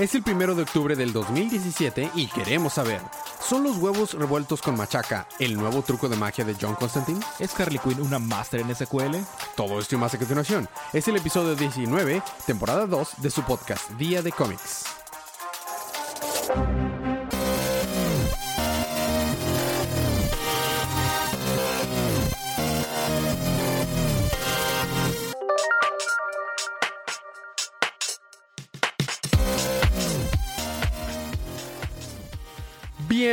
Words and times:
Es 0.00 0.14
el 0.14 0.22
primero 0.22 0.54
de 0.54 0.62
octubre 0.62 0.96
del 0.96 1.12
2017 1.12 2.12
y 2.14 2.26
queremos 2.28 2.72
saber: 2.72 3.02
¿son 3.46 3.64
los 3.64 3.76
huevos 3.76 4.14
revueltos 4.14 4.62
con 4.62 4.74
machaca 4.74 5.28
el 5.38 5.54
nuevo 5.54 5.82
truco 5.82 6.08
de 6.08 6.16
magia 6.16 6.42
de 6.42 6.56
John 6.58 6.74
Constantine? 6.74 7.20
¿Es 7.38 7.60
Harley 7.60 7.78
Quinn 7.78 8.00
una 8.00 8.18
máster 8.18 8.60
en 8.60 8.74
SQL? 8.74 9.16
Todo 9.56 9.78
esto 9.78 9.96
y 9.96 9.98
más 9.98 10.14
a 10.14 10.18
continuación. 10.18 10.66
Es 10.94 11.06
el 11.08 11.16
episodio 11.16 11.54
19, 11.54 12.22
temporada 12.46 12.86
2 12.86 13.10
de 13.18 13.30
su 13.30 13.42
podcast 13.42 13.90
Día 13.98 14.22
de 14.22 14.32
Cómics. 14.32 14.86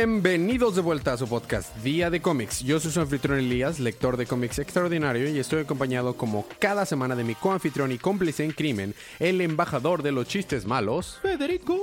Bienvenidos 0.00 0.76
de 0.76 0.80
vuelta 0.80 1.12
a 1.14 1.16
su 1.16 1.26
podcast 1.26 1.76
Día 1.82 2.08
de 2.08 2.22
Cómics. 2.22 2.60
Yo 2.62 2.78
soy 2.78 2.92
su 2.92 3.00
anfitrión 3.00 3.40
Elías, 3.40 3.80
lector 3.80 4.16
de 4.16 4.26
cómics 4.26 4.60
extraordinario, 4.60 5.28
y 5.28 5.40
estoy 5.40 5.62
acompañado 5.62 6.14
como 6.16 6.46
cada 6.60 6.86
semana 6.86 7.16
de 7.16 7.24
mi 7.24 7.34
coanfitrión 7.34 7.90
y 7.90 7.98
cómplice 7.98 8.44
en 8.44 8.52
crimen, 8.52 8.94
el 9.18 9.40
embajador 9.40 10.04
de 10.04 10.12
los 10.12 10.28
chistes 10.28 10.66
malos, 10.66 11.18
Federico. 11.20 11.76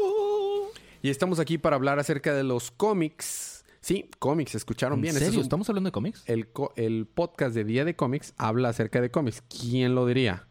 Y 1.01 1.09
estamos 1.09 1.39
aquí 1.39 1.57
para 1.57 1.75
hablar 1.75 1.99
acerca 1.99 2.33
de 2.33 2.43
los 2.45 2.71
cómics. 2.71 3.65
Sí, 3.81 4.09
cómics, 4.17 4.55
escucharon 4.55 4.99
¿En 4.99 5.01
bien. 5.01 5.13
serio? 5.15 5.27
Este 5.27 5.35
es 5.35 5.37
un- 5.39 5.43
¿Estamos 5.43 5.67
hablando 5.67 5.89
de 5.89 5.91
cómics? 5.91 6.23
el, 6.27 6.47
co- 6.47 6.71
el 6.77 7.07
podcast 7.13 7.53
de 7.53 7.65
Día 7.65 7.83
de 7.83 7.97
Cómics 7.97 8.33
habla 8.37 8.69
acerca 8.69 9.01
de 9.01 9.11
cómics. 9.11 9.43
¿Quién 9.49 9.93
lo 9.93 10.05
diría? 10.05 10.47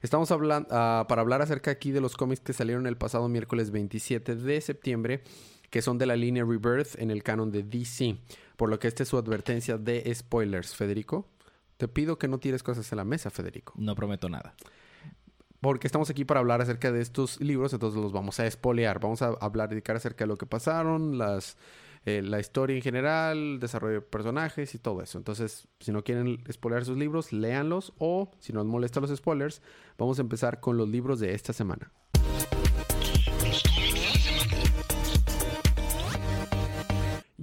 Estamos 0.00 0.30
hablando 0.30 0.68
para 0.70 1.20
hablar 1.20 1.42
acerca 1.42 1.70
aquí 1.70 1.90
de 1.90 2.00
los 2.00 2.16
cómics 2.16 2.40
que 2.40 2.54
salieron 2.54 2.86
el 2.86 2.96
pasado 2.96 3.28
miércoles 3.28 3.70
27 3.72 4.36
de 4.36 4.60
septiembre, 4.62 5.22
que 5.74 5.82
son 5.82 5.98
de 5.98 6.06
la 6.06 6.14
línea 6.14 6.44
Rebirth 6.44 6.96
en 7.00 7.10
el 7.10 7.24
canon 7.24 7.50
de 7.50 7.64
DC. 7.64 8.16
Por 8.56 8.70
lo 8.70 8.78
que 8.78 8.86
esta 8.86 9.02
es 9.02 9.08
su 9.08 9.18
advertencia 9.18 9.76
de 9.76 10.08
spoilers, 10.14 10.76
Federico. 10.76 11.26
Te 11.78 11.88
pido 11.88 12.16
que 12.16 12.28
no 12.28 12.38
tires 12.38 12.62
cosas 12.62 12.92
en 12.92 12.98
la 12.98 13.04
mesa, 13.04 13.28
Federico. 13.28 13.72
No 13.76 13.96
prometo 13.96 14.28
nada. 14.28 14.54
Porque 15.60 15.88
estamos 15.88 16.08
aquí 16.10 16.24
para 16.24 16.38
hablar 16.38 16.62
acerca 16.62 16.92
de 16.92 17.00
estos 17.00 17.40
libros, 17.40 17.72
entonces 17.72 18.00
los 18.00 18.12
vamos 18.12 18.38
a 18.38 18.46
espolear. 18.46 19.00
Vamos 19.00 19.20
a 19.22 19.30
hablar, 19.40 19.68
dedicar 19.68 19.96
acerca 19.96 20.22
de 20.22 20.28
lo 20.28 20.36
que 20.36 20.46
pasaron, 20.46 21.18
las, 21.18 21.56
eh, 22.04 22.22
la 22.22 22.38
historia 22.38 22.76
en 22.76 22.82
general, 22.82 23.58
desarrollo 23.58 23.94
de 23.94 24.00
personajes 24.02 24.76
y 24.76 24.78
todo 24.78 25.02
eso. 25.02 25.18
Entonces, 25.18 25.66
si 25.80 25.90
no 25.90 26.04
quieren 26.04 26.44
espolear 26.46 26.84
sus 26.84 26.96
libros, 26.96 27.32
léanlos 27.32 27.94
o, 27.98 28.30
si 28.38 28.52
no 28.52 28.60
les 28.60 28.68
molestan 28.68 29.02
los 29.02 29.16
spoilers, 29.16 29.60
vamos 29.98 30.20
a 30.20 30.22
empezar 30.22 30.60
con 30.60 30.76
los 30.76 30.88
libros 30.88 31.18
de 31.18 31.34
esta 31.34 31.52
semana. 31.52 31.90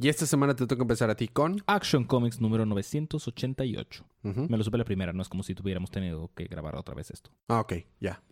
Y 0.02 0.10
esta 0.10 0.26
semana 0.26 0.56
te 0.56 0.66
toca 0.66 0.82
empezar 0.82 1.12
a 1.12 1.16
ti 1.16 1.28
con... 1.28 1.62
Action 1.68 2.06
Comics 2.06 2.42
número 2.42 2.66
988. 2.66 4.04
Ujú. 4.24 4.48
Me 4.50 4.58
lo 4.58 4.64
supe 4.64 4.80
la 4.80 4.84
primera, 4.84 5.14
no 5.14 5.22
es 5.22 5.30
como 5.30 5.44
si 5.44 5.54
tuviéramos 5.54 5.92
tenido 5.92 6.32
que 6.34 6.46
grabar 6.46 6.76
otra 6.76 6.96
vez 6.96 7.12
esto. 7.12 7.30
Ah, 7.48 7.60
ok, 7.60 7.74
ya. 8.00 8.24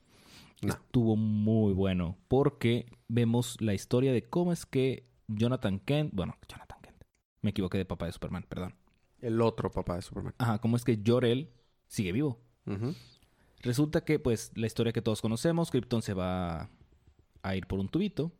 No. 0.64 0.74
Estuvo 0.74 1.16
muy 1.16 1.74
bueno 1.74 2.18
porque 2.28 2.88
vemos 3.08 3.62
la 3.62 3.76
historia 3.76 4.12
de 4.12 4.28
cómo 4.28 4.52
es 4.52 4.66
que 4.66 5.08
Jonathan 5.28 5.78
Kent, 5.80 6.12
bueno, 6.16 6.36
Jonathan 6.48 6.80
Kent, 6.82 7.04
me 7.44 7.52
equivoqué 7.52 7.78
de 7.78 7.86
papá 7.86 8.08
de 8.08 8.14
Superman, 8.14 8.48
perdón. 8.50 8.74
El 9.22 9.40
otro 9.40 9.70
papá 9.70 9.96
de 9.96 10.02
Superman. 10.02 10.34
Ajá, 10.40 10.58
cómo 10.58 10.76
es 10.76 10.84
que 10.84 11.00
Jor-El 11.06 11.52
sigue 11.88 12.12
vivo. 12.12 12.42
Resulta 13.62 14.04
que, 14.04 14.18
pues, 14.18 14.52
la 14.56 14.66
historia 14.66 14.92
que 14.92 15.04
todos 15.04 15.22
conocemos, 15.22 15.70
Krypton 15.70 16.02
se 16.02 16.16
va 16.16 16.72
a 17.44 17.56
ir 17.56 17.68
por 17.68 17.78
un 17.78 17.90
tubito. 17.90 18.32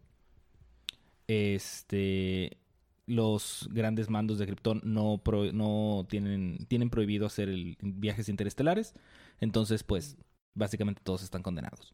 Este, 1.28 2.58
los 3.10 3.68
grandes 3.72 4.10
mandos 4.10 4.38
de 4.38 4.46
Krypton 4.46 4.82
no, 4.84 5.18
pro- 5.24 5.52
no 5.52 6.06
tienen, 6.10 6.66
tienen 6.68 6.90
prohibido 6.90 7.26
hacer 7.26 7.50
el- 7.50 7.78
viajes 7.82 8.30
interestelares. 8.30 8.94
Entonces, 9.40 9.84
pues, 9.84 10.18
básicamente 10.54 11.02
todos 11.04 11.24
están 11.24 11.42
condenados. 11.44 11.94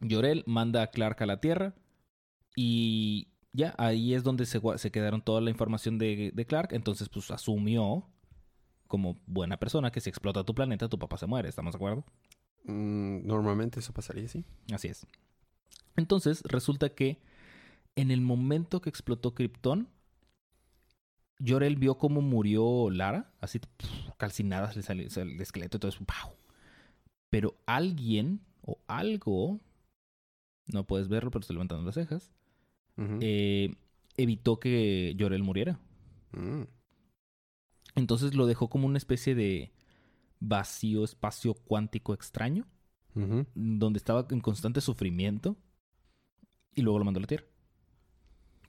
Llorel 0.00 0.42
manda 0.46 0.82
a 0.82 0.86
Clark 0.88 1.22
a 1.22 1.26
la 1.26 1.40
Tierra 1.40 1.74
y 2.56 3.28
ya, 3.52 3.74
ahí 3.78 4.14
es 4.14 4.22
donde 4.22 4.46
se, 4.46 4.60
se 4.76 4.90
quedaron 4.90 5.22
toda 5.22 5.40
la 5.40 5.50
información 5.50 5.98
de, 5.98 6.30
de 6.34 6.46
Clark. 6.46 6.72
Entonces, 6.72 7.08
pues, 7.08 7.30
asumió 7.30 8.08
como 8.86 9.20
buena 9.26 9.56
persona 9.58 9.90
que 9.90 10.00
si 10.00 10.10
explota 10.10 10.44
tu 10.44 10.54
planeta, 10.54 10.88
tu 10.88 10.98
papá 10.98 11.16
se 11.16 11.26
muere. 11.26 11.48
¿Estamos 11.48 11.72
de 11.72 11.76
acuerdo? 11.76 12.04
Mm, 12.64 13.26
normalmente 13.26 13.80
eso 13.80 13.92
pasaría 13.92 14.24
así. 14.26 14.44
Así 14.72 14.88
es. 14.88 15.06
Entonces, 15.96 16.42
resulta 16.44 16.90
que 16.94 17.20
en 17.96 18.10
el 18.10 18.20
momento 18.20 18.80
que 18.80 18.90
explotó 18.90 19.34
Krypton, 19.34 19.88
Jor-El 21.44 21.76
vio 21.76 21.98
cómo 21.98 22.20
murió 22.20 22.88
Lara, 22.90 23.32
así 23.40 23.58
pf, 23.58 24.12
calcinada, 24.16 24.72
le 24.74 24.82
salió 24.82 25.08
el 25.16 25.40
esqueleto 25.40 25.76
y 25.76 25.80
todo 25.80 25.88
eso. 25.88 26.04
¡pau! 26.04 26.36
Pero 27.30 27.56
alguien 27.66 28.40
o 28.62 28.78
algo, 28.86 29.60
no 30.66 30.86
puedes 30.86 31.08
verlo, 31.08 31.30
pero 31.30 31.40
estoy 31.40 31.54
levantando 31.54 31.84
las 31.84 31.94
cejas, 31.94 32.32
eh, 33.20 33.74
evitó 34.16 34.60
que 34.60 35.16
Jor-El 35.18 35.42
muriera. 35.42 35.80
Mm. 36.32 36.62
Entonces 37.94 38.34
lo 38.34 38.46
dejó 38.46 38.68
como 38.68 38.86
una 38.86 38.98
especie 38.98 39.34
de 39.34 39.72
vacío 40.40 41.04
espacio 41.04 41.54
cuántico 41.54 42.14
extraño, 42.14 42.66
donde 43.54 43.98
estaba 43.98 44.26
en 44.30 44.40
constante 44.40 44.80
sufrimiento, 44.80 45.56
y 46.74 46.82
luego 46.82 46.98
lo 46.98 47.04
mandó 47.04 47.18
a 47.18 47.22
la 47.22 47.26
Tierra. 47.26 47.46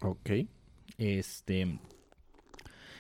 Ok. 0.04 0.30
este 0.98 1.80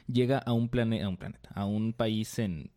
llega 0.08 0.38
a 0.40 0.54
un 0.54 0.70
planeta, 0.70 1.06
a 1.06 1.10
un 1.10 1.18
planeta, 1.18 1.50
a 1.54 1.66
un 1.66 1.94
país 1.94 2.40
en 2.40 2.72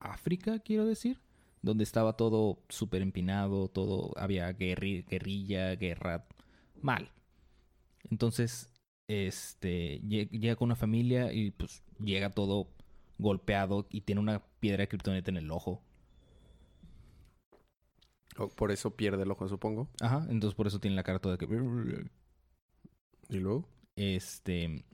África, 0.00 0.58
quiero 0.60 0.84
decir, 0.86 1.20
donde 1.62 1.84
estaba 1.84 2.14
todo 2.16 2.62
súper 2.68 3.02
empinado, 3.02 3.68
todo 3.68 4.12
había 4.16 4.50
guerri- 4.56 5.04
guerrilla, 5.06 5.74
guerra, 5.76 6.26
mal. 6.82 7.10
Entonces, 8.10 8.70
este 9.08 10.00
lle- 10.02 10.30
llega 10.30 10.56
con 10.56 10.66
una 10.66 10.76
familia 10.76 11.32
y 11.32 11.50
pues 11.52 11.82
llega 12.00 12.30
todo 12.30 12.68
golpeado 13.18 13.86
y 13.90 14.02
tiene 14.02 14.20
una 14.20 14.42
piedra 14.60 14.82
de 14.82 14.88
kriptonita 14.88 15.30
en 15.30 15.38
el 15.38 15.50
ojo. 15.50 15.82
O 18.38 18.48
por 18.48 18.70
eso 18.70 18.96
pierde 18.96 19.22
el 19.24 19.30
ojo, 19.30 19.48
supongo. 19.48 19.88
Ajá, 20.00 20.26
entonces 20.30 20.54
por 20.54 20.66
eso 20.66 20.78
tiene 20.80 20.96
la 20.96 21.02
cara 21.02 21.18
toda 21.18 21.38
que 21.38 21.46
¿Y 23.28 23.38
luego? 23.38 23.68
Este. 23.96 24.84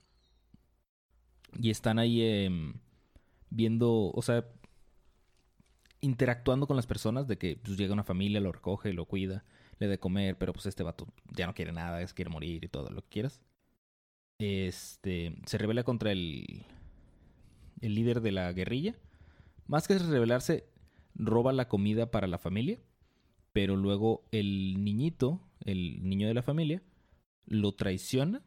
Y 1.59 1.71
están 1.71 1.99
ahí 1.99 2.23
em, 2.23 2.75
viendo, 3.51 4.11
o 4.11 4.23
sea, 4.23 4.47
interactuando 6.01 6.67
con 6.67 6.77
las 6.77 6.87
personas 6.87 7.29
de 7.29 7.37
que 7.39 7.57
pues, 7.57 7.77
llega 7.77 7.93
una 7.93 8.05
familia, 8.05 8.41
lo 8.41 8.53
recoge, 8.53 8.93
lo 8.93 9.07
cuida, 9.07 9.45
le 9.79 9.87
da 9.87 9.93
de 9.93 9.99
comer, 9.99 10.39
pero 10.39 10.53
pues 10.53 10.67
este 10.67 10.83
vato 10.83 11.07
ya 11.31 11.47
no 11.47 11.55
quiere 11.55 11.73
nada, 11.73 12.01
es 12.01 12.15
quiere 12.15 12.31
morir 12.31 12.65
y 12.65 12.69
todo 12.69 12.91
lo 12.91 13.03
que 13.03 13.09
quieras. 13.09 13.41
Este. 14.39 15.37
Se 15.47 15.59
revela 15.59 15.85
contra 15.85 16.13
el. 16.13 16.65
El 17.81 17.95
líder 17.95 18.21
de 18.21 18.33
la 18.33 18.53
guerrilla. 18.53 18.95
Más 19.67 19.89
que 19.89 19.99
rebelarse, 19.99 20.67
roba 21.15 21.53
la 21.53 21.69
comida 21.69 22.11
para 22.11 22.27
la 22.27 22.39
familia. 22.39 22.79
Pero 23.53 23.77
luego 23.77 24.25
el 24.33 24.83
niñito, 24.83 25.41
el 25.65 26.09
niño 26.09 26.27
de 26.27 26.35
la 26.35 26.43
familia, 26.43 26.83
lo 27.53 27.73
traiciona. 27.73 28.43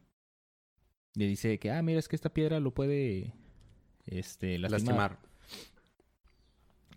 Le 1.14 1.26
dice 1.26 1.58
que, 1.58 1.70
ah, 1.70 1.80
mira, 1.82 1.98
es 1.98 2.08
que 2.08 2.16
esta 2.16 2.32
piedra 2.32 2.60
lo 2.60 2.74
puede 2.74 3.34
este, 4.04 4.58
lastimar. 4.58 5.12
Lastimar. 5.12 5.18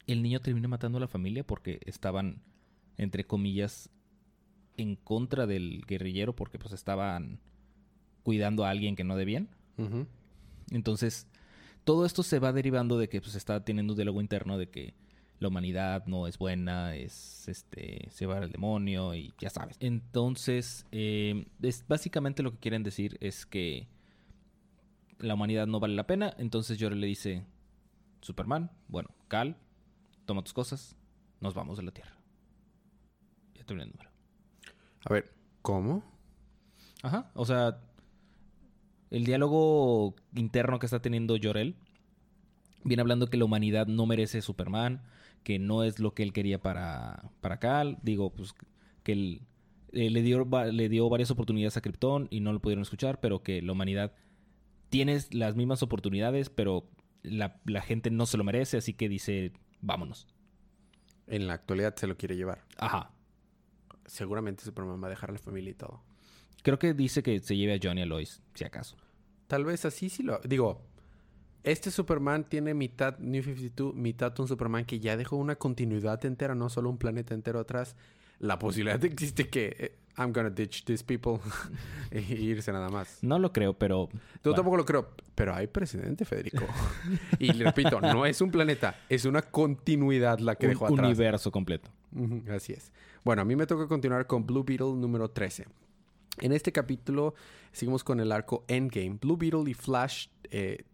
El 0.07 0.23
niño 0.23 0.41
termina 0.41 0.67
matando 0.67 0.97
a 0.97 1.01
la 1.01 1.07
familia 1.07 1.45
porque 1.45 1.79
estaban, 1.85 2.41
entre 2.97 3.25
comillas, 3.25 3.89
en 4.75 4.95
contra 4.95 5.45
del 5.45 5.83
guerrillero 5.87 6.35
porque 6.35 6.57
pues 6.57 6.73
estaban 6.73 7.39
cuidando 8.23 8.65
a 8.65 8.71
alguien 8.71 8.95
que 8.95 9.03
no 9.03 9.15
debían. 9.15 9.49
Entonces, 10.71 11.27
todo 11.85 12.05
esto 12.05 12.23
se 12.23 12.39
va 12.39 12.51
derivando 12.51 12.97
de 12.97 13.07
que 13.07 13.21
pues 13.21 13.35
está 13.35 13.63
teniendo 13.63 13.93
un 13.93 13.97
diálogo 13.97 14.19
interno 14.19 14.57
de 14.57 14.69
que 14.69 14.93
la 15.39 15.47
humanidad 15.47 16.05
no 16.05 16.27
es 16.27 16.37
buena, 16.37 16.95
es 16.95 17.47
este, 17.47 18.07
se 18.11 18.25
va 18.25 18.37
al 18.37 18.51
demonio 18.51 19.13
y 19.15 19.33
ya 19.39 19.49
sabes. 19.49 19.77
Entonces, 19.79 20.85
eh, 20.91 21.45
es, 21.61 21.85
básicamente 21.87 22.43
lo 22.43 22.51
que 22.51 22.59
quieren 22.59 22.83
decir 22.83 23.17
es 23.21 23.45
que 23.45 23.87
la 25.19 25.35
humanidad 25.35 25.67
no 25.67 25.79
vale 25.79 25.95
la 25.95 26.07
pena. 26.07 26.33
Entonces 26.37 26.77
Jor 26.79 26.93
le 26.93 27.07
dice, 27.07 27.45
Superman, 28.21 28.71
bueno, 28.87 29.09
Cal, 29.29 29.55
toma 30.25 30.43
tus 30.43 30.53
cosas, 30.53 30.95
nos 31.39 31.53
vamos 31.53 31.77
de 31.77 31.83
la 31.83 31.91
Tierra. 31.91 32.15
Ya 33.55 33.63
terminé 33.63 33.85
el 33.85 33.91
número. 33.91 34.09
A 35.05 35.13
ver, 35.13 35.31
¿cómo? 35.61 36.03
Ajá, 37.01 37.31
o 37.33 37.45
sea, 37.45 37.79
el 39.09 39.23
diálogo 39.23 40.15
interno 40.35 40.79
que 40.79 40.85
está 40.85 41.01
teniendo 41.01 41.37
Jorel 41.41 41.75
viene 42.83 43.01
hablando 43.01 43.29
que 43.29 43.37
la 43.37 43.45
humanidad 43.45 43.87
no 43.87 44.05
merece 44.05 44.41
Superman, 44.41 45.01
que 45.43 45.59
no 45.59 45.83
es 45.83 45.99
lo 45.99 46.13
que 46.13 46.23
él 46.23 46.33
quería 46.33 46.61
para, 46.61 47.31
para 47.41 47.59
Cal. 47.59 47.97
Digo, 48.01 48.31
pues 48.33 48.53
que 49.03 49.11
el, 49.11 49.41
eh, 49.91 50.09
le, 50.09 50.21
dio, 50.21 50.47
le 50.71 50.89
dio 50.89 51.09
varias 51.09 51.31
oportunidades 51.31 51.77
a 51.77 51.81
Krypton 51.81 52.27
y 52.29 52.41
no 52.41 52.53
lo 52.53 52.59
pudieron 52.59 52.81
escuchar, 52.81 53.19
pero 53.19 53.41
que 53.43 53.61
la 53.61 53.71
humanidad 53.71 54.13
tiene 54.89 55.19
las 55.31 55.55
mismas 55.55 55.83
oportunidades, 55.83 56.49
pero 56.49 56.89
la, 57.23 57.59
la 57.65 57.81
gente 57.81 58.11
no 58.11 58.25
se 58.25 58.37
lo 58.37 58.43
merece, 58.43 58.77
así 58.77 58.93
que 58.93 59.09
dice, 59.09 59.53
vámonos. 59.81 60.27
En 61.27 61.47
la 61.47 61.53
actualidad 61.53 61.95
se 61.95 62.07
lo 62.07 62.17
quiere 62.17 62.35
llevar. 62.35 62.63
Ajá. 62.77 63.11
Seguramente 64.05 64.63
Superman 64.63 65.01
va 65.01 65.07
a 65.07 65.11
dejar 65.11 65.29
a 65.29 65.33
la 65.33 65.39
familia 65.39 65.71
y 65.71 65.75
todo. 65.75 66.01
Creo 66.63 66.79
que 66.79 66.93
dice 66.93 67.23
que 67.23 67.39
se 67.39 67.55
lleve 67.55 67.75
a 67.75 67.79
Johnny 67.81 68.01
a 68.01 68.05
Lois, 68.05 68.41
si 68.53 68.65
acaso. 68.65 68.97
Tal 69.47 69.65
vez 69.65 69.85
así 69.85 70.09
sí 70.09 70.23
lo... 70.23 70.39
Digo, 70.39 70.81
este 71.63 71.91
Superman 71.91 72.43
tiene 72.45 72.73
mitad 72.73 73.17
New 73.19 73.43
52, 73.43 73.95
mitad 73.95 74.37
un 74.39 74.47
Superman 74.47 74.85
que 74.85 74.99
ya 74.99 75.17
dejó 75.17 75.35
una 75.35 75.55
continuidad 75.55 76.23
entera, 76.25 76.55
no 76.55 76.69
solo 76.69 76.89
un 76.89 76.97
planeta 76.97 77.33
entero 77.33 77.59
atrás. 77.59 77.95
La 78.39 78.57
posibilidad 78.57 79.03
existe 79.05 79.49
que 79.49 79.75
eh, 79.77 79.95
I'm 80.17 80.33
gonna 80.33 80.49
ditch 80.49 80.85
these 80.85 81.03
people 81.03 81.39
y 82.11 82.33
irse 82.33 82.71
nada 82.71 82.89
más. 82.89 83.19
No 83.21 83.39
lo 83.39 83.51
creo, 83.51 83.73
pero... 83.73 84.09
Yo 84.09 84.19
bueno, 84.43 84.55
tampoco 84.55 84.77
lo 84.77 84.85
creo, 84.85 85.09
pero 85.35 85.53
hay 85.53 85.67
precedente, 85.67 86.25
Federico. 86.25 86.65
y 87.39 87.53
le 87.53 87.65
repito, 87.65 88.01
no 88.01 88.25
es 88.25 88.41
un 88.41 88.51
planeta, 88.51 88.95
es 89.09 89.25
una 89.25 89.41
continuidad 89.41 90.39
la 90.39 90.55
que 90.55 90.67
un 90.67 90.71
dejó 90.71 90.85
atrás. 90.87 90.99
universo 90.99 91.51
completo. 91.51 91.89
Así 92.49 92.73
es. 92.73 92.91
Bueno, 93.23 93.41
a 93.41 93.45
mí 93.45 93.55
me 93.55 93.65
toca 93.65 93.87
continuar 93.87 94.27
con 94.27 94.45
Blue 94.45 94.63
Beetle 94.63 94.93
número 94.95 95.29
13. 95.29 95.67
En 96.41 96.51
este 96.53 96.71
capítulo 96.71 97.35
seguimos 97.71 98.03
con 98.03 98.19
el 98.19 98.31
arco 98.31 98.63
Endgame. 98.67 99.17
Blue 99.21 99.37
Beetle 99.37 99.69
y 99.69 99.73
Flash, 99.73 100.27
eh, 100.51 100.85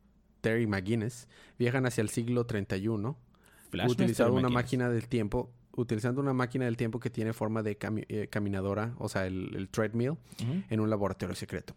Terry 0.46 0.68
McGuinness, 0.68 1.28
viajan 1.58 1.86
hacia 1.88 2.02
el 2.04 2.10
siglo 2.10 2.46
31 2.46 3.18
Flash 3.72 3.86
utilizando 3.92 4.34
una 4.34 4.48
máquina 4.54 4.90
del 4.90 5.08
tiempo, 5.08 5.50
utilizando 5.76 6.22
una 6.22 6.34
máquina 6.34 6.66
del 6.66 6.78
tiempo 6.78 7.00
que 7.00 7.10
tiene 7.10 7.34
forma 7.34 7.64
de 7.64 7.80
cami- 7.80 8.06
eh, 8.10 8.28
caminadora, 8.28 8.94
o 9.00 9.10
sea, 9.10 9.26
el, 9.26 9.56
el 9.56 9.70
treadmill, 9.70 10.18
en 10.70 10.80
un 10.80 10.90
laboratorio 10.90 11.36
secreto. 11.36 11.74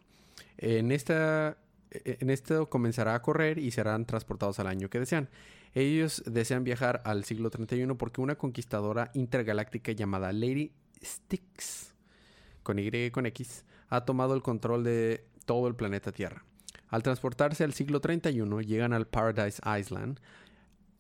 En 0.59 0.93
esta 0.93 1.57
eh, 1.91 2.19
en 2.21 2.29
esto 2.29 2.69
comenzará 2.69 3.15
a 3.15 3.23
correr 3.23 3.59
y 3.59 3.71
serán 3.71 4.05
transportados 4.05 4.59
al 4.61 4.67
año 4.67 4.91
que 4.91 4.99
desean. 5.01 5.31
Ellos 5.75 6.23
desean 6.27 6.63
viajar 6.63 7.01
al 7.07 7.25
siglo 7.25 7.49
31 7.49 7.97
porque 7.97 8.21
una 8.21 8.35
conquistadora 8.37 9.11
intergaláctica 9.15 9.93
llamada 9.93 10.31
Lady 10.33 10.73
Styx, 11.03 11.95
con 12.63 12.79
Y 12.79 12.89
y 12.95 13.11
con 13.11 13.25
X, 13.27 13.65
ha 13.89 14.05
tomado 14.05 14.35
el 14.35 14.43
control 14.43 14.85
de 14.85 15.25
todo 15.47 15.69
el 15.69 15.75
planeta 15.75 16.13
Tierra. 16.13 16.45
Al 16.89 17.03
transportarse 17.03 17.65
al 17.65 17.75
siglo 17.75 18.01
31 18.01 18.61
llegan 18.63 18.93
al 18.93 19.07
Paradise 19.07 19.61
Island, 19.79 20.21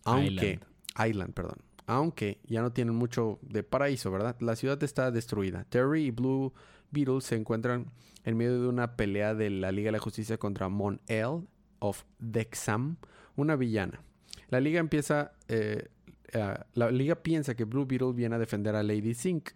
aunque 0.04 0.60
Island, 0.98 1.32
perdón. 1.34 1.58
Aunque 1.86 2.38
ya 2.44 2.60
no 2.60 2.72
tienen 2.72 2.94
mucho 2.94 3.38
de 3.40 3.62
paraíso, 3.62 4.10
¿verdad? 4.10 4.36
La 4.40 4.56
ciudad 4.56 4.82
está 4.82 5.10
destruida. 5.10 5.64
Terry 5.70 6.06
y 6.06 6.10
Blue 6.10 6.52
Beetle 6.90 7.22
se 7.22 7.34
encuentran 7.36 7.86
en 8.24 8.36
medio 8.36 8.60
de 8.60 8.68
una 8.68 8.96
pelea 8.96 9.34
de 9.34 9.48
la 9.48 9.72
Liga 9.72 9.88
de 9.88 9.92
la 9.92 9.98
Justicia 9.98 10.36
contra 10.36 10.68
Mon 10.68 11.00
El 11.06 11.46
of 11.78 12.04
Dexam, 12.18 12.96
una 13.36 13.56
villana. 13.56 14.02
La 14.50 14.60
liga 14.60 14.80
empieza. 14.80 15.32
eh, 15.48 15.88
eh, 16.32 16.54
la 16.74 16.90
liga 16.90 17.14
piensa 17.16 17.54
que 17.54 17.64
Blue 17.64 17.86
Beetle 17.86 18.12
viene 18.12 18.34
a 18.34 18.38
defender 18.38 18.74
a 18.76 18.82
Lady 18.82 19.14
Sink. 19.14 19.50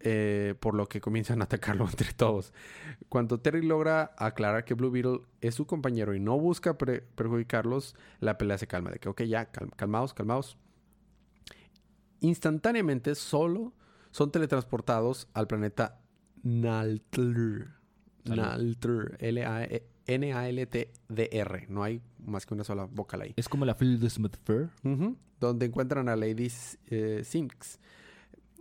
Eh, 0.00 0.54
por 0.60 0.74
lo 0.74 0.88
que 0.88 1.00
comienzan 1.00 1.40
a 1.40 1.44
atacarlo 1.44 1.84
entre 1.90 2.12
todos. 2.12 2.52
Cuando 3.08 3.38
Terry 3.40 3.62
logra 3.62 4.12
aclarar 4.16 4.64
que 4.64 4.74
Blue 4.74 4.90
Beetle 4.90 5.20
es 5.40 5.54
su 5.54 5.66
compañero 5.66 6.14
y 6.14 6.20
no 6.20 6.38
busca 6.38 6.76
perjudicarlos, 6.78 7.94
la 8.20 8.38
pelea 8.38 8.58
se 8.58 8.66
calma. 8.66 8.90
De 8.90 8.98
que, 8.98 9.08
ok, 9.08 9.22
ya, 9.22 9.46
cal- 9.46 9.70
calmaos, 9.76 10.14
calmaos. 10.14 10.56
Instantáneamente 12.20 13.14
solo 13.14 13.72
son 14.10 14.30
teletransportados 14.30 15.28
al 15.34 15.46
planeta 15.46 16.00
Naltr. 16.42 17.68
Naltr. 18.24 19.16
N-A-L-T-D-R. 20.06 21.66
No 21.68 21.82
hay 21.82 22.02
más 22.24 22.44
que 22.46 22.54
una 22.54 22.64
sola 22.64 22.84
vocal 22.84 23.22
ahí. 23.22 23.32
Es 23.36 23.48
como 23.48 23.64
la 23.64 23.74
de 23.74 24.10
Smith 24.10 24.36
Fair. 24.44 24.70
Donde 25.38 25.66
encuentran 25.66 26.08
a 26.08 26.16
Lady 26.16 26.50
eh, 26.88 27.22
Sinks, 27.24 27.78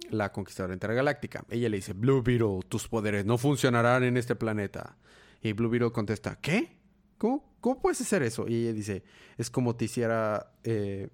la 0.09 0.31
conquistadora 0.31 0.73
intergaláctica. 0.73 1.45
Ella 1.49 1.69
le 1.69 1.77
dice, 1.77 1.93
Blue 1.93 2.21
Beetle, 2.21 2.59
tus 2.67 2.87
poderes 2.87 3.25
no 3.25 3.37
funcionarán 3.37 4.03
en 4.03 4.17
este 4.17 4.35
planeta. 4.35 4.97
Y 5.41 5.53
Blue 5.53 5.69
Beetle 5.69 5.91
contesta, 5.91 6.39
¿qué? 6.41 6.77
¿Cómo, 7.17 7.43
puedes 7.81 8.01
hacer 8.01 8.23
eso? 8.23 8.47
Y 8.47 8.55
ella 8.55 8.73
dice, 8.73 9.03
es 9.37 9.49
como 9.49 9.75
te 9.75 9.85
hiciera, 9.85 10.53
eh, 10.63 11.09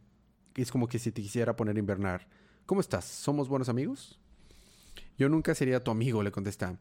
es 0.56 0.72
como 0.72 0.88
que 0.88 1.00
si 1.00 1.12
te 1.12 1.22
quisiera 1.22 1.56
poner 1.56 1.76
a 1.76 1.80
invernar. 1.80 2.28
¿Cómo 2.66 2.82
estás? 2.82 3.06
¿Somos 3.06 3.50
buenos 3.50 3.70
amigos? 3.70 4.20
Yo 5.18 5.30
nunca 5.30 5.56
sería 5.56 5.84
tu 5.84 5.92
amigo, 5.92 6.24
le 6.24 6.32
contesta. 6.32 6.80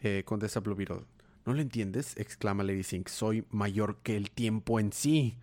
Eh, 0.00 0.22
contesta 0.24 0.60
Blue 0.60 0.74
Beetle. 0.74 1.04
¿No 1.46 1.54
lo 1.54 1.60
entiendes? 1.60 2.16
exclama 2.16 2.62
Lady 2.62 2.82
Sink. 2.82 3.08
Soy 3.08 3.44
mayor 3.50 3.98
que 4.02 4.16
el 4.16 4.30
tiempo 4.30 4.78
en 4.78 4.92
sí. 4.92 5.38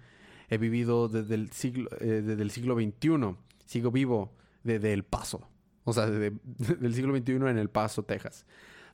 He 0.49 0.57
vivido 0.57 1.09
desde 1.09 1.35
el 1.35 1.51
siglo, 1.51 1.89
eh, 1.99 2.21
desde 2.25 2.41
el 2.41 2.51
siglo 2.51 2.75
XXI. 2.75 3.35
Sigo 3.65 3.91
vivo 3.91 4.33
desde 4.63 4.93
El 4.93 5.03
Paso. 5.03 5.47
O 5.87 5.93
sea, 5.93 6.05
desde, 6.05 6.37
del 6.79 6.93
siglo 6.93 7.15
XXI 7.15 7.35
en 7.35 7.57
El 7.57 7.69
Paso, 7.69 8.03
Texas. 8.03 8.45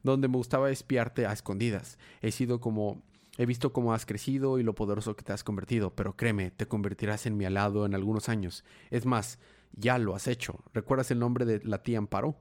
Donde 0.03 0.27
me 0.27 0.37
gustaba 0.37 0.69
espiarte 0.69 1.25
a 1.25 1.33
escondidas. 1.33 1.97
He 2.21 2.31
sido 2.31 2.61
como... 2.61 3.01
He 3.39 3.47
visto 3.47 3.73
cómo 3.73 3.95
has 3.95 4.05
crecido 4.05 4.59
y 4.59 4.63
lo 4.63 4.75
poderoso 4.75 5.15
que 5.15 5.23
te 5.23 5.33
has 5.33 5.43
convertido. 5.43 5.95
Pero 5.95 6.15
créeme, 6.15 6.51
te 6.51 6.67
convertirás 6.67 7.25
en 7.25 7.35
mi 7.35 7.45
alado 7.45 7.87
en 7.87 7.95
algunos 7.95 8.29
años. 8.29 8.63
Es 8.91 9.07
más, 9.07 9.39
ya 9.71 9.97
lo 9.97 10.13
has 10.13 10.27
hecho. 10.27 10.59
¿Recuerdas 10.71 11.09
el 11.09 11.17
nombre 11.17 11.45
de 11.45 11.61
la 11.63 11.81
tía 11.81 11.97
Amparo? 11.97 12.37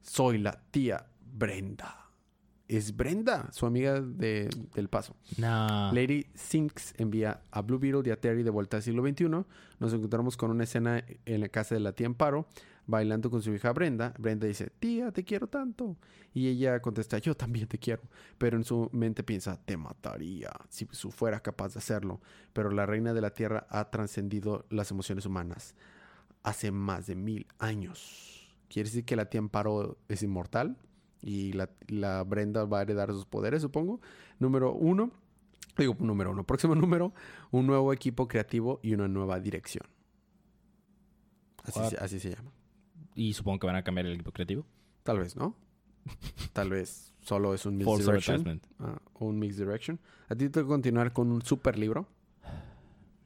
Soy 0.00 0.38
la 0.38 0.62
tía 0.70 1.04
Brenda. 1.20 2.08
Es 2.66 2.96
Brenda, 2.96 3.50
su 3.52 3.66
amiga 3.66 4.00
de, 4.00 4.48
del 4.74 4.88
Paso. 4.88 5.14
No. 5.36 5.92
Lady 5.92 6.24
Sinks 6.32 6.94
envía 6.96 7.42
a 7.50 7.60
Blue 7.60 7.78
Beetle 7.78 8.00
y 8.06 8.10
a 8.10 8.18
Terry 8.18 8.44
de 8.44 8.48
vuelta 8.48 8.78
al 8.78 8.82
siglo 8.82 9.06
XXI. 9.06 9.28
Nos 9.78 9.92
encontramos 9.92 10.38
con 10.38 10.50
una 10.50 10.64
escena 10.64 11.04
en 11.26 11.40
la 11.42 11.50
casa 11.50 11.74
de 11.74 11.82
la 11.82 11.92
tía 11.92 12.06
Amparo, 12.06 12.48
bailando 12.86 13.30
con 13.30 13.42
su 13.42 13.52
hija 13.52 13.72
Brenda. 13.72 14.14
Brenda 14.18 14.46
dice, 14.46 14.70
tía, 14.78 15.12
te 15.12 15.24
quiero 15.24 15.46
tanto. 15.46 15.96
Y 16.32 16.48
ella 16.48 16.80
contesta, 16.80 17.18
yo 17.18 17.36
también 17.36 17.66
te 17.66 17.78
quiero. 17.78 18.02
Pero 18.38 18.56
en 18.56 18.64
su 18.64 18.88
mente 18.92 19.22
piensa, 19.22 19.56
te 19.64 19.76
mataría 19.76 20.50
si 20.68 20.86
fuera 20.86 21.40
capaz 21.40 21.74
de 21.74 21.78
hacerlo. 21.78 22.20
Pero 22.52 22.70
la 22.70 22.86
reina 22.86 23.14
de 23.14 23.20
la 23.20 23.30
tierra 23.30 23.66
ha 23.70 23.90
trascendido 23.90 24.66
las 24.70 24.90
emociones 24.90 25.26
humanas 25.26 25.74
hace 26.42 26.70
más 26.70 27.06
de 27.06 27.16
mil 27.16 27.46
años. 27.58 28.56
¿Quiere 28.68 28.88
decir 28.88 29.04
que 29.04 29.16
la 29.16 29.30
tía 29.30 29.40
Amparo 29.40 29.98
es 30.08 30.22
inmortal? 30.22 30.76
Y 31.22 31.52
la, 31.52 31.70
la 31.88 32.22
Brenda 32.22 32.64
va 32.64 32.80
a 32.80 32.82
heredar 32.82 33.10
sus 33.12 33.24
poderes, 33.24 33.62
supongo. 33.62 34.00
Número 34.38 34.72
uno. 34.72 35.10
Digo, 35.78 35.96
número 35.98 36.32
uno. 36.32 36.44
Próximo 36.44 36.74
número. 36.74 37.14
Un 37.50 37.66
nuevo 37.66 37.92
equipo 37.92 38.28
creativo 38.28 38.80
y 38.82 38.94
una 38.94 39.08
nueva 39.08 39.40
dirección. 39.40 39.86
Así, 41.62 41.80
se, 41.88 41.96
así 41.96 42.20
se 42.20 42.30
llama. 42.30 42.53
Y 43.14 43.32
supongo 43.32 43.60
que 43.60 43.66
van 43.66 43.76
a 43.76 43.82
cambiar 43.84 44.06
el 44.06 44.14
equipo 44.14 44.32
creativo. 44.32 44.64
Tal 45.02 45.18
vez, 45.18 45.36
¿no? 45.36 45.56
Tal 46.52 46.70
vez 46.70 47.12
solo 47.22 47.54
es 47.54 47.64
un 47.66 47.76
misdirection. 47.76 48.36
advertisement. 48.36 48.66
Ah, 48.78 49.00
un 49.20 49.38
mixed 49.38 49.58
direction. 49.64 49.98
A 50.28 50.34
ti 50.34 50.48
te 50.48 50.64
continuar 50.64 51.12
con 51.12 51.30
un 51.30 51.42
super 51.42 51.78
libro. 51.78 52.08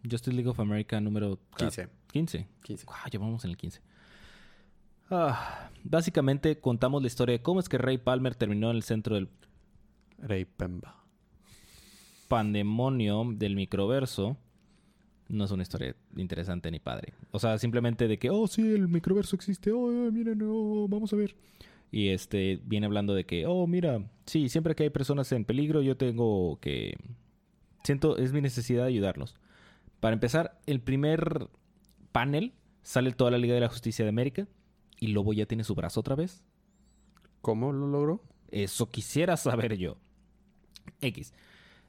Justice 0.09 0.33
League 0.33 0.49
of 0.49 0.61
America 0.61 1.01
número 1.01 1.39
15. 1.57 1.89
15. 2.13 2.47
15. 2.63 2.87
Ah, 2.89 3.09
ya 3.11 3.19
vamos 3.19 3.45
en 3.45 3.51
el 3.51 3.57
15. 3.57 3.81
Ah, 5.11 5.71
básicamente 5.83 6.61
contamos 6.61 7.03
la 7.03 7.09
historia 7.09 7.33
de 7.33 7.43
cómo 7.43 7.61
es 7.61 7.69
que 7.69 7.79
Ray 7.79 7.99
Palmer 7.99 8.35
terminó 8.35 8.71
en 8.71 8.77
el 8.77 8.83
centro 8.83 9.15
del 9.17 9.29
Rey 10.19 10.45
Pemba. 10.45 11.03
pandemonio 12.29 13.25
del 13.35 13.57
microverso. 13.57 14.37
No 15.29 15.45
es 15.45 15.51
una 15.51 15.63
historia 15.63 15.95
interesante 16.17 16.71
ni 16.71 16.79
padre. 16.79 17.13
O 17.33 17.39
sea, 17.39 17.59
simplemente 17.59 18.09
de 18.09 18.19
que, 18.19 18.31
oh, 18.31 18.47
sí, 18.47 18.63
el 18.63 18.89
microverso 18.89 19.37
existe. 19.37 19.71
Oh, 19.73 19.91
eh, 19.91 20.11
miren, 20.11 20.41
oh, 20.43 20.87
vamos 20.89 21.13
a 21.13 21.17
ver. 21.17 21.37
Y 21.91 22.09
este 22.09 22.61
viene 22.65 22.87
hablando 22.87 23.15
de 23.15 23.25
que, 23.25 23.47
oh, 23.47 23.67
mira, 23.67 24.03
sí, 24.27 24.49
siempre 24.49 24.75
que 24.75 24.85
hay 24.85 24.91
personas 24.91 25.31
en 25.33 25.45
peligro, 25.45 25.83
yo 25.83 25.97
tengo 25.97 26.59
que. 26.61 26.97
Siento, 27.85 28.17
es 28.17 28.33
mi 28.33 28.41
necesidad 28.41 28.83
de 28.83 28.89
ayudarlos. 28.89 29.35
Para 30.01 30.15
empezar, 30.15 30.59
el 30.67 30.81
primer 30.81 31.49
panel 32.13 32.53
sale 32.83 33.13
toda 33.13 33.31
la 33.31 33.39
Liga 33.39 33.55
de 33.55 33.61
la 33.61 33.69
Justicia 33.69 34.05
de 34.05 34.11
América 34.11 34.47
y 34.99 35.09
Lobo 35.09 35.33
ya 35.33 35.47
tiene 35.47 35.65
su 35.65 35.75
brazo 35.75 36.01
otra 36.01 36.15
vez. 36.15 36.43
¿Cómo 37.43 37.73
lo 37.73 37.87
logró? 37.87 38.23
Eso 38.51 38.91
quisiera 38.91 39.37
saber 39.37 39.77
yo. 39.77 39.97
X. 41.01 41.33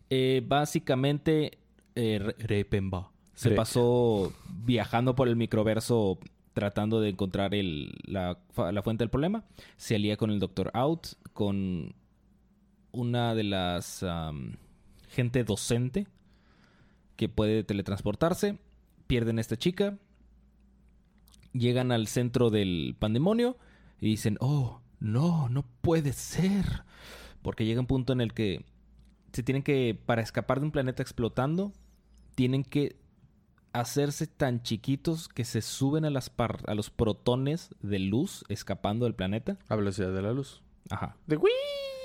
Eh, 0.09 0.43
básicamente, 0.45 1.57
eh, 1.95 2.19
Re- 2.19 2.35
Repemba 2.37 3.11
se 3.39 3.51
pasó 3.51 4.33
viajando 4.65 5.15
por 5.15 5.27
el 5.27 5.35
microverso 5.35 6.19
tratando 6.53 6.99
de 6.99 7.09
encontrar 7.09 7.55
el- 7.55 7.93
la, 8.03 8.37
fuente 8.83 9.03
del 9.03 9.09
problema. 9.09 9.45
Se 9.77 9.95
alía 9.95 10.17
con 10.17 10.29
el 10.29 10.39
Doctor 10.39 10.71
Out, 10.73 11.07
con 11.33 11.93
una 12.91 13.33
de 13.35 13.43
las 13.43 14.05
gente 15.09 15.43
docente 15.43 16.07
que 17.15 17.29
puede 17.29 17.63
teletransportarse. 17.63 18.57
Pierden 19.07 19.37
a 19.37 19.41
esta 19.41 19.57
chica. 19.57 19.97
Llegan 21.53 21.91
al 21.91 22.07
centro 22.07 22.49
del 22.49 22.95
pandemonio 22.99 23.57
y 24.01 24.07
dicen, 24.07 24.37
oh, 24.39 24.81
no, 24.99 25.49
no 25.49 25.63
puede 25.81 26.13
ser. 26.13 26.83
Porque 27.41 27.65
llega 27.65 27.79
un 27.79 27.87
punto 27.87 28.11
en 28.13 28.21
el 28.21 28.33
que 28.33 28.65
se 29.33 29.43
tienen 29.43 29.63
que, 29.63 29.97
para 30.05 30.21
escapar 30.21 30.59
de 30.59 30.65
un 30.65 30.71
planeta 30.71 31.01
explotando, 31.01 31.71
tienen 32.35 32.63
que 32.63 32.98
hacerse 33.73 34.27
tan 34.27 34.61
chiquitos 34.63 35.27
que 35.27 35.45
se 35.45 35.61
suben 35.61 36.05
a, 36.05 36.09
las 36.09 36.29
par- 36.29 36.63
a 36.67 36.73
los 36.73 36.89
protones 36.89 37.69
de 37.81 37.99
luz 37.99 38.43
escapando 38.49 39.05
del 39.05 39.15
planeta. 39.15 39.57
A 39.67 39.75
velocidad 39.75 40.13
de 40.13 40.21
la 40.21 40.33
luz. 40.33 40.61
Ajá. 40.89 41.17
De 41.27 41.37
Wii. 41.37 41.51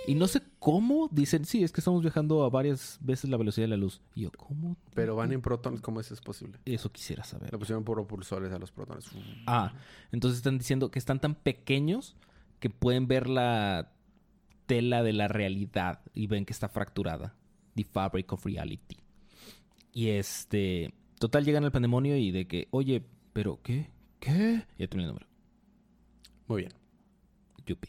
Y 0.06 0.14
no 0.16 0.26
sé 0.26 0.42
cómo 0.58 1.08
dicen, 1.10 1.46
sí, 1.46 1.64
es 1.64 1.72
que 1.72 1.80
estamos 1.80 2.02
viajando 2.02 2.44
a 2.44 2.50
varias 2.50 2.98
veces 3.00 3.30
la 3.30 3.38
velocidad 3.38 3.64
de 3.64 3.70
la 3.70 3.76
luz. 3.78 4.02
Y 4.14 4.22
yo, 4.22 4.30
¿cómo? 4.32 4.76
Pero 4.94 5.16
van 5.16 5.32
en 5.32 5.40
protones, 5.40 5.80
¿cómo 5.80 5.98
eso 6.00 6.12
es 6.12 6.20
posible? 6.20 6.58
Eso 6.66 6.92
quisiera 6.92 7.24
saber. 7.24 7.50
Le 7.50 7.58
pusieron 7.58 7.84
propulsores 7.84 8.52
a 8.52 8.58
los 8.58 8.70
protones. 8.70 9.06
Ah, 9.46 9.72
entonces 10.12 10.36
están 10.38 10.58
diciendo 10.58 10.90
que 10.90 10.98
están 10.98 11.20
tan 11.20 11.34
pequeños 11.34 12.16
que 12.60 12.68
pueden 12.68 13.06
ver 13.08 13.28
la 13.30 13.92
tela 14.66 15.02
de 15.02 15.14
la 15.14 15.28
realidad 15.28 16.00
y 16.12 16.26
ven 16.26 16.44
que 16.44 16.52
está 16.52 16.68
fracturada. 16.68 17.34
The 17.74 17.84
fabric 17.84 18.30
of 18.32 18.44
reality. 18.44 18.98
Y 19.92 20.08
este, 20.08 20.92
total 21.24 21.46
llegan 21.46 21.64
al 21.64 21.72
pandemonio 21.72 22.18
y 22.18 22.32
de 22.32 22.46
que, 22.46 22.68
oye, 22.70 23.02
pero 23.32 23.58
¿qué? 23.62 23.88
¿Qué? 24.20 24.66
Ya 24.76 24.86
terminé 24.86 25.04
el 25.04 25.14
número. 25.14 25.26
Muy 26.46 26.62
bien. 26.64 26.72
Yupi. 27.64 27.88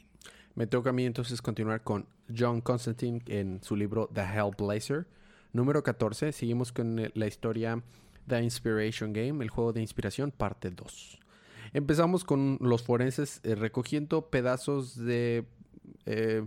Me 0.53 0.67
toca 0.67 0.91
a 0.91 0.93
mí 0.93 1.03
entonces 1.03 1.41
continuar 1.41 1.83
con 1.83 2.07
John 2.33 2.61
Constantine 2.61 3.21
en 3.27 3.61
su 3.61 3.75
libro 3.75 4.09
The 4.13 4.21
Hellblazer. 4.21 5.09
Número 5.51 5.83
14. 5.83 6.31
Seguimos 6.31 6.71
con 6.71 7.11
la 7.13 7.27
historia 7.27 7.83
The 8.25 8.41
Inspiration 8.41 9.11
Game, 9.11 9.43
el 9.43 9.49
juego 9.49 9.73
de 9.73 9.81
inspiración, 9.81 10.31
parte 10.31 10.69
2. 10.69 11.19
Empezamos 11.73 12.23
con 12.23 12.57
los 12.61 12.83
forenses 12.83 13.41
eh, 13.43 13.55
recogiendo 13.55 14.29
pedazos 14.29 14.95
de 14.95 15.45
eh, 16.05 16.45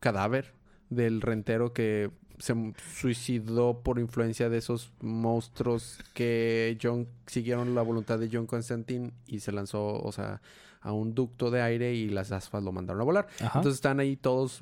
cadáver 0.00 0.54
del 0.88 1.20
rentero 1.20 1.74
que 1.74 2.10
se 2.38 2.54
suicidó 2.94 3.80
por 3.82 3.98
influencia 3.98 4.48
de 4.48 4.58
esos 4.58 4.92
monstruos 5.00 5.98
que 6.14 6.76
John 6.82 7.06
siguieron 7.26 7.74
la 7.74 7.82
voluntad 7.82 8.18
de 8.18 8.28
John 8.32 8.46
Constantine 8.46 9.12
y 9.26 9.40
se 9.40 9.52
lanzó, 9.52 10.00
o 10.02 10.12
sea, 10.12 10.40
a 10.80 10.92
un 10.92 11.14
ducto 11.14 11.50
de 11.50 11.62
aire 11.62 11.94
y 11.94 12.08
las 12.08 12.32
asfas 12.32 12.62
lo 12.62 12.72
mandaron 12.72 13.00
a 13.00 13.04
volar. 13.04 13.26
Ajá. 13.40 13.58
Entonces 13.58 13.74
están 13.76 13.98
ahí 14.00 14.16
todos 14.16 14.60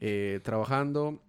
eh, 0.00 0.40
trabajando, 0.42 1.20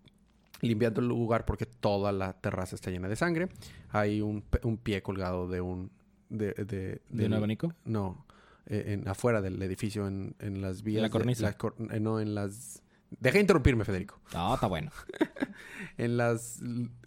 limpiando 0.61 1.01
el 1.01 1.07
lugar 1.07 1.45
porque 1.45 1.65
toda 1.65 2.11
la 2.11 2.33
terraza 2.33 2.75
está 2.75 2.91
llena 2.91 3.07
de 3.07 3.15
sangre. 3.15 3.49
Hay 3.89 4.21
un, 4.21 4.43
un 4.63 4.77
pie 4.77 5.01
colgado 5.01 5.47
de 5.47 5.61
un... 5.61 5.89
De, 6.29 6.53
de, 6.53 7.01
¿De 7.09 7.25
un 7.25 7.33
abanico? 7.33 7.73
No, 7.83 8.25
eh, 8.67 8.83
en, 8.93 9.07
afuera 9.09 9.41
del 9.41 9.61
edificio, 9.61 10.07
en, 10.07 10.35
en 10.39 10.61
las 10.61 10.81
vías. 10.81 11.01
la 11.01 11.09
cornisa? 11.09 11.43
la 11.43 11.57
cor- 11.57 11.75
eh, 11.91 11.99
no, 11.99 12.19
en 12.19 12.35
las... 12.35 12.83
Deja 13.19 13.35
de 13.35 13.41
interrumpirme, 13.41 13.85
Federico. 13.85 14.19
No, 14.33 14.53
está 14.55 14.67
bueno. 14.67 14.91
En 15.97 16.17
las 16.17 16.59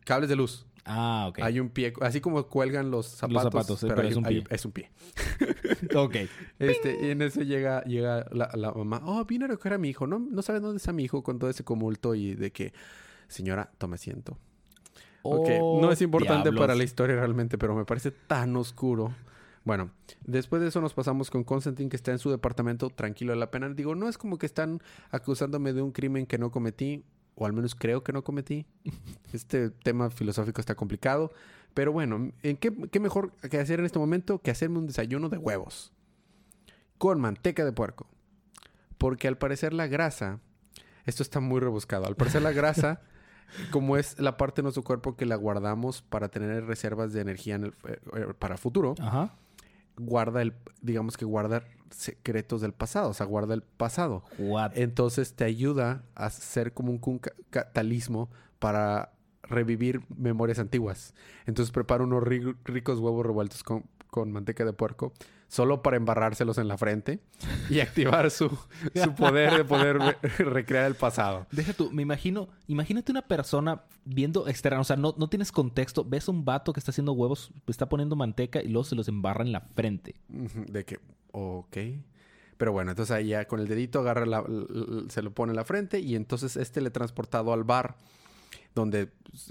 cables 0.04 0.28
de 0.28 0.36
luz. 0.36 0.66
Ah, 0.84 1.26
ok. 1.28 1.38
Hay 1.42 1.58
un 1.58 1.70
pie, 1.70 1.94
así 2.02 2.20
como 2.20 2.46
cuelgan 2.46 2.90
los 2.90 3.06
zapatos. 3.06 3.42
zapatos, 3.44 3.80
sí, 3.80 3.86
pero 3.88 4.02
hay 4.02 4.08
es 4.08 4.16
un 4.16 4.26
hay 4.26 4.44
es 4.50 4.64
un 4.66 4.72
pie. 4.72 4.90
ok. 5.96 6.16
Este, 6.58 7.06
y 7.06 7.10
en 7.10 7.22
eso 7.22 7.40
llega, 7.40 7.82
llega 7.84 8.26
la, 8.30 8.50
la 8.54 8.72
mamá. 8.72 9.00
Oh, 9.04 9.24
vine 9.24 9.46
a 9.46 9.48
recoger 9.48 9.72
a 9.72 9.78
mi 9.78 9.88
hijo. 9.88 10.06
No, 10.06 10.18
no 10.18 10.42
sabe 10.42 10.60
dónde 10.60 10.76
está 10.76 10.92
mi 10.92 11.04
hijo 11.04 11.22
con 11.22 11.38
todo 11.38 11.48
ese 11.48 11.62
tumulto 11.62 12.14
y 12.14 12.34
de 12.34 12.52
que, 12.52 12.72
señora, 13.28 13.70
tome 13.78 13.94
asiento. 13.94 14.36
Ok, 15.22 15.48
Oh, 15.60 15.80
no 15.80 15.90
es 15.90 16.02
importante 16.02 16.42
diablos. 16.50 16.60
para 16.60 16.74
la 16.74 16.84
historia 16.84 17.16
realmente, 17.16 17.56
pero 17.56 17.74
me 17.74 17.86
parece 17.86 18.10
tan 18.10 18.54
oscuro. 18.56 19.14
Bueno, 19.64 19.90
después 20.26 20.60
de 20.60 20.68
eso 20.68 20.80
nos 20.80 20.92
pasamos 20.92 21.30
con 21.30 21.42
Constantine 21.42 21.88
que 21.88 21.96
está 21.96 22.12
en 22.12 22.18
su 22.18 22.30
departamento 22.30 22.90
tranquilo 22.90 23.32
de 23.32 23.38
la 23.38 23.50
pena. 23.50 23.70
Digo, 23.70 23.94
no 23.94 24.08
es 24.08 24.18
como 24.18 24.38
que 24.38 24.46
están 24.46 24.80
acusándome 25.10 25.72
de 25.72 25.80
un 25.80 25.90
crimen 25.90 26.26
que 26.26 26.36
no 26.36 26.50
cometí, 26.50 27.04
o 27.34 27.46
al 27.46 27.54
menos 27.54 27.74
creo 27.74 28.04
que 28.04 28.12
no 28.12 28.22
cometí. 28.22 28.66
Este 29.32 29.70
tema 29.70 30.10
filosófico 30.10 30.60
está 30.60 30.74
complicado, 30.74 31.32
pero 31.72 31.92
bueno, 31.92 32.30
¿en 32.42 32.56
qué, 32.56 32.72
qué 32.90 33.00
mejor 33.00 33.32
que 33.50 33.58
hacer 33.58 33.80
en 33.80 33.86
este 33.86 33.98
momento 33.98 34.40
que 34.40 34.50
hacerme 34.50 34.78
un 34.78 34.86
desayuno 34.86 35.28
de 35.28 35.38
huevos 35.38 35.92
con 36.98 37.20
manteca 37.20 37.64
de 37.64 37.72
puerco? 37.72 38.06
Porque 38.98 39.28
al 39.28 39.38
parecer 39.38 39.72
la 39.72 39.86
grasa, 39.86 40.40
esto 41.06 41.22
está 41.22 41.40
muy 41.40 41.60
rebuscado, 41.60 42.06
al 42.06 42.16
parecer 42.16 42.42
la 42.42 42.52
grasa 42.52 43.00
como 43.70 43.96
es 43.96 44.20
la 44.20 44.36
parte 44.36 44.60
de 44.60 44.64
nuestro 44.64 44.84
cuerpo 44.84 45.16
que 45.16 45.26
la 45.26 45.36
guardamos 45.36 46.02
para 46.02 46.28
tener 46.28 46.64
reservas 46.66 47.12
de 47.12 47.22
energía 47.22 47.56
en 47.56 47.64
el, 47.64 47.74
eh, 47.88 47.98
eh, 48.14 48.34
para 48.38 48.54
el 48.54 48.58
futuro, 48.58 48.94
Ajá. 49.00 49.34
Guarda 49.96 50.42
el, 50.42 50.54
digamos 50.82 51.16
que 51.16 51.24
guarda 51.24 51.62
secretos 51.90 52.60
del 52.60 52.72
pasado, 52.72 53.10
o 53.10 53.14
sea, 53.14 53.26
guarda 53.26 53.54
el 53.54 53.62
pasado. 53.62 54.24
What? 54.38 54.72
Entonces 54.74 55.34
te 55.34 55.44
ayuda 55.44 56.04
a 56.14 56.30
ser 56.30 56.72
como 56.72 56.90
un 56.92 57.20
catalismo 57.50 58.30
para 58.58 59.12
revivir 59.42 60.00
memorias 60.16 60.58
antiguas. 60.58 61.14
Entonces 61.46 61.70
prepara 61.72 62.02
unos 62.04 62.22
ri- 62.24 62.56
ricos 62.64 62.98
huevos 62.98 63.24
revueltos 63.24 63.62
con, 63.62 63.84
con 64.10 64.32
manteca 64.32 64.64
de 64.64 64.72
puerco 64.72 65.12
solo 65.54 65.82
para 65.82 65.96
embarrárselos 65.96 66.58
en 66.58 66.66
la 66.66 66.76
frente 66.76 67.20
y 67.70 67.78
activar 67.78 68.28
su, 68.32 68.48
su 68.92 69.14
poder 69.14 69.56
de 69.56 69.64
poder 69.64 69.98
re- 69.98 70.16
recrear 70.44 70.86
el 70.86 70.96
pasado. 70.96 71.46
Deja 71.52 71.72
tú, 71.72 71.92
me 71.92 72.02
imagino, 72.02 72.48
imagínate 72.66 73.12
una 73.12 73.22
persona 73.22 73.84
viendo 74.04 74.48
externa, 74.48 74.80
o 74.80 74.84
sea, 74.84 74.96
no, 74.96 75.14
no 75.16 75.28
tienes 75.28 75.52
contexto, 75.52 76.04
ves 76.04 76.28
a 76.28 76.32
un 76.32 76.44
vato 76.44 76.72
que 76.72 76.80
está 76.80 76.90
haciendo 76.90 77.12
huevos, 77.12 77.52
está 77.68 77.88
poniendo 77.88 78.16
manteca 78.16 78.60
y 78.60 78.66
luego 78.68 78.82
se 78.82 78.96
los 78.96 79.06
embarra 79.06 79.44
en 79.44 79.52
la 79.52 79.60
frente. 79.60 80.16
De 80.28 80.84
que, 80.84 80.98
ok. 81.30 81.76
Pero 82.56 82.72
bueno, 82.72 82.90
entonces 82.90 83.14
ahí 83.14 83.28
ya 83.28 83.46
con 83.46 83.60
el 83.60 83.68
dedito 83.68 84.00
agarra 84.00 84.26
la, 84.26 84.44
se 85.08 85.22
lo 85.22 85.32
pone 85.32 85.52
en 85.52 85.56
la 85.56 85.64
frente 85.64 86.00
y 86.00 86.16
entonces 86.16 86.56
este 86.56 86.80
le 86.80 86.90
transportado 86.90 87.52
al 87.52 87.62
bar 87.62 87.96
donde 88.74 89.10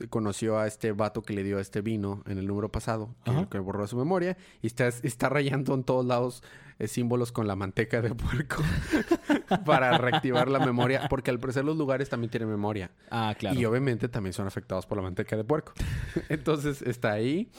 conoció 0.10 0.58
a 0.60 0.68
este 0.68 0.92
vato 0.92 1.22
que 1.22 1.34
le 1.34 1.44
dio 1.44 1.60
este 1.60 1.82
vino 1.82 2.24
en 2.28 2.38
el 2.38 2.48
número 2.48 2.70
pasado, 2.72 3.16
que, 3.26 3.48
que 3.50 3.60
borró 3.60 3.86
su 3.88 3.98
memoria, 3.98 4.38
y 4.62 4.68
está, 4.68 4.88
está 4.88 5.30
rayando 5.30 5.74
en 5.76 5.84
todos 5.84 6.06
lados 6.06 6.44
eh, 6.80 6.88
símbolos 6.88 7.32
con 7.32 7.48
la 7.48 7.56
manteca 7.56 8.02
de 8.02 8.14
puerco 8.16 8.64
para 9.66 9.98
reactivar 9.98 10.50
la 10.50 10.60
memoria, 10.60 11.08
porque 11.10 11.32
al 11.32 11.40
parecer 11.40 11.66
los 11.66 11.78
lugares 11.78 12.10
también 12.10 12.32
tienen 12.32 12.50
memoria. 12.50 12.92
Ah, 13.12 13.36
claro. 13.38 13.60
Y 13.60 13.66
obviamente 13.66 14.10
también 14.10 14.34
son 14.34 14.48
afectados 14.48 14.86
por 14.86 14.98
la 14.98 15.04
manteca 15.04 15.36
de 15.36 15.44
puerco. 15.44 15.74
Entonces 16.30 16.82
está 16.82 17.12
ahí. 17.12 17.50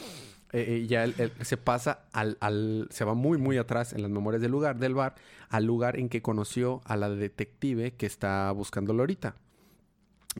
eh, 0.52 0.82
eh, 0.82 0.86
ya 0.86 1.04
él- 1.04 1.14
él 1.18 1.32
se 1.42 1.56
pasa 1.56 2.04
al, 2.12 2.36
al- 2.40 2.86
Se 2.90 3.04
va 3.04 3.14
muy, 3.14 3.38
muy 3.38 3.58
atrás 3.58 3.92
en 3.92 4.02
las 4.02 4.10
memorias 4.10 4.40
del 4.40 4.50
lugar, 4.52 4.76
del 4.78 4.94
bar, 4.94 5.14
al 5.48 5.64
lugar 5.64 5.98
en 5.98 6.08
que 6.08 6.22
conoció 6.22 6.80
a 6.84 6.96
la 6.96 7.08
detective 7.10 7.94
que 7.94 8.06
está 8.06 8.50
buscándolo 8.52 9.02
ahorita. 9.02 9.36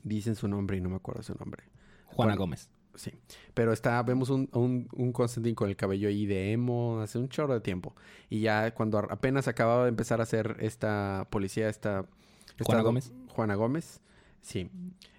Dicen 0.03 0.35
su 0.35 0.47
nombre 0.47 0.77
y 0.77 0.81
no 0.81 0.89
me 0.89 0.95
acuerdo 0.95 1.23
su 1.23 1.35
nombre. 1.35 1.63
Juana 2.05 2.33
bueno. 2.33 2.41
Gómez. 2.41 2.69
Sí. 2.95 3.11
Pero 3.53 3.73
está, 3.73 4.01
vemos 4.03 4.29
un, 4.29 4.49
un, 4.53 4.87
un 4.93 5.11
Constantine 5.11 5.55
con 5.55 5.69
el 5.69 5.75
cabello 5.75 6.07
ahí 6.07 6.25
de 6.25 6.53
emo 6.53 7.01
hace 7.01 7.17
un 7.17 7.27
chorro 7.27 7.53
de 7.53 7.61
tiempo. 7.61 7.93
Y 8.29 8.39
ya 8.41 8.73
cuando 8.73 8.99
apenas 8.99 9.47
acababa 9.47 9.83
de 9.83 9.89
empezar 9.89 10.19
a 10.19 10.23
hacer 10.23 10.55
esta 10.59 11.27
policía, 11.29 11.67
esta... 11.67 12.05
esta 12.51 12.63
Juana 12.63 12.81
Gómez. 12.81 13.11
Juana 13.29 13.55
Gómez. 13.55 14.01
Sí. 14.41 14.69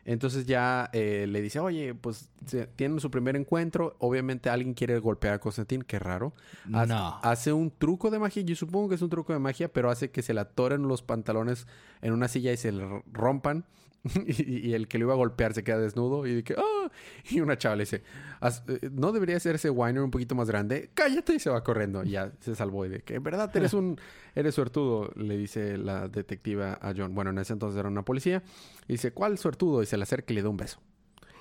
Entonces 0.09 0.47
ya 0.47 0.89
eh, 0.93 1.27
le 1.29 1.43
dice, 1.43 1.59
oye, 1.61 1.93
pues 1.95 2.31
se- 2.47 2.67
tienen 2.69 3.01
su 3.01 3.11
primer 3.11 3.35
encuentro. 3.37 3.97
Obviamente 3.99 4.49
alguien 4.49 4.73
quiere 4.73 4.99
golpear 5.01 5.35
a 5.35 5.39
Constantine, 5.41 5.85
qué 5.85 5.99
raro. 5.99 6.33
Hace, 6.73 6.89
No. 6.95 7.19
hace 7.23 7.53
un 7.53 7.71
truco 7.77 8.11
de 8.11 8.19
magia. 8.21 8.43
Yo 8.43 8.55
supongo 8.55 8.89
que 8.89 8.95
es 8.95 9.03
un 9.03 9.11
truco 9.11 9.33
de 9.33 9.41
magia, 9.41 9.67
pero 9.73 9.91
hace 9.91 10.11
que 10.13 10.23
se 10.23 10.33
le 10.33 10.41
atoren 10.41 10.87
los 10.87 11.03
pantalones 11.03 11.67
en 12.03 12.13
una 12.13 12.29
silla 12.29 12.53
y 12.53 12.57
se 12.57 12.71
le 12.73 13.03
rompan. 13.13 13.65
y, 14.25 14.69
y 14.69 14.75
el 14.75 14.87
que 14.87 14.99
lo 14.99 15.07
iba 15.07 15.15
a 15.15 15.17
golpear 15.17 15.53
se 15.53 15.65
queda 15.65 15.79
desnudo 15.79 16.29
y 16.29 16.45
que, 16.45 16.55
¡ah! 16.57 16.91
Y 17.29 17.41
una 17.41 17.59
chava 17.59 17.75
le 17.75 17.83
dice, 17.83 18.05
"Haz- 18.41 18.63
eh, 18.69 18.91
¿no 18.93 19.11
debería 19.11 19.41
ser 19.41 19.57
ese 19.57 19.69
Weiner 19.69 20.01
un 20.05 20.13
poquito 20.13 20.37
más 20.37 20.47
grande? 20.49 20.91
Cállate 20.95 21.35
y 21.35 21.41
se 21.41 21.51
va 21.51 21.65
corriendo. 21.65 22.05
Y 22.05 22.11
ya 22.11 22.31
se 22.39 22.55
salvó 22.55 22.87
y 22.87 22.89
de 22.89 23.01
que, 23.01 23.17
en 23.17 23.25
verdad, 23.25 23.51
eres 23.57 23.75
un, 23.75 23.99
eres 24.37 24.55
suertudo, 24.55 25.11
le 25.17 25.37
dice 25.37 25.77
la 25.77 26.07
detectiva 26.07 26.79
a 26.81 26.95
John. 26.97 27.17
Bueno, 27.17 27.31
en 27.33 27.39
ese 27.39 27.55
entonces 27.55 27.81
era 27.81 27.89
una 27.89 28.05
policía. 28.05 28.45
Y 28.87 28.93
dice, 28.93 29.11
¿cuál 29.11 29.39
suertudo? 29.39 29.83
Y 29.83 29.87
se 29.87 29.96
le 29.97 30.03
acerca 30.05 30.33
y 30.33 30.37
le 30.37 30.43
da 30.43 30.49
un 30.49 30.57
beso. 30.57 30.81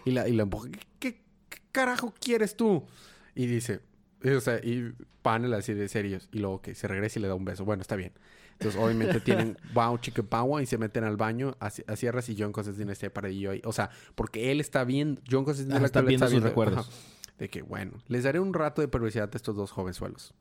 Y 0.05 0.11
la, 0.11 0.27
y 0.27 0.33
la 0.33 0.43
empuja. 0.43 0.69
¿Qué, 0.99 1.21
qué- 1.49 1.61
carajo 1.71 2.13
quieres 2.19 2.55
tú? 2.55 2.85
Y 3.33 3.47
dice, 3.47 3.81
y, 4.23 4.29
o 4.29 4.41
sea, 4.41 4.57
y 4.63 4.93
panel 5.21 5.53
así 5.53 5.73
de 5.73 5.87
serios. 5.89 6.29
Y 6.31 6.39
luego 6.39 6.61
que 6.61 6.75
se 6.75 6.87
regresa 6.87 7.19
y 7.19 7.21
le 7.21 7.27
da 7.27 7.35
un 7.35 7.45
beso. 7.45 7.65
Bueno, 7.65 7.81
está 7.81 7.95
bien. 7.95 8.13
Entonces, 8.53 8.79
obviamente 8.79 9.19
tienen 9.25 9.57
wow, 9.73 9.99
power 10.29 10.63
y 10.63 10.65
se 10.67 10.77
meten 10.77 11.03
al 11.03 11.17
baño 11.17 11.57
a, 11.59 11.67
a 11.67 11.95
cierras 11.95 12.29
y 12.29 12.35
John 12.39 12.51
Constantine 12.53 12.91
está 12.93 13.09
paradillo 13.09 13.51
ahí. 13.51 13.61
O 13.65 13.73
sea, 13.73 13.89
porque 14.15 14.51
él 14.51 14.61
está 14.61 14.83
viendo, 14.83 15.21
John 15.29 15.43
Constantine 15.43 15.73
Ah, 15.73 15.77
en 15.77 15.81
la 15.83 15.87
está 15.87 16.01
viendo 16.01 16.27
sus 16.29 16.41
recuerdos. 16.43 16.87
ajá, 16.87 16.97
de 17.39 17.49
que, 17.49 17.61
bueno, 17.63 17.91
les 18.07 18.23
daré 18.23 18.39
un 18.39 18.53
rato 18.53 18.81
de 18.81 18.87
perversidad 18.87 19.29
a 19.33 19.35
estos 19.35 19.55
dos 19.55 19.71
jovenzuelos. 19.71 20.33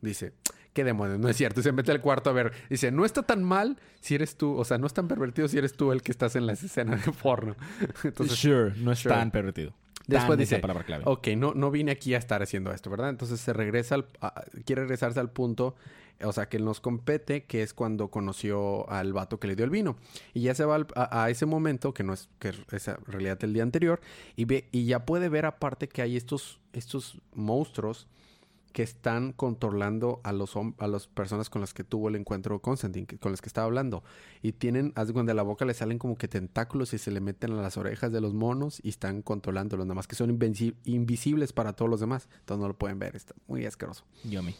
Dice, 0.00 0.32
qué 0.80 0.84
demonios, 0.84 1.18
no 1.18 1.28
es 1.28 1.36
cierto. 1.36 1.60
Y 1.60 1.62
se 1.62 1.72
mete 1.72 1.92
al 1.92 2.00
cuarto 2.00 2.30
a 2.30 2.32
ver. 2.32 2.52
Dice, 2.68 2.90
no 2.90 3.04
está 3.04 3.22
tan 3.22 3.44
mal 3.44 3.76
si 4.00 4.14
eres 4.14 4.36
tú, 4.36 4.56
o 4.56 4.64
sea, 4.64 4.78
no 4.78 4.86
es 4.86 4.94
tan 4.94 5.08
pervertido 5.08 5.46
si 5.48 5.58
eres 5.58 5.74
tú 5.74 5.92
el 5.92 6.02
que 6.02 6.10
estás 6.12 6.36
en 6.36 6.46
las 6.46 6.62
escenas 6.62 7.04
de 7.04 7.12
porno. 7.12 7.54
Entonces, 8.04 8.38
sure, 8.38 8.72
no 8.76 8.92
es 8.92 8.98
sure. 9.00 9.14
tan 9.14 9.30
pervertido. 9.30 9.72
Después 10.06 10.38
dice, 10.38 10.56
la 10.56 10.62
palabra 10.62 10.82
clave. 10.84 11.04
ok, 11.06 11.28
no, 11.36 11.54
no 11.54 11.70
vine 11.70 11.92
aquí 11.92 12.14
a 12.14 12.18
estar 12.18 12.42
haciendo 12.42 12.72
esto, 12.72 12.90
¿verdad? 12.90 13.10
Entonces 13.10 13.40
se 13.40 13.52
regresa, 13.52 13.94
al, 13.94 14.06
a- 14.20 14.42
quiere 14.64 14.82
regresarse 14.82 15.20
al 15.20 15.30
punto 15.30 15.76
O 16.24 16.32
sea, 16.32 16.48
que 16.48 16.56
él 16.56 16.64
nos 16.64 16.80
compete, 16.80 17.44
que 17.44 17.62
es 17.62 17.72
cuando 17.74 18.08
conoció 18.08 18.90
al 18.90 19.12
vato 19.12 19.38
que 19.38 19.46
le 19.46 19.54
dio 19.56 19.64
el 19.64 19.70
vino. 19.70 19.96
Y 20.34 20.40
ya 20.42 20.54
se 20.54 20.64
va 20.64 20.74
al- 20.74 20.86
a, 20.96 21.24
a 21.24 21.30
ese 21.30 21.46
momento, 21.46 21.94
que 21.94 22.02
no 22.02 22.12
es, 22.12 22.28
que 22.40 22.52
es 22.72 22.88
en 22.88 22.96
realidad 23.06 23.38
el 23.44 23.52
día 23.54 23.62
anterior, 23.62 24.00
y 24.36 24.46
ve, 24.46 24.68
y 24.72 24.84
ya 24.86 25.06
puede 25.06 25.28
ver 25.28 25.46
aparte 25.46 25.88
que 25.88 26.02
hay 26.02 26.16
estos, 26.16 26.58
estos 26.72 27.18
monstruos 27.34 28.06
que 28.72 28.82
están 28.84 29.32
controlando 29.32 30.20
a 30.22 30.32
los 30.32 30.54
a 30.78 30.86
las 30.86 31.06
personas 31.08 31.50
con 31.50 31.60
las 31.60 31.74
que 31.74 31.82
tuvo 31.84 32.08
el 32.08 32.16
encuentro 32.16 32.60
Constantine, 32.60 33.06
que- 33.06 33.18
con 33.18 33.32
las 33.32 33.40
que 33.40 33.48
estaba 33.48 33.64
hablando. 33.66 34.04
Y 34.42 34.52
tienen, 34.52 34.92
haz 34.94 35.12
de 35.12 35.34
la 35.34 35.42
boca 35.42 35.64
le 35.64 35.74
salen 35.74 35.98
como 35.98 36.16
que 36.16 36.28
tentáculos 36.28 36.94
y 36.94 36.98
se 36.98 37.10
le 37.10 37.20
meten 37.20 37.52
a 37.52 37.62
las 37.62 37.76
orejas 37.76 38.12
de 38.12 38.20
los 38.20 38.32
monos 38.32 38.80
y 38.82 38.90
están 38.90 39.22
controlándolos, 39.22 39.86
nada 39.86 39.94
más 39.96 40.06
que 40.06 40.14
son 40.16 40.30
invisibles 40.84 41.52
para 41.52 41.72
todos 41.72 41.90
los 41.90 42.00
demás. 42.00 42.28
Entonces 42.40 42.60
no 42.62 42.68
lo 42.68 42.74
pueden 42.78 42.98
ver, 42.98 43.16
está 43.16 43.34
muy 43.48 43.66
asqueroso. 43.66 44.04
Yummy. 44.24 44.54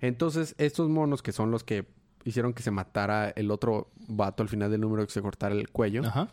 Entonces, 0.00 0.54
estos 0.58 0.88
monos 0.88 1.22
que 1.22 1.32
son 1.32 1.50
los 1.50 1.62
que 1.64 1.86
hicieron 2.24 2.54
que 2.54 2.62
se 2.62 2.70
matara 2.70 3.28
el 3.30 3.50
otro 3.50 3.90
vato 4.08 4.42
al 4.42 4.48
final 4.48 4.70
del 4.70 4.80
número 4.80 5.04
que 5.06 5.12
se 5.12 5.20
cortara 5.22 5.54
el 5.54 5.68
cuello, 5.70 6.02
Ajá. 6.06 6.28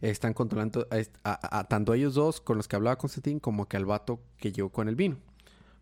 están 0.00 0.32
controlando 0.34 0.86
a, 0.90 0.98
est- 0.98 1.14
a- 1.24 1.58
a 1.60 1.64
tanto 1.64 1.92
a 1.92 1.96
ellos 1.96 2.14
dos 2.14 2.40
con 2.40 2.56
los 2.56 2.66
que 2.68 2.76
hablaba 2.76 2.96
Constantine 2.96 3.40
como 3.40 3.66
que 3.68 3.76
al 3.76 3.84
vato 3.84 4.20
que 4.38 4.50
llegó 4.52 4.70
con 4.70 4.88
el 4.88 4.96
vino. 4.96 5.16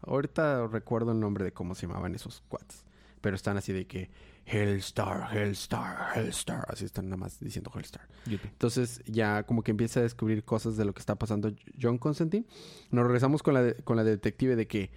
Ahorita 0.02 0.66
recuerdo 0.66 1.12
el 1.12 1.20
nombre 1.20 1.44
de 1.44 1.52
cómo 1.52 1.74
se 1.74 1.86
llamaban 1.86 2.14
esos 2.14 2.42
cuates. 2.48 2.84
Pero 3.20 3.34
están 3.34 3.56
así 3.56 3.72
de 3.72 3.86
que 3.86 4.10
Hellstar, 4.46 5.36
Hellstar, 5.36 6.16
Hellstar. 6.16 6.64
Así 6.68 6.84
están 6.84 7.06
nada 7.06 7.16
más 7.16 7.40
diciendo 7.40 7.70
Hellstar. 7.74 8.08
Yupi. 8.26 8.46
Entonces 8.48 9.02
ya 9.06 9.42
como 9.42 9.62
que 9.62 9.72
empieza 9.72 10.00
a 10.00 10.04
descubrir 10.04 10.44
cosas 10.44 10.76
de 10.76 10.84
lo 10.84 10.94
que 10.94 11.00
está 11.00 11.16
pasando 11.16 11.52
John 11.80 11.98
Constantine. 11.98 12.46
Nos 12.90 13.04
regresamos 13.04 13.42
con 13.42 13.54
la, 13.54 13.62
de- 13.62 13.74
con 13.82 13.96
la 13.96 14.04
detective 14.04 14.54
de 14.56 14.66
que, 14.68 14.90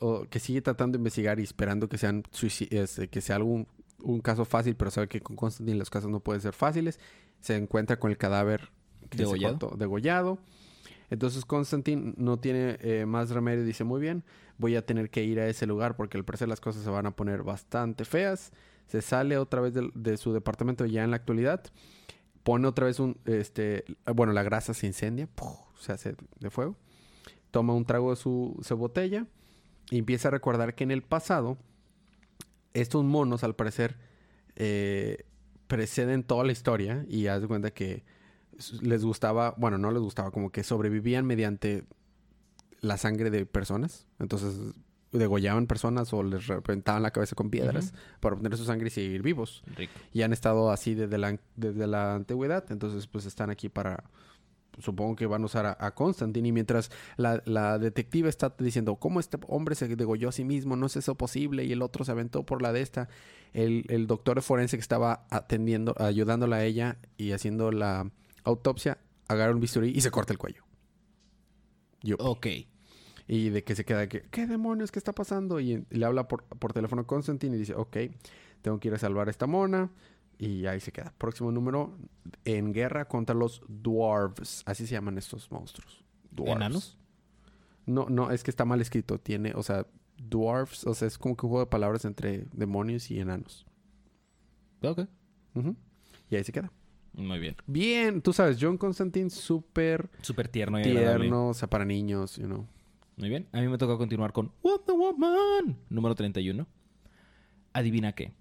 o- 0.00 0.24
que 0.24 0.40
sigue 0.40 0.60
tratando 0.62 0.96
de 0.96 1.00
investigar 1.00 1.38
y 1.38 1.44
esperando 1.44 1.88
que 1.88 1.96
sean 1.98 2.24
este, 2.70 3.08
que 3.08 3.20
sea 3.20 3.36
algún 3.36 3.66
un 4.02 4.20
caso 4.20 4.44
fácil, 4.44 4.76
pero 4.76 4.90
sabe 4.90 5.08
que 5.08 5.22
con 5.22 5.34
Constantine 5.36 5.78
los 5.78 5.88
casos 5.88 6.10
no 6.10 6.20
pueden 6.20 6.42
ser 6.42 6.52
fáciles. 6.52 6.98
Se 7.40 7.56
encuentra 7.56 7.98
con 7.98 8.10
el 8.10 8.18
cadáver 8.18 8.70
degollado. 9.78 10.38
Entonces 11.10 11.44
Constantine 11.44 12.14
no 12.16 12.38
tiene 12.38 12.78
eh, 12.80 13.06
más 13.06 13.30
remedio 13.30 13.64
dice, 13.64 13.84
muy 13.84 14.00
bien, 14.00 14.24
voy 14.58 14.76
a 14.76 14.84
tener 14.84 15.10
que 15.10 15.24
ir 15.24 15.40
a 15.40 15.48
ese 15.48 15.66
lugar 15.66 15.96
porque 15.96 16.16
al 16.16 16.24
parecer 16.24 16.48
las 16.48 16.60
cosas 16.60 16.82
se 16.82 16.90
van 16.90 17.06
a 17.06 17.16
poner 17.16 17.42
bastante 17.42 18.04
feas. 18.04 18.52
Se 18.86 19.02
sale 19.02 19.38
otra 19.38 19.60
vez 19.60 19.74
de, 19.74 20.16
su 20.16 20.32
departamento 20.32 20.86
ya 20.86 21.04
en 21.04 21.10
la 21.10 21.16
actualidad. 21.16 21.62
Pone 22.42 22.68
otra 22.68 22.86
vez 22.86 23.00
un, 23.00 23.18
este, 23.24 23.84
bueno, 24.14 24.32
la 24.32 24.42
grasa 24.42 24.74
se 24.74 24.86
incendia, 24.86 25.28
se 25.78 25.92
hace 25.92 26.16
de 26.40 26.50
fuego. 26.50 26.76
Toma 27.50 27.74
un 27.74 27.84
trago 27.84 28.10
de 28.10 28.16
su, 28.16 28.60
botella 28.76 29.26
y 29.90 29.98
empieza 29.98 30.28
a 30.28 30.30
recordar 30.30 30.74
que 30.74 30.84
en 30.84 30.90
el 30.90 31.02
pasado 31.02 31.56
estos 32.74 33.04
monos 33.04 33.44
al 33.44 33.54
parecer 33.54 33.96
eh, 34.56 35.24
preceden 35.66 36.24
toda 36.24 36.44
la 36.44 36.52
historia 36.52 37.06
y 37.08 37.28
haz 37.28 37.40
de 37.40 37.48
cuenta 37.48 37.70
que 37.70 38.04
les 38.80 39.04
gustaba, 39.04 39.54
bueno, 39.56 39.78
no 39.78 39.90
les 39.90 40.02
gustaba, 40.02 40.30
como 40.30 40.50
que 40.50 40.62
sobrevivían 40.62 41.26
mediante 41.26 41.84
la 42.80 42.96
sangre 42.96 43.30
de 43.30 43.46
personas. 43.46 44.06
Entonces 44.18 44.58
degollaban 45.18 45.66
personas 45.66 46.12
o 46.12 46.22
les 46.22 46.46
reventaban 46.46 47.02
la 47.02 47.12
cabeza 47.12 47.36
con 47.36 47.50
piedras 47.50 47.94
para 48.20 48.34
obtener 48.34 48.58
su 48.58 48.64
sangre 48.64 48.88
y 48.88 48.90
seguir 48.90 49.22
vivos. 49.22 49.62
Rico. 49.76 49.92
Y 50.12 50.22
han 50.22 50.32
estado 50.32 50.70
así 50.70 50.94
desde 50.94 51.18
la, 51.18 51.38
desde 51.56 51.86
la 51.86 52.14
antigüedad. 52.14 52.64
Entonces, 52.70 53.06
pues 53.06 53.26
están 53.26 53.50
aquí 53.50 53.68
para. 53.68 54.04
Supongo 54.80 55.14
que 55.14 55.26
van 55.26 55.42
a 55.42 55.46
usar 55.46 55.66
a, 55.66 55.76
a 55.78 55.94
Constantine. 55.94 56.48
Y 56.48 56.52
mientras 56.52 56.90
la, 57.16 57.40
la 57.46 57.78
detective 57.78 58.28
está 58.28 58.52
diciendo, 58.58 58.96
¿cómo 58.96 59.20
este 59.20 59.38
hombre 59.46 59.76
se 59.76 59.86
degolló 59.86 60.30
a 60.30 60.32
sí 60.32 60.42
mismo? 60.42 60.74
No 60.74 60.86
es 60.86 60.96
eso 60.96 61.14
posible. 61.14 61.64
Y 61.64 61.70
el 61.70 61.80
otro 61.80 62.04
se 62.04 62.10
aventó 62.10 62.42
por 62.44 62.60
la 62.60 62.72
de 62.72 62.80
esta. 62.80 63.08
El, 63.52 63.84
el 63.88 64.08
doctor 64.08 64.42
forense 64.42 64.76
que 64.76 64.80
estaba 64.80 65.26
atendiendo, 65.30 65.94
ayudándola 65.96 66.56
a 66.56 66.64
ella 66.64 66.98
y 67.16 67.30
haciendo 67.30 67.70
la 67.70 68.10
autopsia, 68.44 68.98
agarra 69.28 69.52
un 69.52 69.60
bisturí 69.60 69.90
y 69.90 70.00
se 70.00 70.10
corta 70.10 70.32
el 70.32 70.38
cuello. 70.38 70.64
Yo. 72.02 72.16
Ok. 72.18 72.46
Y 73.26 73.48
de 73.48 73.64
que 73.64 73.74
se 73.74 73.84
queda 73.84 74.06
que, 74.08 74.22
¿qué 74.30 74.46
demonios? 74.46 74.92
¿Qué 74.92 74.98
está 74.98 75.14
pasando? 75.14 75.58
Y 75.58 75.86
le 75.88 76.04
habla 76.04 76.28
por, 76.28 76.44
por 76.44 76.72
teléfono 76.72 77.02
a 77.02 77.06
Constantine 77.06 77.56
y 77.56 77.58
dice, 77.58 77.74
ok, 77.74 77.96
tengo 78.60 78.78
que 78.78 78.88
ir 78.88 78.94
a 78.94 78.98
salvar 78.98 79.28
a 79.28 79.30
esta 79.30 79.46
mona. 79.46 79.90
Y 80.38 80.66
ahí 80.66 80.80
se 80.80 80.92
queda. 80.92 81.14
Próximo 81.16 81.52
número, 81.52 81.96
en 82.44 82.72
guerra 82.72 83.06
contra 83.06 83.34
los 83.34 83.62
dwarves. 83.68 84.62
Así 84.66 84.86
se 84.86 84.92
llaman 84.92 85.16
estos 85.16 85.50
monstruos. 85.50 86.04
Dwarves. 86.30 86.56
¿Enanos? 86.56 86.98
No, 87.86 88.08
no, 88.08 88.30
es 88.30 88.42
que 88.42 88.50
está 88.50 88.64
mal 88.64 88.80
escrito. 88.80 89.18
Tiene, 89.18 89.52
o 89.54 89.62
sea, 89.62 89.86
dwarves, 90.18 90.86
o 90.86 90.94
sea, 90.94 91.08
es 91.08 91.18
como 91.18 91.36
que 91.36 91.46
un 91.46 91.50
juego 91.50 91.64
de 91.64 91.70
palabras 91.70 92.04
entre 92.04 92.46
demonios 92.52 93.10
y 93.10 93.20
enanos. 93.20 93.64
Ok. 94.82 95.06
Y 96.30 96.36
ahí 96.36 96.44
se 96.44 96.52
queda. 96.52 96.72
Muy 97.16 97.38
bien. 97.38 97.56
Bien, 97.66 98.20
tú 98.22 98.32
sabes, 98.32 98.56
John 98.60 98.76
Constantine, 98.76 99.30
súper 99.30 100.10
Súper 100.22 100.48
tierno 100.48 100.78
y 100.78 100.82
agradable. 100.82 101.20
tierno, 101.24 101.48
o 101.48 101.54
sea, 101.54 101.68
para 101.68 101.84
niños, 101.84 102.36
you 102.36 102.46
know. 102.46 102.66
Muy 103.16 103.28
bien. 103.28 103.46
A 103.52 103.60
mí 103.60 103.68
me 103.68 103.78
toca 103.78 103.96
continuar 103.96 104.32
con 104.32 104.50
Wonder 104.62 104.96
Woman. 104.96 105.76
Número 105.88 106.14
31. 106.16 106.66
Adivina 107.72 108.12
qué. 108.12 108.32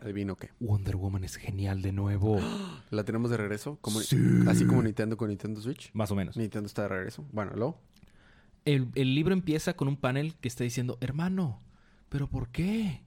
Adivino 0.00 0.36
qué. 0.36 0.50
Wonder 0.60 0.96
Woman 0.96 1.24
es 1.24 1.36
genial 1.36 1.82
de 1.82 1.92
nuevo. 1.92 2.38
La 2.90 3.04
tenemos 3.04 3.30
de 3.30 3.36
regreso, 3.36 3.78
como, 3.80 4.00
Sí. 4.00 4.16
así 4.48 4.64
como 4.66 4.82
Nintendo 4.82 5.16
con 5.16 5.28
Nintendo 5.28 5.60
Switch. 5.60 5.90
Más 5.94 6.10
o 6.10 6.14
menos. 6.14 6.36
Nintendo 6.36 6.66
está 6.66 6.82
de 6.82 6.88
regreso. 6.88 7.24
Bueno, 7.32 7.52
luego. 7.56 7.80
El, 8.64 8.88
el 8.94 9.14
libro 9.16 9.32
empieza 9.32 9.74
con 9.74 9.88
un 9.88 9.96
panel 9.96 10.34
que 10.40 10.46
está 10.46 10.62
diciendo, 10.62 10.96
hermano, 11.00 11.60
¿pero 12.08 12.28
por 12.28 12.48
qué? 12.50 13.02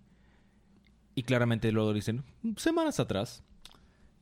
Y 1.16 1.24
claramente 1.24 1.72
luego 1.72 1.94
dicen, 1.94 2.24
semanas 2.58 3.00
atrás. 3.00 3.42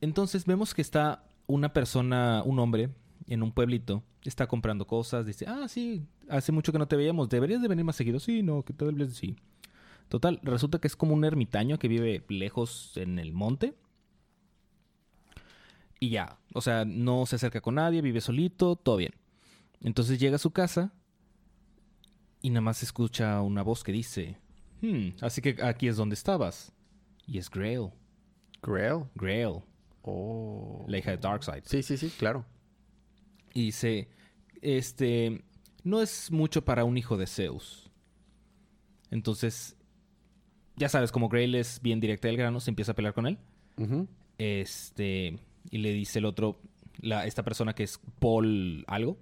Entonces 0.03 0.45
vemos 0.45 0.73
que 0.73 0.81
está 0.81 1.23
una 1.47 1.71
persona, 1.71 2.43
un 2.45 2.59
hombre, 2.59 2.89
en 3.25 3.41
un 3.41 3.53
pueblito, 3.53 4.03
está 4.25 4.47
comprando 4.47 4.85
cosas, 4.85 5.25
dice, 5.25 5.45
ah, 5.47 5.69
sí, 5.69 6.05
hace 6.27 6.51
mucho 6.51 6.73
que 6.73 6.77
no 6.77 6.89
te 6.89 6.97
veíamos, 6.97 7.29
deberías 7.29 7.61
de 7.61 7.69
venir 7.69 7.85
más 7.85 7.95
seguido. 7.95 8.19
Sí, 8.19 8.43
no, 8.43 8.63
que 8.63 8.73
tal 8.73 8.93
vez 8.95 9.13
sí. 9.15 9.37
Total, 10.09 10.41
resulta 10.43 10.79
que 10.79 10.87
es 10.87 10.97
como 10.97 11.13
un 11.13 11.23
ermitaño 11.23 11.79
que 11.79 11.87
vive 11.87 12.25
lejos 12.27 12.97
en 12.97 13.17
el 13.17 13.31
monte. 13.31 13.75
Y 16.01 16.09
ya, 16.09 16.37
o 16.53 16.59
sea, 16.59 16.83
no 16.83 17.25
se 17.25 17.37
acerca 17.37 17.61
con 17.61 17.75
nadie, 17.75 18.01
vive 18.01 18.19
solito, 18.19 18.75
todo 18.75 18.97
bien. 18.97 19.13
Entonces 19.79 20.19
llega 20.19 20.35
a 20.35 20.39
su 20.39 20.51
casa 20.51 20.91
y 22.41 22.49
nada 22.49 22.59
más 22.59 22.83
escucha 22.83 23.41
una 23.41 23.63
voz 23.63 23.85
que 23.85 23.93
dice, 23.93 24.37
"Hmm, 24.81 25.11
así 25.21 25.41
que 25.41 25.63
aquí 25.63 25.87
es 25.87 25.95
donde 25.95 26.15
estabas. 26.15 26.73
Y 27.25 27.37
es 27.37 27.49
Grail. 27.49 27.91
Grail. 28.61 29.05
Grail, 29.15 29.63
Oh. 30.03 30.85
la 30.87 30.97
hija 30.97 31.11
de 31.11 31.17
Darkseid. 31.17 31.63
Sí, 31.65 31.81
sí, 31.81 31.97
sí, 31.97 32.09
claro. 32.17 32.45
Y 33.53 33.65
dice, 33.65 34.09
este, 34.61 35.43
no 35.83 36.01
es 36.01 36.31
mucho 36.31 36.65
para 36.65 36.83
un 36.83 36.97
hijo 36.97 37.17
de 37.17 37.27
Zeus. 37.27 37.89
Entonces, 39.11 39.77
ya 40.75 40.89
sabes, 40.89 41.11
como 41.11 41.29
Grail 41.29 41.55
es 41.55 41.81
bien 41.81 41.99
directa 41.99 42.27
del 42.27 42.37
grano, 42.37 42.59
se 42.59 42.71
empieza 42.71 42.91
a 42.91 42.95
pelear 42.95 43.13
con 43.13 43.27
él. 43.27 43.37
Este, 44.37 45.39
y 45.69 45.77
le 45.77 45.93
dice 45.93 46.19
el 46.19 46.25
otro, 46.25 46.59
la, 46.99 47.25
esta 47.25 47.43
persona 47.43 47.73
que 47.73 47.83
es 47.83 47.99
Paul 48.19 48.83
algo, 48.87 49.17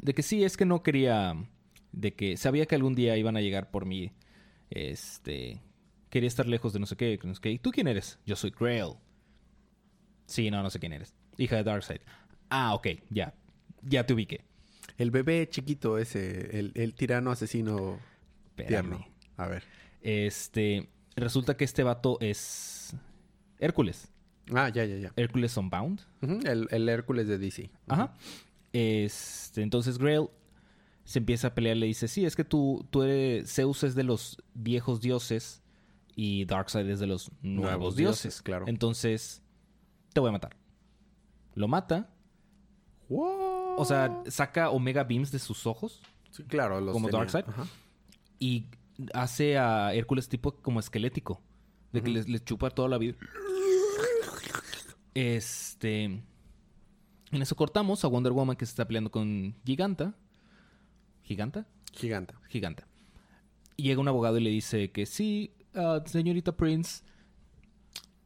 de 0.00 0.14
que 0.14 0.22
sí, 0.22 0.44
es 0.44 0.56
que 0.56 0.64
no 0.64 0.82
quería, 0.82 1.34
de 1.92 2.14
que 2.14 2.36
sabía 2.36 2.66
que 2.66 2.74
algún 2.74 2.94
día 2.94 3.16
iban 3.16 3.36
a 3.36 3.40
llegar 3.40 3.70
por 3.70 3.84
mí, 3.84 4.12
este, 4.70 5.60
quería 6.10 6.28
estar 6.28 6.46
lejos 6.46 6.72
de 6.72 6.80
no 6.80 6.86
sé 6.86 6.96
qué, 6.96 7.18
no 7.22 7.34
sé 7.34 7.40
qué. 7.40 7.50
¿Y 7.50 7.58
tú 7.58 7.70
quién 7.70 7.88
eres? 7.88 8.18
Yo 8.24 8.36
soy 8.36 8.52
Grail. 8.58 8.94
Sí, 10.26 10.50
no, 10.50 10.62
no 10.62 10.70
sé 10.70 10.78
quién 10.78 10.92
eres. 10.92 11.14
Hija 11.38 11.56
de 11.56 11.64
Darkseid. 11.64 12.00
Ah, 12.50 12.74
ok, 12.74 12.88
ya, 13.10 13.34
ya 13.82 14.04
te 14.06 14.14
ubiqué. 14.14 14.44
El 14.98 15.10
bebé 15.10 15.48
chiquito 15.48 15.98
ese, 15.98 16.58
el, 16.58 16.72
el 16.74 16.94
tirano 16.94 17.30
asesino 17.30 17.98
Espérame. 18.48 18.68
tierno. 18.68 19.06
A 19.36 19.46
ver. 19.48 19.64
Este, 20.00 20.88
resulta 21.16 21.56
que 21.56 21.64
este 21.64 21.82
vato 21.82 22.18
es 22.20 22.94
Hércules. 23.58 24.08
Ah, 24.54 24.68
ya, 24.68 24.84
ya, 24.84 24.96
ya. 24.96 25.12
Hércules 25.16 25.56
Unbound. 25.56 26.00
Ujú, 26.22 26.40
el, 26.46 26.68
el 26.70 26.88
Hércules 26.88 27.26
de 27.26 27.36
DC. 27.38 27.70
Ajá. 27.88 28.14
Este, 28.72 29.62
entonces 29.62 29.98
Grail 29.98 30.28
se 31.04 31.18
empieza 31.18 31.48
a 31.48 31.54
pelear, 31.54 31.76
le 31.76 31.86
dice, 31.86 32.08
sí, 32.08 32.24
es 32.24 32.34
que 32.36 32.44
tú, 32.44 32.86
tú 32.90 33.02
eres, 33.02 33.52
Zeus 33.52 33.82
es 33.84 33.94
de 33.94 34.02
los 34.04 34.38
viejos 34.54 35.00
dioses 35.00 35.62
y 36.14 36.44
Darkseid 36.46 36.88
es 36.88 36.98
de 37.00 37.06
los 37.06 37.30
nuevos, 37.42 37.70
Nuevos 37.70 37.96
dioses. 37.96 38.22
dioses, 38.22 38.42
claro. 38.42 38.64
Entonces, 38.68 39.42
te 40.16 40.20
voy 40.20 40.30
a 40.30 40.32
matar. 40.32 40.56
Lo 41.54 41.68
mata, 41.68 42.08
o 43.10 43.84
sea, 43.84 44.22
saca 44.28 44.70
Omega 44.70 45.04
Beams 45.04 45.30
de 45.30 45.38
sus 45.38 45.66
ojos 45.66 46.00
Sí, 46.30 46.42
claro. 46.44 46.80
Los 46.80 46.94
¿Como. 46.94 47.10
Darkseid? 47.10 47.44
Y 48.38 48.70
hace 49.12 49.58
a 49.58 49.92
Hércules 49.92 50.26
tipo 50.30 50.54
como 50.54 50.80
esquelético. 50.80 51.42
De 51.92 52.02
que 52.02 52.08
les, 52.08 52.30
les 52.30 52.42
chupa 52.46 52.70
toda 52.70 52.88
la 52.88 52.96
vida. 52.96 53.14
Este. 55.12 56.04
En 56.04 57.42
eso 57.42 57.54
cortamos 57.54 58.02
a 58.02 58.08
Wonder 58.08 58.32
Woman 58.32 58.56
que 58.56 58.64
se 58.64 58.70
está 58.70 58.86
peleando 58.86 59.10
con 59.10 59.54
Giganta. 59.66 60.14
¿Giganta? 61.24 61.66
Giganta. 61.92 62.40
Giganta. 62.48 62.88
llega 63.76 64.00
un 64.00 64.08
abogado 64.08 64.38
y 64.38 64.44
le 64.44 64.50
dice 64.50 64.90
que 64.92 65.04
sí, 65.04 65.52
ah, 65.74 66.02
señorita 66.06 66.56
Prince, 66.56 67.04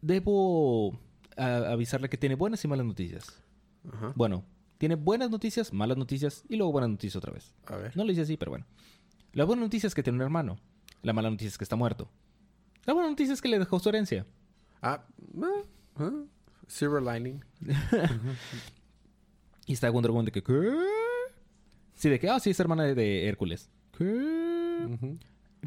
debo 0.01 1.01
ah, 1.37 1.73
avisarle 1.73 2.09
que 2.09 2.17
tiene 2.17 2.35
buenas 2.35 2.65
y 2.65 2.69
malas 2.69 2.87
noticias. 2.87 3.43
Ajá. 3.93 4.13
Bueno, 4.15 4.45
tiene 4.79 4.95
buenas 4.95 5.31
noticias, 5.31 5.73
malas 5.73 5.97
noticias 5.97 6.45
y 6.49 6.57
luego 6.57 6.73
buenas 6.73 6.91
noticias 6.91 7.17
otra 7.17 7.33
vez. 7.33 7.55
A 7.67 7.77
ver. 7.77 7.97
No 7.97 8.05
le 8.05 8.13
dice 8.13 8.23
así, 8.23 8.37
pero 8.37 8.51
bueno. 8.51 8.67
La 9.33 9.45
buena 9.45 9.63
noticia 9.63 9.87
es 9.87 9.95
que 9.95 10.03
tiene 10.03 10.17
un 10.17 10.23
hermano. 10.23 10.59
La 11.03 11.13
mala 11.13 11.31
noticia 11.31 11.49
es 11.49 11.59
que 11.59 11.65
está 11.65 11.77
muerto. 11.77 12.11
La 12.85 12.95
buena 12.95 13.09
noticia 13.09 13.35
es 13.35 13.41
que 13.41 13.49
le 13.49 13.59
dejó 13.59 13.79
su 13.79 13.89
herencia. 13.89 14.27
Ah, 14.83 15.05
ah. 15.97 16.11
Silver 16.67 17.03
lining. 17.03 17.45
Y 19.67 19.75
está 19.75 19.89
Wonder 19.89 20.11
Woman 20.11 20.25
de 20.25 20.33
que... 20.33 20.43
¿Qué? 20.43 20.53
Sí, 21.95 22.09
de 22.09 22.19
que... 22.19 22.29
Ah, 22.29 22.41
sí, 22.41 22.51
es 22.51 22.59
hermana 22.59 22.83
de, 22.83 22.97
de 22.97 23.29
Hércules. 23.29 23.71
¿Qué? 23.97 24.99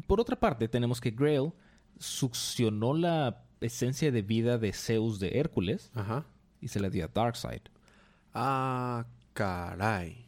Por 0.06 0.20
otra 0.20 0.38
parte, 0.38 0.68
tenemos 0.68 1.00
que 1.00 1.10
Grail 1.10 1.52
succionó 1.98 2.92
la 2.92 3.43
esencia 3.60 4.10
de 4.12 4.22
vida 4.22 4.58
de 4.58 4.72
Zeus 4.72 5.18
de 5.20 5.38
Hércules 5.38 5.90
Ajá. 5.94 6.24
y 6.60 6.68
se 6.68 6.80
la 6.80 6.90
dio 6.90 7.04
a 7.04 7.08
Darkseid. 7.08 7.62
Ah, 8.32 9.06
caray. 9.32 10.26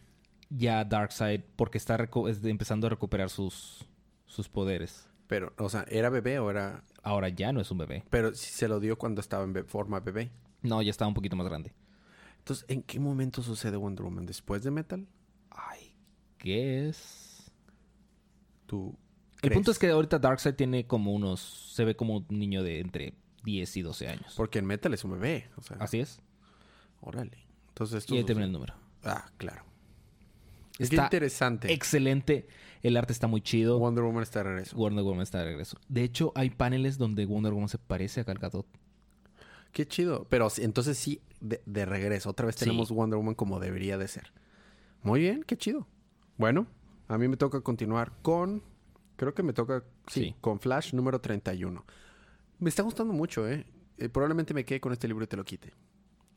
Ya 0.51 0.85
Darkseid, 0.85 1.41
porque 1.57 1.79
está 1.79 1.97
es 2.29 2.43
de- 2.43 2.51
empezando 2.51 2.87
a 2.87 2.91
recuperar 2.91 3.31
sus, 3.31 3.85
sus 4.27 4.49
poderes. 4.49 5.09
Pero, 5.27 5.53
o 5.59 5.69
sea, 5.69 5.85
¿era 5.89 6.09
bebé 6.09 6.39
o 6.39 6.51
era...? 6.51 6.85
Ahora 7.03 7.29
ya 7.29 7.53
no 7.53 7.61
es 7.61 7.71
un 7.71 7.79
bebé. 7.79 8.05
Pero 8.11 8.33
sí 8.35 8.51
se 8.53 8.69
lo 8.69 8.79
dio 8.81 8.97
cuando 8.99 9.21
estaba 9.21 9.45
en 9.45 9.53
be- 9.53 9.65
forma 9.65 10.01
bebé. 10.01 10.31
No, 10.62 10.83
ya 10.83 10.91
está 10.91 11.07
un 11.07 11.15
poquito 11.15 11.37
más 11.37 11.47
grande. 11.49 11.73
Entonces, 12.39 12.65
¿en 12.69 12.83
qué 12.83 13.01
momento 13.01 13.43
sucede 13.43 13.77
Wonder 13.77 14.05
Woman? 14.05 14.27
¿Después 14.27 14.62
de 14.62 14.71
Metal? 14.71 15.07
Ay, 15.51 15.97
¿qué 16.39 16.89
es? 16.89 17.51
¿Tú 18.67 18.97
El 19.47 19.53
punto 19.55 19.71
es 19.71 19.79
que 19.79 19.89
ahorita 19.91 20.19
Darkseid 20.19 20.55
tiene 20.55 20.87
como 20.87 21.13
unos... 21.13 21.41
Se 21.75 21.85
ve 21.85 21.95
como 21.97 22.17
un 22.19 22.27
niño 22.39 22.63
de 22.63 22.81
entre 22.81 23.15
10 23.45 23.77
y 23.77 23.83
12 23.83 24.09
años. 24.09 24.35
Porque 24.37 24.59
en 24.59 24.67
Metal 24.67 24.93
es 24.95 25.05
un 25.05 25.13
bebé. 25.13 25.49
O 25.57 25.63
sea, 25.63 25.77
Así 25.81 26.01
es. 26.01 26.21
órale. 27.01 27.39
Entonces, 27.69 27.99
esto 27.99 28.15
Y 28.15 28.19
ahí 28.19 28.25
termina 28.25 28.47
el 28.47 28.53
número. 28.53 28.75
Ah, 29.05 29.31
claro. 29.37 29.63
Es 30.79 30.91
Está 30.91 31.05
interesante. 31.05 31.73
Excelente. 31.73 32.47
El 32.83 32.97
arte 32.97 33.13
está 33.13 33.27
muy 33.27 33.41
chido. 33.41 33.79
Wonder 33.79 34.05
Woman 34.05 34.23
está 34.23 34.41
de 34.41 34.45
regreso. 34.51 34.77
Wonder 34.77 35.05
Woman 35.05 35.23
está 35.23 35.39
de 35.39 35.45
regreso. 35.47 35.79
De 35.89 36.03
hecho, 36.03 36.33
hay 36.35 36.51
paneles 36.51 36.99
donde 36.99 37.25
Wonder 37.27 37.53
Woman 37.53 37.69
se 37.69 37.79
parece 37.79 38.21
a 38.21 38.25
Gal 38.25 38.39
Gadot. 38.39 38.67
Qué 39.73 39.87
chido. 39.87 40.27
Pero 40.29 40.49
entonces 40.59 40.97
sí, 40.99 41.21
de, 41.41 41.63
de 41.67 41.87
regreso. 41.87 42.31
Otra 42.31 42.47
vez 42.47 42.57
Sí. 42.57 42.61
tenemos 42.65 42.91
Wonder 42.91 43.17
Woman 43.19 43.35
como 43.35 43.61
debería 43.61 43.99
de 43.99 44.09
ser. 44.09 44.33
Muy 45.03 45.21
bien, 45.21 45.43
qué 45.45 45.57
chido. 45.57 45.87
Bueno, 46.37 46.67
a 47.09 47.17
mí 47.19 47.29
me 47.29 47.37
toca 47.37 47.61
continuar 47.61 48.13
con... 48.23 48.63
Creo 49.17 49.35
que 49.35 49.43
me 49.43 49.53
toca... 49.53 49.83
Sí, 50.09 50.21
Sí. 50.21 50.35
con 50.41 50.61
Flash 50.61 50.93
número 50.95 51.21
31. 51.21 51.85
Me 52.59 52.69
está 52.69 52.83
gustando 52.83 53.13
mucho, 53.13 53.49
¿eh? 53.49 53.67
Eh, 53.99 54.09
Probablemente 54.09 54.55
me 54.55 54.65
quede 54.65 54.81
con 54.81 54.93
este 54.93 55.09
libro 55.09 55.25
y 55.25 55.27
te 55.27 55.37
lo 55.37 55.45
quite. 55.45 55.73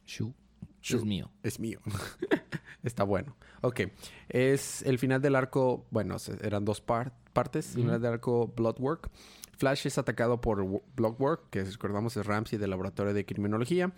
Shu. 0.06 0.34
Shu. 0.82 0.98
Es 0.98 1.06
mío. 1.06 1.32
Es 1.44 1.60
mío. 1.60 1.80
Está 2.84 3.04
bueno. 3.04 3.36
Ok. 3.62 3.82
Es 4.30 4.82
el 4.84 4.98
final 5.00 5.22
del 5.22 5.36
arco. 5.36 5.86
Bueno, 5.92 6.16
eran 6.42 6.64
dos 6.64 6.80
par- 6.82 7.14
partes. 7.34 7.76
El 7.76 7.82
final 7.84 8.02
del 8.02 8.14
arco 8.14 8.48
Bloodwork. 8.56 9.10
Flash 9.58 9.86
es 9.88 9.98
atacado 9.98 10.40
por 10.40 10.66
Bloodwork, 10.96 11.50
que 11.50 11.64
recordamos 11.66 12.16
es 12.16 12.26
Ramsey 12.26 12.58
del 12.58 12.70
laboratorio 12.70 13.14
de 13.14 13.26
criminología. 13.26 13.92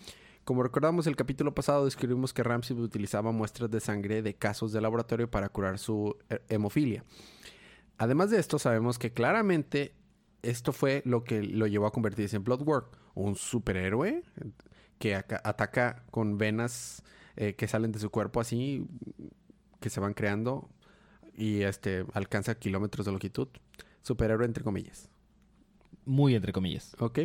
Como 0.44 0.64
recordamos 0.64 1.06
el 1.06 1.16
capítulo 1.16 1.54
pasado, 1.54 1.86
describimos 1.86 2.34
que 2.34 2.42
Ramsey 2.42 2.76
utilizaba 2.76 3.32
muestras 3.32 3.70
de 3.70 3.80
sangre 3.80 4.24
de 4.24 4.34
casos 4.34 4.72
de 4.72 4.82
laboratorio 4.82 5.30
para 5.30 5.50
curar 5.50 5.78
su 5.78 6.18
eh, 6.32 6.40
hemofilia. 6.50 7.04
Además 8.02 8.32
de 8.32 8.40
esto, 8.40 8.58
sabemos 8.58 8.98
que 8.98 9.14
claramente 9.14 9.94
esto 10.42 10.74
fue 10.74 11.04
lo 11.06 11.24
que 11.24 11.44
lo 11.44 11.68
llevó 11.68 11.86
a 11.86 11.92
convertirse 11.92 12.36
en 12.36 12.44
Bloodwork, 12.44 12.98
un 13.14 13.36
superhéroe 13.36 14.24
que 14.98 15.14
aca- 15.14 15.40
ataca 15.44 16.04
con 16.10 16.40
venas 16.40 17.04
eh, 17.36 17.54
que 17.54 17.68
salen 17.68 17.92
de 17.92 18.00
su 18.00 18.10
cuerpo 18.10 18.40
así, 18.42 18.88
que 19.80 19.92
se 19.92 20.00
van 20.00 20.16
creando 20.16 20.68
y 21.36 21.62
este 21.62 22.04
alcanza 22.14 22.56
kilómetros 22.56 23.06
de 23.06 23.12
longitud. 23.12 23.50
Superhéroe 24.02 24.48
entre 24.48 24.64
comillas. 24.64 25.08
Muy 26.04 26.34
entre 26.34 26.54
comillas. 26.54 26.96
Ok. 26.98 27.20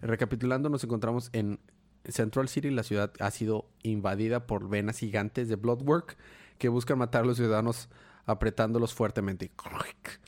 Recapitulando, 0.00 0.68
nos 0.68 0.84
encontramos 0.84 1.30
en 1.32 1.58
Central 2.04 2.48
City. 2.48 2.70
La 2.70 2.84
ciudad 2.84 3.12
ha 3.18 3.32
sido 3.32 3.68
invadida 3.82 4.46
por 4.46 4.68
venas 4.68 4.98
gigantes 4.98 5.48
de 5.48 5.56
Bloodwork 5.56 6.16
que 6.58 6.68
buscan 6.68 6.98
matar 6.98 7.24
a 7.24 7.26
los 7.26 7.36
ciudadanos 7.36 7.88
apretándolos 8.26 8.94
fuertemente. 8.94 9.50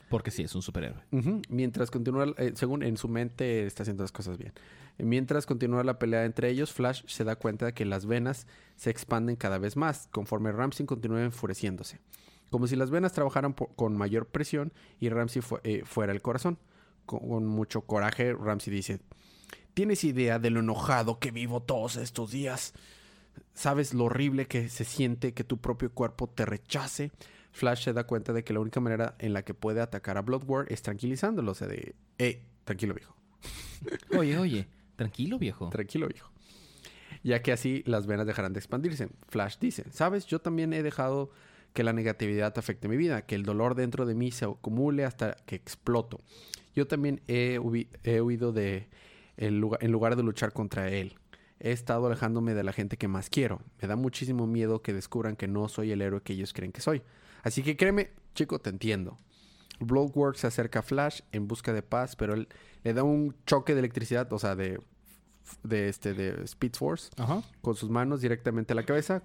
Porque 0.09 0.31
sí, 0.31 0.43
es 0.43 0.53
un 0.55 0.61
superhéroe. 0.61 1.01
Mientras 1.49 1.89
continúa, 1.91 2.25
eh, 2.37 2.53
según 2.55 2.83
en 2.83 2.97
su 2.97 3.07
mente, 3.07 3.65
está 3.65 3.83
haciendo 3.83 4.03
las 4.03 4.11
cosas 4.11 4.37
bien. 4.37 4.53
Mientras 4.99 5.45
continúa 5.47 5.83
la 5.83 5.97
pelea 5.97 6.23
entre 6.25 6.49
ellos, 6.49 6.71
Flash 6.71 7.03
se 7.07 7.23
da 7.23 7.35
cuenta 7.35 7.65
de 7.65 7.73
que 7.73 7.83
las 7.85 8.05
venas 8.05 8.45
se 8.75 8.91
expanden 8.91 9.35
cada 9.35 9.57
vez 9.57 9.75
más, 9.75 10.07
conforme 10.11 10.51
Ramsey 10.51 10.85
continúa 10.85 11.23
enfureciéndose. 11.23 11.99
Como 12.51 12.67
si 12.67 12.75
las 12.75 12.91
venas 12.91 13.13
trabajaran 13.13 13.53
con 13.53 13.97
mayor 13.97 14.27
presión 14.27 14.71
y 14.99 15.09
Ramsey 15.09 15.41
fu- 15.41 15.57
eh, 15.63 15.81
fuera 15.83 16.11
el 16.13 16.21
corazón. 16.21 16.59
Con, 17.07 17.27
con 17.27 17.47
mucho 17.47 17.81
coraje, 17.81 18.33
Ramsey 18.33 18.71
dice, 18.71 18.99
¿tienes 19.73 20.03
idea 20.03 20.37
de 20.37 20.51
lo 20.51 20.59
enojado 20.59 21.17
que 21.17 21.31
vivo 21.31 21.63
todos 21.63 21.95
estos 21.95 22.29
días? 22.31 22.73
¿Sabes 23.55 23.95
lo 23.95 24.05
horrible 24.05 24.45
que 24.45 24.69
se 24.69 24.83
siente 24.85 25.33
que 25.33 25.43
tu 25.43 25.57
propio 25.57 25.91
cuerpo 25.91 26.29
te 26.29 26.45
rechace? 26.45 27.11
Flash 27.53 27.85
se 27.85 27.93
da 27.93 28.05
cuenta 28.05 28.33
de 28.33 28.43
que 28.43 28.51
la 28.51 28.59
única 28.59 28.79
manera 28.79 29.15
en 29.19 29.31
la 29.31 29.43
que 29.45 29.53
puede 29.53 29.79
atacar 29.79 30.17
a 30.17 30.21
Bloodwork 30.21 30.69
es 30.71 30.81
tranquilizándolo. 30.81 31.51
O 31.51 31.55
sea, 31.55 31.67
de, 31.67 31.95
eh, 32.17 32.43
tranquilo 32.65 32.93
viejo, 32.95 33.15
Oye, 34.17 34.37
oye. 34.37 34.67
Tranquilo, 34.95 35.39
viejo. 35.39 35.69
tranquilo 35.69 36.07
viejo. 36.07 36.29
Ya 37.23 37.41
que 37.41 37.51
así 37.51 37.83
las 37.85 38.05
venas 38.07 38.25
dejarán 38.27 38.53
de 38.53 38.59
expandirse. 38.59 39.07
Flash 39.29 39.57
dice, 39.59 39.85
sabes, 39.91 40.25
yo 40.25 40.39
también 40.39 40.73
he 40.73 40.83
dejado 40.83 41.31
que 41.73 41.83
la 41.83 41.93
negatividad 41.93 42.57
afecte 42.57 42.87
mi 42.87 42.97
vida, 42.97 43.25
que 43.25 43.35
el 43.35 43.43
dolor 43.43 43.75
dentro 43.75 44.05
de 44.05 44.15
mí 44.15 44.31
se 44.31 44.45
acumule 44.45 45.05
hasta 45.05 45.35
que 45.45 45.55
exploto. 45.55 46.21
Yo 46.75 46.87
también 46.87 47.21
he, 47.27 47.59
he 48.03 48.21
huido 48.21 48.51
de 48.51 48.89
el 49.37 49.59
lugar, 49.59 49.83
en 49.83 49.91
lugar 49.91 50.15
de 50.15 50.23
luchar 50.23 50.53
contra 50.53 50.89
él. 50.89 51.15
He 51.59 51.71
estado 51.71 52.07
alejándome 52.07 52.53
de 52.55 52.63
la 52.63 52.73
gente 52.73 52.97
que 52.97 53.07
más 53.07 53.29
quiero. 53.29 53.61
Me 53.81 53.87
da 53.87 53.95
muchísimo 53.95 54.47
miedo 54.47 54.81
que 54.81 54.93
descubran 54.93 55.35
que 55.35 55.47
no 55.47 55.69
soy 55.69 55.91
el 55.91 56.01
héroe 56.01 56.21
que 56.21 56.33
ellos 56.33 56.51
creen 56.51 56.71
que 56.71 56.81
soy. 56.81 57.03
Así 57.43 57.61
que 57.61 57.77
créeme, 57.77 58.09
chico, 58.33 58.57
te 58.59 58.69
entiendo. 58.71 59.17
Bloodwork 59.79 60.35
se 60.37 60.47
acerca 60.47 60.79
a 60.79 60.81
Flash 60.81 61.21
en 61.31 61.47
busca 61.47 61.73
de 61.73 61.83
paz, 61.83 62.15
pero 62.15 62.33
él 62.33 62.47
le 62.83 62.93
da 62.93 63.03
un 63.03 63.35
choque 63.45 63.73
de 63.73 63.79
electricidad, 63.79 64.31
o 64.33 64.39
sea, 64.39 64.55
de, 64.55 64.79
de, 65.63 65.89
este, 65.89 66.13
de 66.13 66.43
Speed 66.45 66.73
Force, 66.73 67.09
Ajá. 67.17 67.41
con 67.61 67.75
sus 67.75 67.89
manos 67.89 68.21
directamente 68.21 68.73
a 68.73 68.75
la 68.75 68.83
cabeza, 68.83 69.23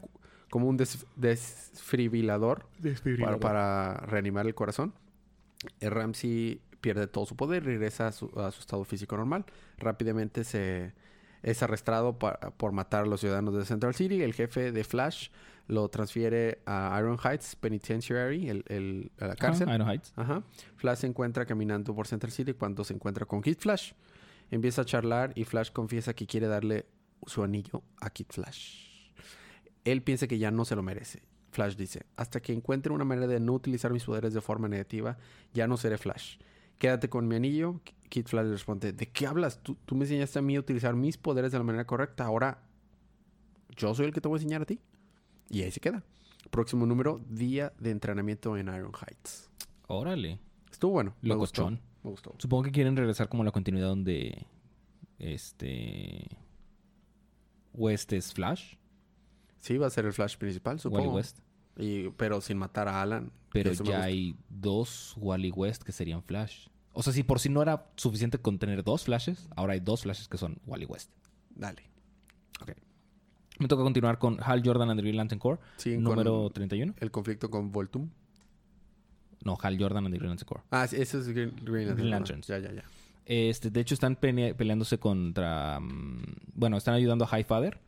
como 0.50 0.66
un 0.66 0.76
des- 0.76 1.06
desfibrilador 1.16 2.66
para, 3.20 3.38
para 3.38 3.94
reanimar 4.06 4.46
el 4.46 4.54
corazón. 4.54 4.94
Eh, 5.80 5.90
Ramsey 5.90 6.60
pierde 6.80 7.06
todo 7.06 7.26
su 7.26 7.36
poder, 7.36 7.64
regresa 7.64 8.08
a 8.08 8.12
su, 8.12 8.26
a 8.40 8.50
su 8.50 8.60
estado 8.60 8.84
físico 8.84 9.16
normal. 9.16 9.44
Rápidamente 9.78 10.44
se 10.44 10.92
es 11.42 11.62
arrestado 11.62 12.18
por 12.18 12.72
matar 12.72 13.04
a 13.04 13.06
los 13.06 13.20
ciudadanos 13.20 13.54
de 13.54 13.64
Central 13.64 13.94
City. 13.94 14.22
El 14.22 14.34
jefe 14.34 14.72
de 14.72 14.84
Flash 14.84 15.28
lo 15.68 15.88
transfiere 15.88 16.62
a 16.66 16.96
Iron 16.98 17.18
Heights 17.22 17.54
Penitentiary, 17.56 18.48
el, 18.48 18.64
el- 18.68 19.12
a 19.20 19.26
la 19.28 19.36
cárcel. 19.36 19.68
Ajá, 19.68 19.76
Iron 19.76 19.88
Heights. 19.90 20.12
Ajá. 20.16 20.42
Flash 20.76 20.98
se 20.98 21.06
encuentra 21.06 21.46
caminando 21.46 21.94
por 21.94 22.06
Central 22.06 22.32
City 22.32 22.54
cuando 22.54 22.82
se 22.84 22.94
encuentra 22.94 23.24
con 23.26 23.40
Kid 23.42 23.58
Flash. 23.58 23.92
Empieza 24.50 24.82
a 24.82 24.84
charlar 24.84 25.32
y 25.36 25.44
Flash 25.44 25.70
confiesa 25.70 26.14
que 26.14 26.26
quiere 26.26 26.46
darle 26.48 26.86
su 27.26 27.42
anillo 27.44 27.82
a 28.00 28.10
Kid 28.10 28.26
Flash. 28.30 29.12
Él 29.84 30.02
piensa 30.02 30.26
que 30.26 30.38
ya 30.38 30.50
no 30.50 30.64
se 30.64 30.74
lo 30.74 30.82
merece. 30.82 31.22
Flash 31.50 31.76
dice, 31.76 32.04
hasta 32.16 32.40
que 32.40 32.52
encuentre 32.52 32.92
una 32.92 33.04
manera 33.04 33.26
de 33.26 33.40
no 33.40 33.52
utilizar 33.54 33.92
mis 33.92 34.04
poderes 34.04 34.34
de 34.34 34.40
forma 34.40 34.68
negativa, 34.68 35.16
ya 35.54 35.66
no 35.66 35.76
seré 35.76 35.96
Flash. 35.98 36.36
Quédate 36.78 37.08
con 37.08 37.26
mi 37.28 37.36
anillo. 37.36 37.80
Kid 38.08 38.26
Flash 38.26 38.44
le 38.46 38.52
responde, 38.52 38.92
¿de 38.92 39.08
qué 39.10 39.26
hablas? 39.26 39.62
Tú, 39.62 39.76
tú 39.84 39.94
me 39.96 40.04
enseñaste 40.04 40.38
a 40.38 40.42
mí 40.42 40.56
a 40.56 40.60
utilizar 40.60 40.94
mis 40.94 41.18
poderes 41.18 41.52
de 41.52 41.58
la 41.58 41.64
manera 41.64 41.86
correcta. 41.86 42.24
Ahora, 42.24 42.62
yo 43.76 43.94
soy 43.94 44.06
el 44.06 44.12
que 44.12 44.20
te 44.20 44.28
voy 44.28 44.38
a 44.38 44.40
enseñar 44.42 44.62
a 44.62 44.66
ti. 44.66 44.80
Y 45.48 45.62
ahí 45.62 45.70
se 45.70 45.80
queda. 45.80 46.02
Próximo 46.50 46.86
número, 46.86 47.20
día 47.28 47.72
de 47.78 47.90
entrenamiento 47.90 48.56
en 48.56 48.68
Iron 48.68 48.92
Heights. 48.92 49.50
Órale. 49.86 50.38
Estuvo 50.70 50.92
bueno. 50.92 51.14
Me 51.20 51.34
gustó. 51.34 51.62
Locochón. 51.62 51.82
Me 52.02 52.10
gustó. 52.10 52.34
Supongo 52.38 52.64
que 52.64 52.70
quieren 52.72 52.96
regresar 52.96 53.28
como 53.28 53.42
a 53.42 53.46
la 53.46 53.52
continuidad 53.52 53.88
donde... 53.88 54.46
Este... 55.18 56.28
West 57.72 58.12
es 58.12 58.32
Flash. 58.32 58.74
Sí, 59.58 59.76
va 59.78 59.86
a 59.86 59.90
ser 59.90 60.04
el 60.06 60.12
Flash 60.12 60.36
principal, 60.36 60.80
supongo. 60.80 61.04
Wally 61.04 61.16
West. 61.16 61.38
Y, 61.76 62.08
pero 62.10 62.40
sin 62.40 62.58
matar 62.58 62.88
a 62.88 63.02
Alan. 63.02 63.32
Pero 63.52 63.72
ya 63.72 64.02
hay 64.02 64.36
dos 64.48 65.14
Wally 65.16 65.50
West 65.50 65.82
que 65.82 65.92
serían 65.92 66.22
Flash. 66.22 66.68
O 66.92 67.02
sea, 67.02 67.12
si 67.12 67.22
por 67.22 67.38
si 67.38 67.48
no 67.48 67.62
era 67.62 67.90
suficiente 67.96 68.38
con 68.38 68.58
tener 68.58 68.82
dos 68.82 69.04
Flashes, 69.04 69.48
ahora 69.54 69.74
hay 69.74 69.80
dos 69.80 70.02
Flashes 70.02 70.28
que 70.28 70.38
son 70.38 70.58
Wally 70.66 70.86
West. 70.86 71.10
Dale. 71.50 71.82
Me 73.58 73.68
toca 73.68 73.82
continuar 73.82 74.18
con 74.18 74.38
Hal 74.42 74.62
Jordan 74.64 74.90
and 74.90 74.98
the 74.98 75.02
Green 75.02 75.16
Lantern 75.16 75.38
Corps, 75.38 75.58
Siguen 75.76 76.02
número 76.02 76.42
con 76.44 76.52
31. 76.52 76.94
el 76.98 77.10
conflicto 77.10 77.50
con 77.50 77.72
Voltum. 77.72 78.08
No, 79.44 79.56
Hal 79.60 79.78
Jordan 79.78 80.04
and 80.06 80.14
the 80.14 80.18
Green 80.18 80.30
Lantern 80.30 80.46
Corps. 80.48 80.64
Ah, 80.70 80.86
sí, 80.86 80.96
eso 80.96 81.18
es 81.18 81.28
Green, 81.28 81.50
Green 81.62 81.86
Lantern. 81.86 81.96
Green 81.96 82.10
Lanterns. 82.10 82.46
Ya, 82.46 82.58
ya, 82.58 82.72
ya. 82.72 82.84
Este, 83.24 83.70
de 83.70 83.80
hecho, 83.80 83.94
están 83.94 84.16
peleándose 84.16 84.98
contra. 84.98 85.78
mm, 85.80 86.22
bueno, 86.54 86.76
están 86.76 86.94
ayudando 86.94 87.24
a 87.30 87.38
Highfather. 87.38 87.78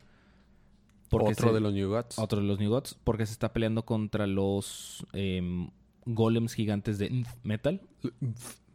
Otro 1.13 1.49
se- 1.49 1.53
de 1.53 1.59
los 1.59 1.73
New 1.73 1.89
Gods. 1.89 2.19
Otro 2.19 2.39
de 2.41 2.47
los 2.47 2.59
New 2.59 2.69
Gods. 2.69 2.97
Porque 3.03 3.25
se 3.25 3.33
está 3.33 3.51
peleando 3.51 3.83
contra 3.85 4.27
los 4.27 5.05
em, 5.13 5.69
golems 6.05 6.53
gigantes 6.53 6.97
de 6.99 7.09
Nth 7.09 7.27
Metal. 7.43 7.81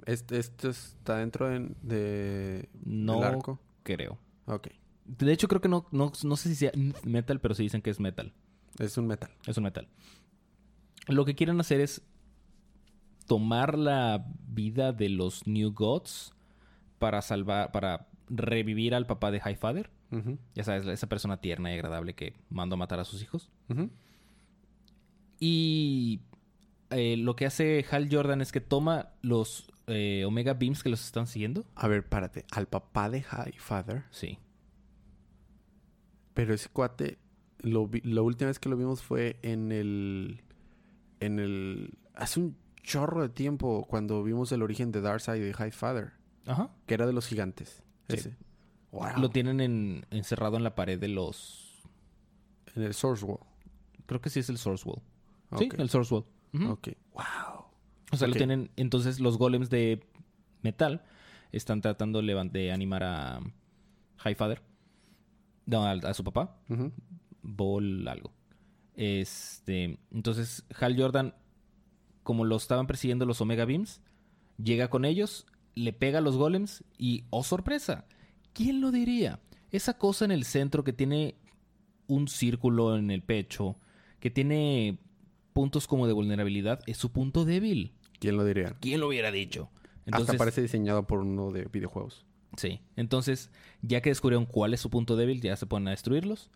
Este, 0.05 0.39
este 0.39 0.69
está 0.69 1.17
dentro 1.19 1.49
de, 1.49 1.71
de- 1.83 2.69
No 2.85 3.15
del 3.15 3.25
arco. 3.25 3.59
creo. 3.85 4.19
Ok. 4.47 4.69
De 5.07 5.33
hecho, 5.33 5.49
creo 5.49 5.61
que 5.61 5.69
no, 5.69 5.87
no, 5.93 6.13
no 6.25 6.37
sé 6.37 6.49
si 6.49 6.55
sea 6.57 6.73
Metal, 7.05 7.41
pero 7.41 7.55
sí 7.55 7.63
dicen 7.63 7.83
que 7.83 7.91
es 7.91 8.01
metal. 8.01 8.33
Es 8.79 8.99
un 8.99 9.07
metal. 9.07 9.31
Es 9.47 9.57
un 9.57 9.65
metal. 9.65 9.89
Lo 11.09 11.25
que 11.25 11.35
quieren 11.35 11.61
hacer 11.61 11.81
es 11.81 12.03
tomar 13.27 13.79
la 13.79 14.27
vida 14.49 14.93
de 14.93 15.09
los 15.09 15.47
New 15.47 15.73
Gods 15.73 16.33
para 16.99 17.23
salvar, 17.23 17.73
para 17.73 18.09
revivir 18.29 18.95
al 18.95 19.07
papá 19.07 19.31
de 19.31 19.39
Highfather. 19.45 19.91
Ujú, 20.11 20.39
Ya 20.55 20.65
sabes, 20.65 20.87
esa 20.87 21.09
persona 21.09 21.41
tierna 21.41 21.71
y 21.71 21.75
agradable 21.75 22.15
que 22.15 22.35
mandó 22.51 22.75
a 22.75 22.79
matar 22.79 23.01
a 23.01 23.05
sus 23.05 23.23
hijos. 23.23 23.51
Y 25.39 26.21
eh, 26.91 27.17
lo 27.17 27.37
que 27.37 27.47
hace 27.47 27.85
Hal 27.91 28.09
Jordan 28.11 28.41
es 28.41 28.53
que 28.53 28.61
toma 28.61 29.11
los 29.23 29.69
eh, 29.87 30.25
Omega 30.27 30.55
Beams 30.55 30.83
que 30.83 30.89
los 30.89 31.05
están 31.05 31.27
siguiendo. 31.27 31.65
A 31.75 31.89
ver, 31.89 32.09
párate. 32.09 32.45
Al 32.53 32.67
papá 32.67 33.11
de 33.11 33.19
Highfather. 33.19 34.05
Sí. 34.11 34.39
Pero 36.37 36.53
ese 36.55 36.69
cuate, 36.69 37.17
lo 37.61 37.89
vi- 37.89 38.03
la 38.05 38.21
última 38.21 38.49
vez 38.49 38.59
que 38.59 38.69
lo 38.69 38.77
vimos 38.77 39.03
fue 39.03 39.39
en 39.43 39.73
el. 39.73 40.43
En 41.21 41.39
el. 41.41 41.99
Hace 42.15 42.41
un 42.41 42.57
chorro 42.83 43.23
de 43.23 43.31
tiempo 43.31 43.87
cuando 43.89 44.23
vimos 44.23 44.53
el 44.53 44.61
origen 44.63 44.93
de 44.93 45.01
Darkseid 45.01 45.41
y 45.43 45.45
de 45.47 45.51
Highfather. 45.51 46.13
Ajá. 46.47 46.71
Que 46.87 46.93
era 46.95 47.07
de 47.07 47.13
los 47.15 47.27
gigantes. 47.27 47.83
Sí. 48.11 48.17
Ese. 48.17 48.37
Wow. 48.93 49.19
Lo 49.19 49.31
tienen 49.31 49.61
en- 49.61 50.05
encerrado 50.11 50.57
en 50.59 50.63
la 50.63 50.75
pared 50.75 51.01
de 51.01 51.09
los... 51.09 51.83
En 52.75 52.83
el 52.83 52.93
Source 52.95 53.25
Wall. 53.25 53.41
Creo 54.07 54.21
que 54.21 54.29
sí 54.31 54.41
es 54.41 54.49
el 54.51 54.59
Source 54.59 54.87
Wall. 54.89 55.01
Sí, 55.59 55.69
el 55.79 55.89
Source 55.91 56.15
Wall. 56.15 56.25
Ujú. 56.55 56.69
Ok. 56.73 56.89
Wow. 57.15 57.65
O 58.13 58.17
sea, 58.17 58.29
lo 58.29 58.35
tienen. 58.35 58.71
Entonces, 58.77 59.19
los 59.21 59.39
golems 59.39 59.71
de 59.71 60.05
metal 60.63 61.03
están 61.51 61.81
tratando 61.81 62.21
de 62.23 62.71
animar 62.73 63.03
a 63.03 63.41
Highfather. 64.25 64.63
No, 65.67 65.85
a, 65.85 65.93
a 65.93 66.15
su 66.15 66.25
papá. 66.25 66.59
Ujú. 66.69 66.93
Bol 67.43 68.07
algo. 68.09 68.33
Este. 68.95 69.99
Entonces, 70.11 70.65
Hal 70.81 70.97
Jordan, 70.99 71.35
como 72.23 72.45
lo 72.45 72.57
estaban 72.57 72.87
persiguiendo 72.87 73.27
los 73.27 73.41
Omega 73.41 73.65
Beams, 73.65 74.01
llega 74.63 74.89
con 74.89 75.05
ellos, 75.05 75.47
le 75.75 75.93
pega 75.93 76.19
a 76.19 76.23
los 76.23 76.37
golems 76.37 76.85
y, 76.99 77.25
¡oh 77.31 77.45
sorpresa! 77.45 78.07
¿Quién 78.53 78.81
lo 78.81 78.91
diría? 78.91 79.41
Esa 79.71 79.99
cosa 79.99 80.25
en 80.25 80.31
el 80.31 80.45
centro 80.45 80.83
que 80.85 80.93
tiene 80.93 81.37
un 82.07 82.29
círculo 82.29 82.97
en 82.97 83.11
el 83.11 83.23
pecho, 83.23 83.77
que 84.21 84.31
tiene 84.31 84.99
puntos 85.53 85.87
como 85.87 86.07
de 86.07 86.13
vulnerabilidad, 86.13 86.81
es 86.87 86.97
su 86.97 87.13
punto 87.13 87.45
débil. 87.45 87.93
¿Quién 88.19 88.37
lo 88.37 88.45
diría? 88.45 88.77
¿Quién 88.81 89.01
lo 89.01 89.09
hubiera 89.09 89.31
dicho? 89.31 89.69
Hasta 90.11 90.35
parece 90.35 90.63
diseñado 90.63 91.07
por 91.07 91.21
uno 91.21 91.51
de 91.51 91.65
videojuegos. 91.65 92.25
Sí. 92.57 92.81
Entonces, 92.97 93.51
ya 93.83 94.01
que 94.01 94.11
descubrieron 94.11 94.47
cuál 94.47 94.75
es 94.75 94.81
su 94.81 94.91
punto 94.91 95.17
débil, 95.17 95.41
ya 95.41 95.57
se 95.57 95.67
ponen 95.67 95.89
a 95.89 95.91
destruirlos. 95.93 96.51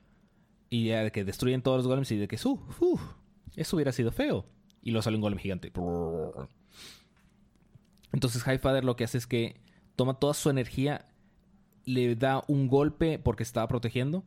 Y 0.71 0.87
ya 0.87 1.03
de 1.03 1.11
que 1.13 1.25
destruyen 1.25 1.63
todos 1.63 1.79
los 1.79 1.87
golems 1.87 2.11
y 2.13 2.17
de 2.17 2.29
que, 2.29 2.37
"Uf, 2.45 2.81
uf, 2.83 3.01
eso 3.57 3.77
hubiera 3.77 3.93
sido 3.93 4.13
feo. 4.13 4.47
Y 4.83 4.93
lo 4.93 5.03
sale 5.03 5.17
un 5.17 5.23
golem 5.23 5.39
gigante. 5.39 5.71
Entonces, 8.13 8.43
Highfather 8.47 8.85
lo 8.85 8.97
que 8.97 9.05
hace 9.05 9.19
es 9.19 9.27
que 9.27 9.61
toma 9.97 10.15
toda 10.19 10.35
su 10.35 10.51
energía, 10.51 11.07
le 11.85 12.15
da 12.17 12.43
un 12.49 12.69
golpe 12.69 13.19
porque 13.19 13.43
estaba 13.43 13.69
protegiendo, 13.69 14.25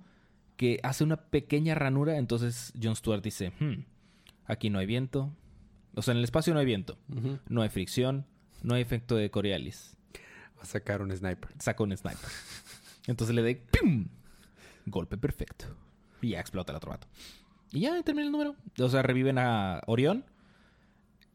que 0.57 0.79
hace 0.83 1.03
una 1.03 1.17
pequeña 1.17 1.75
ranura. 1.75 2.17
Entonces, 2.17 2.73
Jon 2.81 2.95
Stewart 2.95 3.23
dice: 3.23 3.51
"Hmm, 3.59 3.85
aquí 4.45 4.69
no 4.69 4.79
hay 4.79 4.85
viento. 4.85 5.35
O 5.95 6.01
sea, 6.01 6.11
en 6.13 6.19
el 6.19 6.23
espacio 6.23 6.53
no 6.53 6.59
hay 6.59 6.65
viento. 6.65 6.97
No 7.49 7.61
hay 7.61 7.69
fricción. 7.69 8.25
No 8.63 8.75
hay 8.75 8.81
efecto 8.81 9.15
de 9.15 9.29
Coriolis. 9.29 9.97
A 10.63 10.65
sacar 10.65 11.01
un 11.01 11.15
sniper. 11.15 11.49
saca 11.59 11.83
un 11.83 11.95
sniper. 11.95 12.29
Entonces 13.05 13.35
le 13.35 13.41
doy 13.41 13.55
¡pum! 13.55 14.07
Golpe 14.85 15.17
perfecto. 15.17 15.65
Y 16.21 16.29
ya 16.29 16.39
explota 16.39 16.71
el 16.71 16.77
otro 16.77 16.89
vato. 16.91 17.07
Y 17.71 17.81
ya 17.81 18.01
termina 18.03 18.25
el 18.25 18.31
número. 18.31 18.55
O 18.79 18.89
sea, 18.89 19.01
reviven 19.01 19.37
a 19.37 19.81
Orión. 19.87 20.25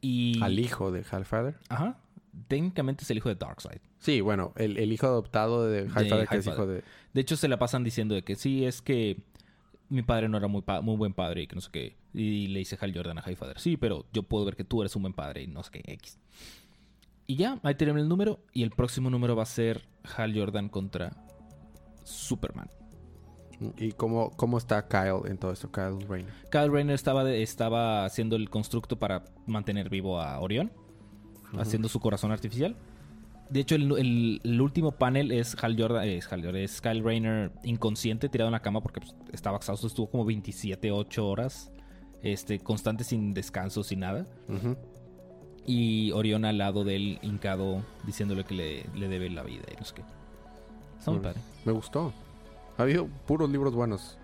Y. 0.01 0.41
Al 0.43 0.59
hijo 0.59 0.91
de 0.91 1.01
Highfather. 1.01 1.57
Ajá. 1.69 1.99
Técnicamente 2.47 3.05
es 3.05 3.11
el 3.11 3.19
hijo 3.19 3.29
de 3.29 3.35
Darkseid. 3.35 3.81
Sí, 3.99 4.21
bueno, 4.21 4.53
el, 4.57 4.77
el 4.79 4.93
hijo 4.93 5.07
adoptado 5.07 5.67
de 5.69 5.85
Highfather, 5.87 6.29
que 6.29 6.37
es 6.37 6.47
hijo 6.47 6.67
de... 6.67 6.85
De 7.12 7.21
hecho, 7.21 7.37
se 7.37 7.49
la 7.49 7.59
pasan 7.59 7.83
diciendo 7.85 8.14
de 8.14 8.23
que 8.23 8.37
sí, 8.37 8.64
es 8.64 8.81
que 8.81 9.21
mi 9.88 10.03
padre 10.03 10.29
no 10.29 10.38
era 10.38 10.47
muy, 10.47 10.62
pa- 10.62 10.81
muy 10.81 10.97
buen 10.97 11.12
padre 11.14 11.43
y 11.43 11.47
que 11.49 11.57
no 11.57 11.61
sé 11.61 11.71
qué. 11.73 11.97
Y 12.14 12.47
le 12.49 12.61
dice 12.61 12.79
Hal 12.81 12.95
Jordan 12.95 13.19
a 13.19 13.29
Highfather, 13.29 13.59
sí, 13.59 13.77
pero 13.77 14.07
yo 14.12 14.23
puedo 14.23 14.45
ver 14.45 14.55
que 14.55 14.62
tú 14.62 14.83
eres 14.83 14.95
un 14.95 15.03
buen 15.03 15.14
padre 15.14 15.43
y 15.43 15.47
no 15.49 15.64
sé 15.64 15.71
qué, 15.73 15.83
X. 15.95 16.19
Y 17.31 17.37
ya, 17.37 17.61
ahí 17.62 17.75
termina 17.75 18.01
el 18.01 18.09
número. 18.09 18.41
Y 18.55 18.62
el 18.62 18.71
próximo 18.71 19.11
número 19.11 19.37
va 19.37 19.43
a 19.43 19.47
ser 19.47 19.83
Hal 20.17 20.35
Jordan 20.35 20.71
contra 20.71 21.12
Superman. 22.03 22.71
¿Y 23.77 23.93
cómo, 23.93 24.31
cómo 24.31 24.57
está 24.57 24.88
Kyle 24.88 25.29
en 25.31 25.37
todo 25.37 25.53
esto? 25.53 25.71
Kyle 25.71 26.01
Rayner. 26.09 26.33
Kyle 26.51 26.71
Rayner 26.73 26.95
estaba, 26.95 27.25
de- 27.25 27.43
estaba 27.43 28.07
haciendo 28.07 28.35
el 28.37 28.49
constructo 28.49 28.99
para 28.99 29.25
mantener 29.47 29.91
vivo 29.91 30.21
a 30.21 30.41
Orión, 30.41 30.73
haciendo 31.59 31.88
su 31.88 32.01
corazón 32.01 32.33
artificial. 32.33 32.77
De 33.51 33.61
hecho, 33.61 33.75
el, 33.75 33.93
el- 33.99 34.41
el 34.43 34.61
último 34.62 34.93
panel 34.93 35.31
es 35.31 35.55
Hal 35.62 35.77
Jordan, 35.79 36.09
es, 36.09 36.33
Hal 36.33 36.43
Jordan, 36.43 36.62
es 36.62 36.81
Kyle 36.81 37.03
Rayner 37.03 37.53
inconsciente, 37.62 38.31
tirado 38.31 38.49
en 38.49 38.53
la 38.53 38.61
cama 38.62 38.81
porque 38.81 39.01
pues, 39.01 39.14
estaba 39.33 39.59
exhausto. 39.59 39.87
Estuvo 39.87 40.09
como 40.09 40.25
27, 40.25 40.93
8 40.93 41.29
horas, 41.29 41.71
este, 42.23 42.59
constante, 42.61 43.05
sin 43.05 43.35
descanso, 43.35 43.83
sin 43.85 44.01
nada. 44.01 44.25
Y 45.70 46.12
Orión 46.12 46.46
al 46.46 46.57
lado 46.57 46.83
de 46.83 46.96
él, 46.96 47.18
hincado, 47.20 47.83
diciéndole 48.04 48.44
que 48.44 48.54
le, 48.54 48.87
le 48.98 49.09
debe 49.09 49.28
la 49.28 49.42
vida 49.42 49.64
y 49.70 49.76
no 49.76 49.85
sé 49.85 49.94
qué. 49.96 50.02
Está 50.98 51.11
muy 51.11 51.20
Mm. 51.20 51.22
padre. 51.22 51.40
Me 51.66 51.72
gustó. 51.72 52.12
Ha 52.78 52.83
habido 52.83 53.07
puros 53.26 53.50
libros 53.50 53.74
buenos. 53.74 54.16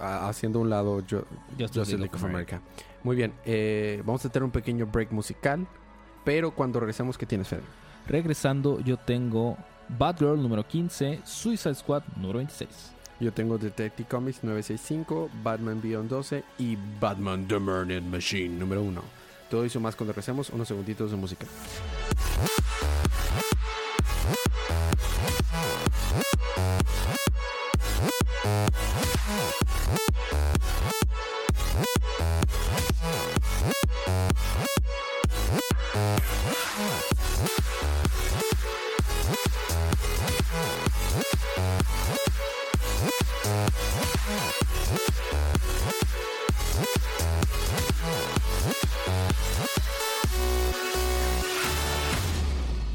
Haciendo 0.00 0.58
a 0.58 0.62
un 0.62 0.70
lado 0.70 1.02
Jo- 1.08 1.24
Justice 1.58 1.96
League 1.98 2.14
of 2.14 2.24
America. 2.24 2.60
Muy 3.02 3.16
bien. 3.16 3.32
eh, 3.44 4.02
vamos 4.04 4.24
a 4.24 4.28
tener 4.30 4.44
un 4.44 4.50
pequeño 4.50 4.86
break 4.86 5.12
musical. 5.12 5.66
Pero 6.24 6.50
cuando 6.54 6.80
regresemos, 6.80 7.16
¿qué 7.16 7.26
tienes, 7.26 7.48
Fede? 7.48 7.62
Regresando, 8.06 8.80
yo 8.80 8.96
tengo 8.96 9.56
Batgirl 9.98 10.42
número 10.42 10.66
15, 10.66 11.20
Suicide 11.24 11.74
Squad 11.74 12.02
número 12.16 12.38
26. 12.38 12.92
Yo 13.20 13.32
tengo 13.32 13.58
Detective 13.58 14.08
Comics 14.08 14.42
965, 14.42 15.28
Batman 15.42 15.80
Beyond 15.82 16.08
12 16.08 16.44
y 16.58 16.76
Batman 16.98 17.46
The 17.46 17.58
Murdered 17.58 18.02
Machine 18.04 18.58
número 18.58 18.82
1. 18.82 19.02
Todo 19.50 19.64
eso 19.64 19.80
más 19.80 19.96
cuando 19.96 20.12
regresemos. 20.12 20.48
Unos 20.50 20.68
segunditos 20.68 21.10
de 21.10 21.16
música. 21.16 21.46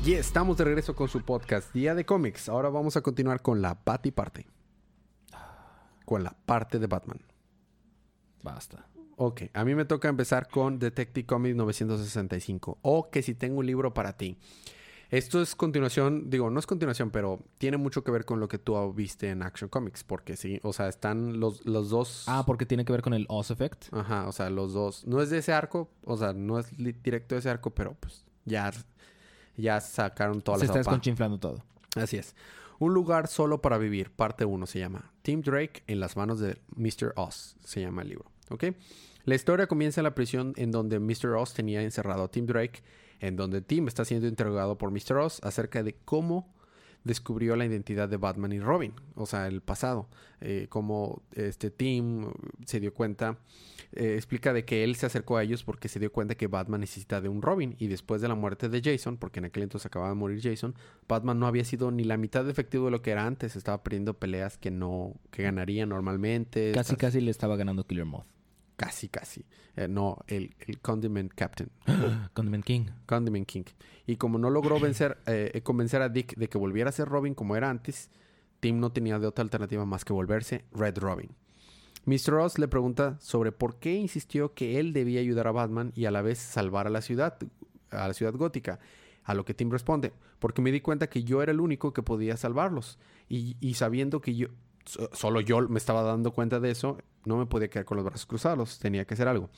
Y 0.06 0.14
estamos 0.14 0.56
de 0.58 0.66
regreso 0.66 0.96
con 0.96 1.08
su 1.08 1.24
podcast 1.24 1.74
Día 1.74 1.96
de 1.96 2.06
Cómics. 2.06 2.48
Ahora 2.48 2.70
vamos 2.70 2.96
a 2.96 3.02
continuar 3.02 3.42
con 3.42 3.64
la 3.64 3.82
Bat 3.84 4.06
y 4.06 4.12
parte. 4.12 4.46
Con 6.06 6.24
la 6.24 6.30
parte 6.46 6.78
de 6.78 6.86
Batman. 6.86 7.20
Basta. 8.44 8.86
Ok, 9.16 9.46
a 9.52 9.66
mí 9.66 9.74
me 9.74 9.84
toca 9.84 10.08
empezar 10.08 10.48
con 10.48 10.78
Detective 10.78 11.26
Comics 11.26 11.56
965. 11.56 12.78
O 12.84 13.10
que 13.10 13.24
si 13.24 13.34
tengo 13.34 13.58
un 13.58 13.66
libro 13.66 13.96
para 13.96 14.16
ti. 14.16 14.38
Esto 15.10 15.42
es 15.42 15.56
continuación, 15.56 16.30
digo, 16.30 16.52
no 16.52 16.60
es 16.60 16.68
continuación, 16.68 17.10
pero 17.10 17.40
tiene 17.58 17.78
mucho 17.78 18.04
que 18.04 18.12
ver 18.12 18.26
con 18.26 18.40
lo 18.40 18.48
que 18.48 18.60
tú 18.60 18.94
viste 18.94 19.32
en 19.32 19.42
Action 19.42 19.72
Comics. 19.72 20.04
Porque 20.04 20.38
sí, 20.38 20.60
o 20.62 20.72
sea, 20.72 20.88
están 20.88 21.40
los, 21.40 21.66
los 21.66 21.90
dos. 21.90 22.26
Ah, 22.28 22.44
porque 22.46 22.68
tiene 22.68 22.86
que 22.86 22.92
ver 22.92 23.02
con 23.02 23.16
el 23.16 23.26
Oz 23.28 23.50
Effect. 23.50 23.92
Ajá, 23.92 24.28
o 24.28 24.32
sea, 24.32 24.52
los 24.52 24.72
dos. 24.72 25.04
No 25.08 25.20
es 25.24 25.32
de 25.32 25.40
ese 25.40 25.52
arco, 25.52 25.90
o 26.04 26.16
sea, 26.16 26.34
no 26.34 26.60
es 26.60 26.68
directo 26.78 27.34
de 27.34 27.40
ese 27.40 27.50
arco, 27.50 27.74
pero 27.74 27.96
pues 27.96 28.24
ya, 28.46 28.72
ya 29.58 29.80
sacaron 29.82 30.42
todas 30.42 30.62
Se 30.62 30.68
las 30.68 30.76
está 30.76 30.84
sopa. 30.84 30.92
desconchinflando 30.92 31.40
todo. 31.40 31.64
Así 31.96 32.18
es. 32.18 32.36
Un 32.78 32.94
lugar 32.94 33.28
solo 33.28 33.62
para 33.62 33.78
vivir, 33.78 34.12
parte 34.12 34.44
1 34.46 34.66
se 34.66 34.80
llama. 34.80 35.12
Tim 35.22 35.42
Drake 35.42 35.84
en 35.88 36.00
las 36.00 36.18
manos 36.18 36.40
de 36.40 36.58
Mr. 36.76 37.14
Oz, 37.16 37.56
se 37.64 37.82
llama 37.82 38.02
el 38.02 38.10
libro. 38.10 38.26
¿Ok? 38.50 38.66
La 39.24 39.36
historia 39.36 39.68
comienza 39.68 40.02
en 40.02 40.04
la 40.04 40.14
prisión 40.14 40.54
en 40.58 40.72
donde 40.72 41.00
Mr. 41.00 41.30
Ross 41.32 41.54
tenía 41.54 41.82
encerrado 41.82 42.24
a 42.24 42.28
Tim 42.32 42.46
Drake, 42.46 42.84
en 43.20 43.36
donde 43.36 43.62
Tim 43.62 43.88
está 43.88 44.06
siendo 44.06 44.28
interrogado 44.28 44.78
por 44.78 44.92
Mr. 44.92 45.16
Ross 45.16 45.40
acerca 45.42 45.82
de 45.84 45.96
cómo 46.06 46.54
descubrió 47.06 47.56
la 47.56 47.66
identidad 47.66 48.10
de 48.10 48.18
Batman 48.18 48.52
y 48.52 48.60
Robin, 48.60 48.92
o 49.16 49.26
sea, 49.26 49.48
el 49.48 49.62
pasado, 49.62 50.10
eh, 50.42 50.66
cómo 50.70 51.22
este 51.32 51.70
Tim 51.70 52.32
se 52.66 52.80
dio 52.80 52.94
cuenta, 52.94 53.38
eh, 53.94 54.16
explica 54.16 54.52
de 54.52 54.66
que 54.66 54.84
él 54.84 54.96
se 54.96 55.06
acercó 55.06 55.38
a 55.38 55.44
ellos 55.44 55.64
porque 55.64 55.88
se 55.88 56.00
dio 56.00 56.12
cuenta 56.12 56.36
que 56.36 56.48
Batman 56.48 56.82
necesita 56.82 57.22
de 57.22 57.30
un 57.30 57.42
Robin 57.42 57.76
y 57.78 57.88
después 57.88 58.22
de 58.22 58.28
la 58.28 58.36
muerte 58.36 58.68
de 58.68 58.82
Jason, 58.84 59.18
porque 59.18 59.40
en 59.40 59.46
aquel 59.46 59.64
entonces 59.64 59.86
acababa 59.86 60.10
de 60.10 60.16
morir 60.16 60.42
Jason, 60.42 60.76
Batman 61.08 61.40
no 61.40 61.48
había 61.48 61.64
sido 61.64 61.92
ni 61.92 62.04
la 62.04 62.18
mitad 62.18 62.44
de 62.44 62.52
efectivo 62.52 62.86
de 62.86 62.92
lo 62.92 63.02
que 63.04 63.12
era 63.12 63.26
antes, 63.26 63.56
estaba 63.56 63.84
perdiendo 63.84 64.16
peleas 64.16 64.58
que 64.58 64.72
no, 64.72 65.14
que 65.30 65.44
ganaría 65.44 65.86
normalmente. 65.86 66.72
Casi, 66.74 66.96
casi 66.96 67.22
le 67.22 67.30
estaba 67.32 67.56
ganando 67.56 67.86
Killer 67.86 68.06
Moth. 68.06 68.35
Casi, 68.76 69.08
casi. 69.08 69.46
Eh, 69.76 69.88
no, 69.88 70.18
el, 70.28 70.54
el 70.68 70.80
Condiment 70.80 71.32
Captain. 71.34 71.70
Condiment 72.34 72.66
King. 72.66 72.86
Condiment 73.06 73.48
King. 73.48 73.64
Y 74.06 74.18
como 74.18 74.38
no 74.38 74.50
logró 74.50 74.80
vencer, 74.82 75.18
eh, 75.28 75.62
convencer 75.64 76.02
a 76.02 76.10
Dick 76.10 76.36
de 76.36 76.50
que 76.50 76.58
volviera 76.58 76.90
a 76.90 76.94
ser 76.94 77.08
Robin 77.08 77.34
como 77.34 77.56
era 77.56 77.70
antes, 77.70 78.10
Tim 78.60 78.80
no 78.80 78.92
tenía 78.92 79.20
de 79.20 79.28
otra 79.28 79.44
alternativa 79.44 79.86
más 79.86 80.04
que 80.06 80.14
volverse 80.14 80.66
Red 80.74 80.98
Robin. 80.98 81.30
Mr. 82.06 82.32
Ross 82.34 82.60
le 82.60 82.68
pregunta 82.68 83.18
sobre 83.20 83.52
por 83.52 83.78
qué 83.80 83.96
insistió 83.96 84.54
que 84.54 84.80
él 84.80 84.94
debía 84.94 85.22
ayudar 85.22 85.48
a 85.48 85.52
Batman 85.52 85.92
y 85.96 86.06
a 86.06 86.12
la 86.12 86.22
vez 86.22 86.38
salvar 86.38 86.86
a 86.86 86.92
la 86.92 87.02
ciudad, 87.02 87.38
a 87.90 88.08
la 88.08 88.14
ciudad 88.14 88.34
gótica. 88.36 88.80
A 89.24 89.34
lo 89.34 89.44
que 89.44 89.56
Tim 89.56 89.72
responde, 89.72 90.14
porque 90.38 90.62
me 90.62 90.72
di 90.72 90.82
cuenta 90.82 91.08
que 91.10 91.24
yo 91.24 91.42
era 91.42 91.52
el 91.52 91.60
único 91.60 91.94
que 91.94 92.04
podía 92.04 92.38
salvarlos. 92.38 93.00
Y, 93.28 93.58
y 93.60 93.74
sabiendo 93.74 94.22
que 94.22 94.36
yo, 94.36 94.50
so- 94.86 95.10
solo 95.14 95.42
yo 95.42 95.68
me 95.68 95.80
estaba 95.80 96.04
dando 96.04 96.32
cuenta 96.32 96.60
de 96.60 96.70
eso, 96.70 97.00
no 97.26 97.38
me 97.38 97.46
podía 97.46 97.70
quedar 97.70 97.86
con 97.86 97.98
los 97.98 98.06
brazos 98.06 98.26
cruzados, 98.26 98.80
tenía 98.80 99.06
que 99.06 99.14
hacer 99.14 99.28
algo. 99.28 99.50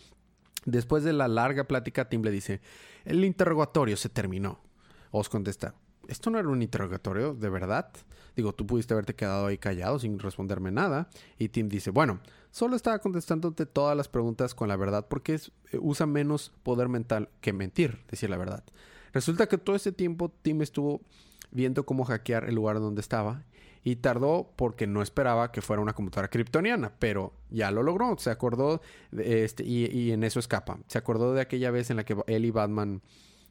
Después 0.66 1.04
de 1.04 1.14
la 1.14 1.28
larga 1.28 1.66
plática, 1.66 2.10
Tim 2.10 2.22
le 2.24 2.32
dice, 2.32 2.62
el 3.06 3.24
interrogatorio 3.24 3.96
se 3.96 4.10
terminó. 4.10 4.60
Oz 5.12 5.30
contesta, 5.30 5.76
¿esto 6.08 6.30
no 6.30 6.40
era 6.40 6.50
un 6.50 6.62
interrogatorio 6.62 7.34
de 7.34 7.50
verdad? 7.50 7.90
Digo, 8.36 8.54
tú 8.54 8.68
pudiste 8.68 8.94
haberte 8.94 9.16
quedado 9.16 9.48
ahí 9.48 9.58
callado 9.58 9.98
sin 9.98 10.20
responderme 10.20 10.72
nada. 10.72 11.10
Y 11.40 11.50
Tim 11.50 11.70
dice, 11.70 11.90
bueno, 11.90 12.20
solo 12.52 12.76
estaba 12.76 13.00
contestándote 13.00 13.66
todas 13.66 13.96
las 13.96 14.08
preguntas 14.08 14.54
con 14.54 14.68
la 14.68 14.76
verdad 14.76 15.08
porque 15.10 15.36
eh, 15.36 15.78
usa 15.80 16.06
menos 16.06 16.52
poder 16.64 16.90
mental 16.90 17.30
que 17.42 17.54
mentir, 17.54 18.04
decir 18.10 18.30
la 18.30 18.38
verdad. 18.38 18.64
Resulta 19.14 19.48
que 19.48 19.58
todo 19.58 19.76
ese 19.76 19.92
tiempo 19.92 20.32
Tim 20.42 20.62
estuvo 20.62 21.02
viendo 21.52 21.86
cómo 21.86 22.04
hackear 22.06 22.44
el 22.46 22.56
lugar 22.56 22.80
donde 22.80 23.02
estaba 23.02 23.44
y 23.88 23.96
tardó 23.96 24.52
porque 24.58 24.86
no 24.86 25.02
esperaba 25.02 25.50
que 25.54 25.62
fuera 25.62 25.82
una 25.82 25.94
computadora 25.94 26.28
kryptoniana, 26.28 26.92
pero 27.00 27.32
ya 27.50 27.72
lo 27.72 27.84
logró. 27.84 28.18
Se 28.18 28.30
acordó 28.30 28.82
de 29.12 29.46
este, 29.46 29.64
y, 29.64 29.86
y 29.98 30.12
en 30.12 30.26
eso 30.26 30.42
escapa. 30.42 30.78
Se 30.88 30.98
acordó 30.98 31.34
de 31.34 31.40
aquella 31.40 31.72
vez 31.72 31.90
en 31.90 31.96
la 31.96 32.04
que 32.04 32.18
él 32.28 32.44
y 32.44 32.52
Batman 32.52 33.02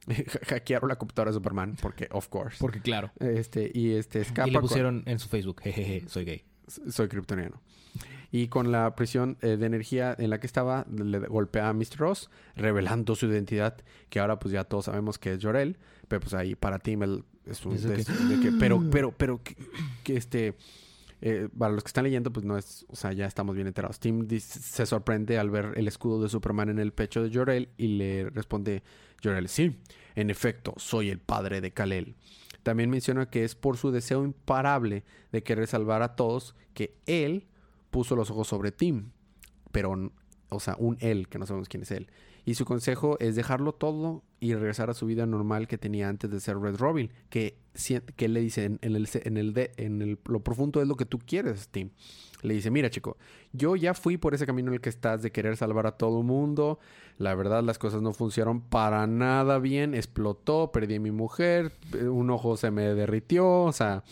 hackearon 0.47 0.89
la 0.89 0.97
computadora 0.97 1.31
de 1.31 1.37
Superman, 1.37 1.75
porque 1.81 2.07
of 2.11 2.27
course. 2.27 2.57
Porque 2.59 2.81
claro. 2.81 3.11
Este, 3.19 3.71
y 3.73 3.93
este 3.93 4.21
escapa 4.21 4.47
Y 4.47 4.51
le 4.51 4.59
pusieron 4.59 5.01
en 5.07 5.17
su 5.17 5.27
Facebook, 5.27 5.59
jejeje, 5.63 6.07
soy 6.07 6.25
gay. 6.25 6.43
soy 6.67 7.07
kryptoniano. 7.07 7.59
Y 8.29 8.49
con 8.49 8.71
la 8.71 8.93
presión 8.93 9.39
eh, 9.41 9.57
de 9.57 9.65
energía 9.65 10.15
en 10.19 10.29
la 10.29 10.39
que 10.39 10.45
estaba, 10.45 10.85
le 10.87 11.17
golpea 11.17 11.69
a 11.69 11.73
Mr. 11.73 11.97
Ross, 11.97 12.29
revelando 12.55 13.15
su 13.15 13.25
identidad, 13.25 13.77
que 14.11 14.19
ahora 14.19 14.37
pues 14.37 14.51
ya 14.51 14.65
todos 14.65 14.85
sabemos 14.85 15.17
que 15.17 15.33
es 15.33 15.43
Jorel, 15.43 15.79
pero 16.07 16.19
pues 16.19 16.35
ahí 16.35 16.53
para 16.53 16.77
Tim 16.77 17.01
él 17.01 17.23
es 17.49 17.65
un... 17.65 17.73
Eso 17.73 17.89
de- 17.89 18.03
que- 18.03 18.13
de 18.13 18.39
que- 18.41 18.51
pero, 18.59 18.83
pero, 18.91 19.11
pero, 19.11 19.41
que, 19.43 19.55
que 20.03 20.17
este... 20.17 20.55
eh, 21.21 21.49
para 21.57 21.73
los 21.73 21.83
que 21.83 21.87
están 21.87 22.03
leyendo, 22.03 22.31
pues 22.31 22.45
no 22.45 22.57
es... 22.57 22.85
O 22.89 22.95
sea, 22.95 23.13
ya 23.13 23.25
estamos 23.25 23.55
bien 23.55 23.67
enterados. 23.67 23.99
Tim 23.99 24.27
dice- 24.27 24.59
se 24.59 24.85
sorprende 24.85 25.37
al 25.39 25.49
ver 25.49 25.73
el 25.75 25.87
escudo 25.87 26.21
de 26.21 26.29
Superman 26.29 26.69
en 26.69 26.79
el 26.79 26.93
pecho 26.93 27.23
de 27.23 27.33
Jorel 27.35 27.69
y 27.77 27.97
le 27.97 28.29
responde 28.29 28.83
Jorel, 29.23 29.47
sí, 29.49 29.75
en 30.15 30.29
efecto, 30.29 30.73
soy 30.77 31.09
el 31.09 31.19
padre 31.19 31.59
de 31.61 31.71
Kal-El. 31.71 32.15
También 32.63 32.89
menciona 32.89 33.29
que 33.29 33.43
es 33.43 33.55
por 33.55 33.77
su 33.77 33.91
deseo 33.91 34.23
imparable 34.25 35.03
de 35.31 35.41
querer 35.41 35.67
salvar 35.67 36.01
a 36.01 36.15
todos 36.15 36.53
que 36.73 36.95
él 37.05 37.47
puso 37.91 38.15
los 38.15 38.29
ojos 38.29 38.47
sobre 38.47 38.71
Tim. 38.71 39.11
Pero, 39.71 40.11
o 40.49 40.59
sea, 40.59 40.75
un 40.77 40.97
él, 40.99 41.27
que 41.29 41.39
no 41.39 41.45
sabemos 41.45 41.69
quién 41.69 41.83
es 41.83 41.91
él. 41.91 42.09
Y 42.45 42.55
su 42.55 42.65
consejo 42.65 43.17
es 43.19 43.35
dejarlo 43.35 43.73
todo 43.73 44.23
y 44.39 44.53
regresar 44.53 44.89
a 44.89 44.93
su 44.93 45.05
vida 45.07 45.25
normal 45.25 45.67
que 45.67 45.77
tenía 45.77 46.09
antes 46.09 46.29
de 46.29 46.39
ser 46.39 46.57
Red 46.59 46.75
Robin. 46.77 47.11
Que, 47.29 47.57
que 48.15 48.27
le 48.27 48.39
dice 48.39 48.65
en, 48.65 48.79
en 48.81 48.95
el, 48.95 49.09
en, 49.13 49.37
el 49.37 49.53
de- 49.53 49.71
en 49.77 50.01
el- 50.01 50.19
lo 50.25 50.41
profundo 50.41 50.81
es 50.81 50.87
lo 50.87 50.95
que 50.95 51.05
tú 51.05 51.19
quieres, 51.19 51.69
Tim. 51.69 51.89
Le 52.43 52.53
dice, 52.53 52.69
mira 52.69 52.91
chico, 52.91 53.17
yo 53.51 53.75
ya 53.75 53.95
fui 53.95 54.17
por 54.17 54.35
ese 54.35 54.45
camino 54.45 54.67
en 54.69 54.75
el 54.75 54.81
que 54.81 54.89
estás 54.89 55.23
de 55.23 55.31
querer 55.31 55.57
salvar 55.57 55.87
a 55.87 55.93
todo 55.97 56.19
el 56.19 56.25
mundo. 56.25 56.77
La 57.17 57.33
verdad 57.33 57.63
las 57.63 57.79
cosas 57.79 58.03
no 58.03 58.13
funcionaron 58.13 58.61
para 58.61 59.07
nada 59.07 59.57
bien. 59.57 59.95
Explotó, 59.95 60.71
perdí 60.71 60.95
a 60.95 60.99
mi 60.99 61.09
mujer, 61.09 61.71
eh, 61.95 62.03
un 62.07 62.29
ojo 62.29 62.55
se 62.57 62.69
me 62.69 62.83
derritió. 62.93 63.63
O 63.63 63.71
sea, 63.71 64.03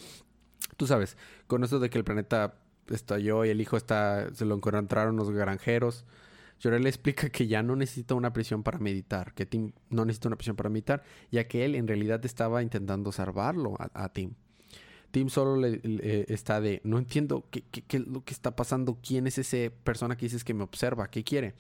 tú 0.76 0.88
sabes, 0.88 1.18
con 1.46 1.64
esto 1.64 1.80
de 1.80 1.92
que 1.92 2.00
el 2.00 2.04
planeta 2.04 2.56
estalló 2.90 3.46
y 3.46 3.50
el 3.50 3.62
hijo 3.62 3.78
está, 3.78 4.34
se 4.34 4.46
lo 4.46 4.56
encontraron 4.56 5.16
los 5.18 5.30
granjeros. 5.30 6.04
Jorel 6.62 6.84
le 6.84 6.90
explica 6.90 7.30
que 7.30 7.48
ya 7.48 7.62
no 7.64 7.76
necesita 7.76 8.16
una 8.16 8.32
prisión 8.34 8.64
para 8.64 8.80
meditar, 8.80 9.34
que 9.34 9.46
Tim 9.46 9.72
no 9.90 10.06
necesita 10.06 10.30
una 10.30 10.38
prisión 10.38 10.56
para 10.56 10.70
meditar, 10.70 11.04
ya 11.32 11.48
que 11.48 11.66
él 11.66 11.76
en 11.76 11.88
realidad 11.88 12.24
estaba 12.26 12.64
intentando 12.64 13.12
salvarlo 13.12 13.76
a, 13.80 14.10
Tim. 14.14 14.34
Tim 15.12 15.30
solo 15.30 15.56
le, 15.58 15.82
está 16.28 16.60
de, 16.62 16.82
no 16.84 16.98
entiendo 16.98 17.48
qué, 17.52 17.64
qué- 17.72 17.82
qué 17.84 17.98
es 17.98 18.08
lo 18.08 18.24
que 18.24 18.34
está 18.34 18.56
pasando, 18.56 18.98
quién 19.06 19.28
es 19.28 19.38
esa 19.38 19.74
persona 19.84 20.18
que 20.18 20.26
dices 20.26 20.44
que 20.44 20.54
me 20.54 20.64
observa, 20.64 21.10
qué 21.10 21.24
quiere. 21.24 21.56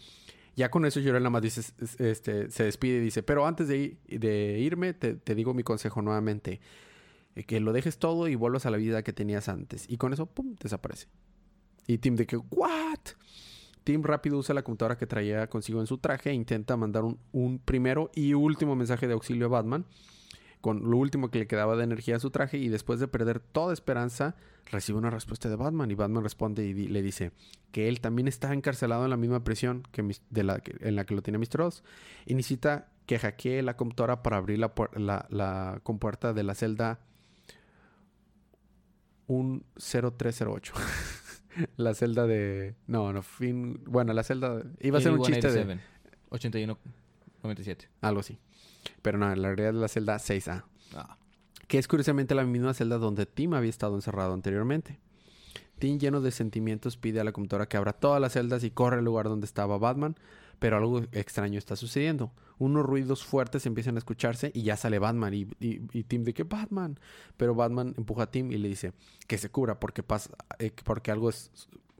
Ya 0.56 0.72
con 0.72 0.86
eso 0.86 1.00
Jorel 1.02 1.22
nada 1.24 1.30
más 1.30 1.42
dice, 1.42 1.60
es- 1.62 2.00
este, 2.00 2.50
se 2.50 2.64
despide 2.64 2.98
y 2.98 3.02
dice, 3.02 3.22
pero 3.24 3.46
antes 3.46 3.68
de, 3.68 3.98
de 4.08 4.60
irme 4.60 4.94
te, 4.94 5.16
te 5.16 5.36
digo 5.36 5.54
mi 5.54 5.64
consejo 5.64 6.02
nuevamente, 6.02 6.62
eh, 7.36 7.44
que 7.44 7.60
lo 7.60 7.74
dejes 7.74 7.98
todo 7.98 8.28
y 8.30 8.36
vuelvas 8.36 8.66
a 8.66 8.72
la 8.72 8.78
vida 8.78 9.04
que 9.04 9.12
tenías 9.14 9.50
antes. 9.50 9.86
Y 9.90 9.98
con 9.98 10.14
eso, 10.14 10.26
¡pum!, 10.26 10.56
desaparece. 10.62 11.08
Y 11.88 11.98
Tim 11.98 12.16
de 12.16 12.26
que, 12.26 12.38
¿what? 12.38 13.00
Tim 13.86 14.04
rápido 14.04 14.38
usa 14.38 14.54
la 14.54 14.64
computadora 14.64 14.98
que 14.98 15.08
traía 15.08 15.48
consigo 15.48 15.80
en 15.80 15.88
su 15.88 16.00
traje 16.00 16.32
e 16.32 16.34
intenta 16.34 16.76
mandar 16.76 17.06
un, 17.06 17.18
un 17.32 17.60
primero 17.60 18.12
y 18.14 18.34
último 18.34 18.76
mensaje 18.76 19.08
de 19.08 19.14
auxilio 19.14 19.46
a 19.46 19.50
Batman 19.50 19.86
con 20.66 20.90
lo 20.90 20.98
último 20.98 21.30
que 21.30 21.38
le 21.38 21.46
quedaba 21.46 21.76
de 21.76 21.84
energía 21.84 22.16
a 22.16 22.20
su 22.20 22.32
traje 22.32 22.58
y 22.58 22.70
después 22.70 23.00
de 23.00 23.08
perder 23.08 23.40
toda 23.40 23.72
esperanza 23.72 24.36
recibe 24.72 24.98
una 24.98 25.12
respuesta 25.12 25.48
de 25.48 25.56
Batman 25.56 25.92
y 25.92 25.94
Batman 25.94 26.24
responde 26.24 26.66
y 26.66 26.74
le 26.74 27.04
dice 27.04 27.34
que 27.72 27.88
él 27.88 28.02
también 28.02 28.28
está 28.28 28.52
encarcelado 28.52 29.04
en 29.04 29.12
la 29.12 29.18
misma 29.18 29.44
prisión 29.44 29.84
que 29.92 30.18
de 30.32 30.44
la 30.44 30.60
en 30.80 30.96
la 30.96 31.06
que 31.06 31.14
lo 31.14 31.22
tiene 31.22 31.38
Mr. 31.38 31.62
Oz 31.62 31.84
y 32.26 32.34
necesita 32.34 32.88
que 33.06 33.20
hackee 33.20 33.62
la 33.62 33.78
computadora 33.78 34.24
para 34.24 34.38
abrir 34.38 34.58
la, 34.58 34.74
la, 34.96 35.28
la 35.30 35.80
compuerta 35.84 36.34
de 36.34 36.42
la 36.42 36.56
celda 36.56 37.00
10308 39.28 40.74
la 41.78 41.94
celda 41.94 42.28
de 42.28 42.76
no 42.88 43.14
no 43.14 43.22
fin 43.22 43.82
bueno 43.86 44.14
la 44.14 44.24
celda 44.24 44.64
iba 44.82 44.98
a 44.98 45.02
ser 45.02 45.12
un 45.14 45.22
chiste 45.22 45.52
de 45.52 45.62
8187. 45.62 45.82
81 46.30 46.78
97. 47.44 47.90
algo 48.02 48.20
así 48.20 48.40
pero 49.02 49.18
no 49.18 49.32
en 49.32 49.42
la 49.42 49.50
realidad 49.50 49.70
es 49.70 49.76
la 49.76 49.88
celda 49.88 50.16
6A 50.18 50.64
Ah. 50.96 51.18
que 51.68 51.78
es 51.78 51.88
curiosamente 51.88 52.36
la 52.36 52.44
misma 52.46 52.74
celda 52.74 52.98
donde 52.98 53.26
Tim 53.26 53.54
había 53.54 53.70
estado 53.70 53.96
encerrado 53.96 54.34
anteriormente. 54.34 55.00
Tim, 55.80 55.98
lleno 56.00 56.22
de 56.22 56.32
sentimientos, 56.32 56.96
pide 56.96 57.20
a 57.20 57.24
la 57.24 57.32
computadora 57.34 57.68
que 57.68 57.76
abra 57.76 57.92
todas 57.92 58.22
las 58.22 58.34
celdas 58.34 58.64
y 58.64 58.70
corre 58.72 59.00
al 59.00 59.04
lugar 59.06 59.26
donde 59.28 59.46
estaba 59.46 59.78
Batman, 59.78 60.16
pero 60.60 60.78
algo 60.78 61.02
extraño 61.12 61.58
está 61.58 61.76
sucediendo. 61.76 62.32
Unos 62.58 62.86
ruidos 62.86 63.24
fuertes 63.26 63.66
empiezan 63.66 63.96
a 63.96 64.00
escucharse 64.00 64.52
y 64.54 64.64
ya 64.64 64.78
sale 64.78 65.00
Batman 65.00 65.34
y, 65.34 65.48
y- 65.60 65.82
y 65.92 66.04
Tim 66.04 66.24
de 66.24 66.34
que 66.34 66.44
Batman, 66.44 67.00
pero 67.38 67.54
Batman 67.56 67.94
empuja 67.98 68.24
a 68.24 68.32
Tim 68.32 68.52
y 68.52 68.58
le 68.58 68.70
dice 68.70 68.94
que 69.28 69.38
se 69.38 69.50
cubra 69.50 69.80
porque 69.80 70.04
pasa, 70.04 70.30
eh, 70.60 70.72
porque 70.84 71.12
algo 71.12 71.30
es 71.30 71.52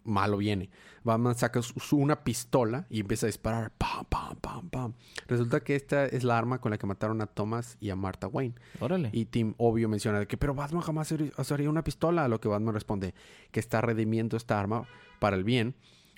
malo 0.06 0.38
viene. 0.38 0.70
Batman 1.04 1.36
saca 1.36 1.62
su- 1.64 1.80
su- 1.80 1.98
una 1.98 2.24
pistola 2.24 2.86
y 2.92 3.00
empieza 3.02 3.26
a 3.26 3.28
disparar. 3.28 3.72
Pam, 3.78 4.06
pam, 4.08 4.36
pam, 4.40 4.70
pam. 4.70 4.94
Resulta 5.28 5.62
que 5.62 5.76
esta 5.76 6.06
es 6.06 6.24
la 6.24 6.38
arma 6.38 6.62
con 6.62 6.70
la 6.72 6.78
que 6.78 6.86
mataron 6.86 7.22
a 7.22 7.26
Thomas 7.26 7.76
y 7.82 7.90
a 7.90 7.96
Martha 7.96 8.28
Wayne. 8.28 8.54
Órale. 8.80 9.10
Y 9.14 9.26
Tim, 9.26 9.56
obvio, 9.58 9.90
menciona 9.90 10.20
de 10.20 10.28
que, 10.28 10.38
pero 10.38 10.54
Batman 10.54 10.84
jamás 10.84 11.12
usaría 11.38 11.70
una 11.70 11.84
pistola. 11.84 12.24
A 12.26 12.28
lo 12.28 12.40
que 12.40 12.48
Batman 12.48 12.76
responde 12.76 13.14
que 13.52 13.60
está 13.60 13.82
redimiendo 13.82 14.38
esta 14.38 14.60
arma 14.60 14.88
para 15.20 15.36
el 15.36 15.44
bien. 15.44 15.74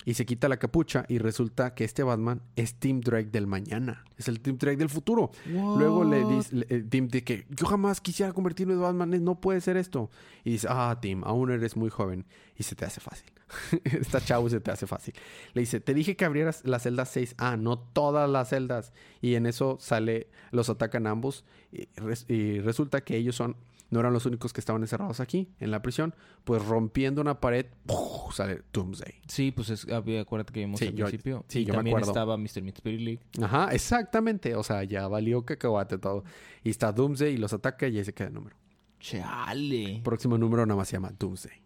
Y 0.08 0.14
se 0.14 0.24
quita 0.24 0.48
la 0.48 0.56
capucha 0.56 1.04
y 1.06 1.18
resulta 1.18 1.74
que 1.74 1.84
este 1.84 2.02
Batman 2.02 2.40
es 2.56 2.76
Tim 2.76 3.02
Drake 3.02 3.28
del 3.28 3.46
mañana. 3.46 4.06
Es 4.16 4.28
el 4.28 4.40
Tim 4.40 4.56
Drake 4.56 4.78
del 4.78 4.88
futuro. 4.88 5.32
Luego 5.44 6.02
le 6.02 6.24
dice 6.24 6.64
eh, 6.70 6.82
Tim 6.88 7.08
de 7.08 7.22
que 7.22 7.44
yo 7.50 7.66
jamás 7.66 8.00
quisiera 8.00 8.32
convertirme 8.32 8.72
en 8.72 8.80
Batman. 8.80 9.22
No 9.22 9.38
puede 9.38 9.60
ser 9.60 9.76
esto. 9.76 10.08
Y 10.44 10.52
dice, 10.52 10.66
ah, 10.70 10.96
Tim, 11.02 11.24
aún 11.24 11.50
eres 11.50 11.76
muy 11.76 11.90
joven. 11.90 12.24
Y 12.56 12.62
se 12.62 12.74
te 12.74 12.86
hace 12.86 13.02
fácil. 13.02 13.30
Está 13.84 14.20
chavo 14.20 14.48
se 14.50 14.60
te 14.60 14.70
hace 14.70 14.86
fácil. 14.86 15.14
Le 15.54 15.60
dice, 15.60 15.80
te 15.80 15.94
dije 15.94 16.16
que 16.16 16.24
abrieras 16.24 16.62
la 16.64 16.78
celda 16.78 17.04
6A, 17.04 17.58
no 17.58 17.78
todas 17.78 18.28
las 18.28 18.48
celdas. 18.50 18.92
Y 19.20 19.34
en 19.34 19.46
eso 19.46 19.76
sale, 19.80 20.28
los 20.50 20.68
atacan 20.68 21.06
ambos. 21.06 21.44
Y, 21.72 21.88
res- 21.96 22.26
y 22.28 22.60
resulta 22.60 23.00
que 23.02 23.16
ellos 23.16 23.36
son 23.36 23.56
no 23.90 24.00
eran 24.00 24.12
los 24.12 24.26
únicos 24.26 24.52
que 24.52 24.60
estaban 24.60 24.82
encerrados 24.82 25.18
aquí, 25.18 25.48
en 25.60 25.70
la 25.70 25.80
prisión. 25.80 26.14
Pues 26.44 26.62
rompiendo 26.66 27.22
una 27.22 27.40
pared, 27.40 27.64
¡puf! 27.86 28.34
sale 28.34 28.60
Doomsday. 28.70 29.14
Sí, 29.26 29.50
pues 29.50 29.70
es, 29.70 29.86
acuérdate 29.88 30.52
que 30.52 30.60
vimos 30.60 30.78
Sí, 30.78 30.88
al 30.88 30.94
yo- 30.94 31.06
principio. 31.06 31.44
sí, 31.48 31.60
y 31.60 31.64
yo 31.64 31.72
me 31.72 31.76
también 31.78 31.98
estaba 32.00 32.36
Mr. 32.36 32.60
Meat 32.60 32.76
Spirit 32.76 33.00
League. 33.00 33.20
Ajá, 33.42 33.68
exactamente. 33.72 34.54
O 34.56 34.62
sea, 34.62 34.84
ya 34.84 35.08
valió 35.08 35.42
cacahuate 35.46 35.96
todo. 35.96 36.22
Y 36.64 36.68
está 36.68 36.92
Doomsday 36.92 37.32
y 37.32 37.36
los 37.38 37.54
ataca 37.54 37.88
y 37.88 37.96
ahí 37.96 38.04
se 38.04 38.12
queda 38.12 38.28
el 38.28 38.34
número. 38.34 38.56
Chale. 39.00 40.02
Próximo 40.04 40.36
número 40.36 40.66
nada 40.66 40.76
más 40.76 40.88
se 40.88 40.96
llama 40.96 41.10
Doomsday. 41.18 41.62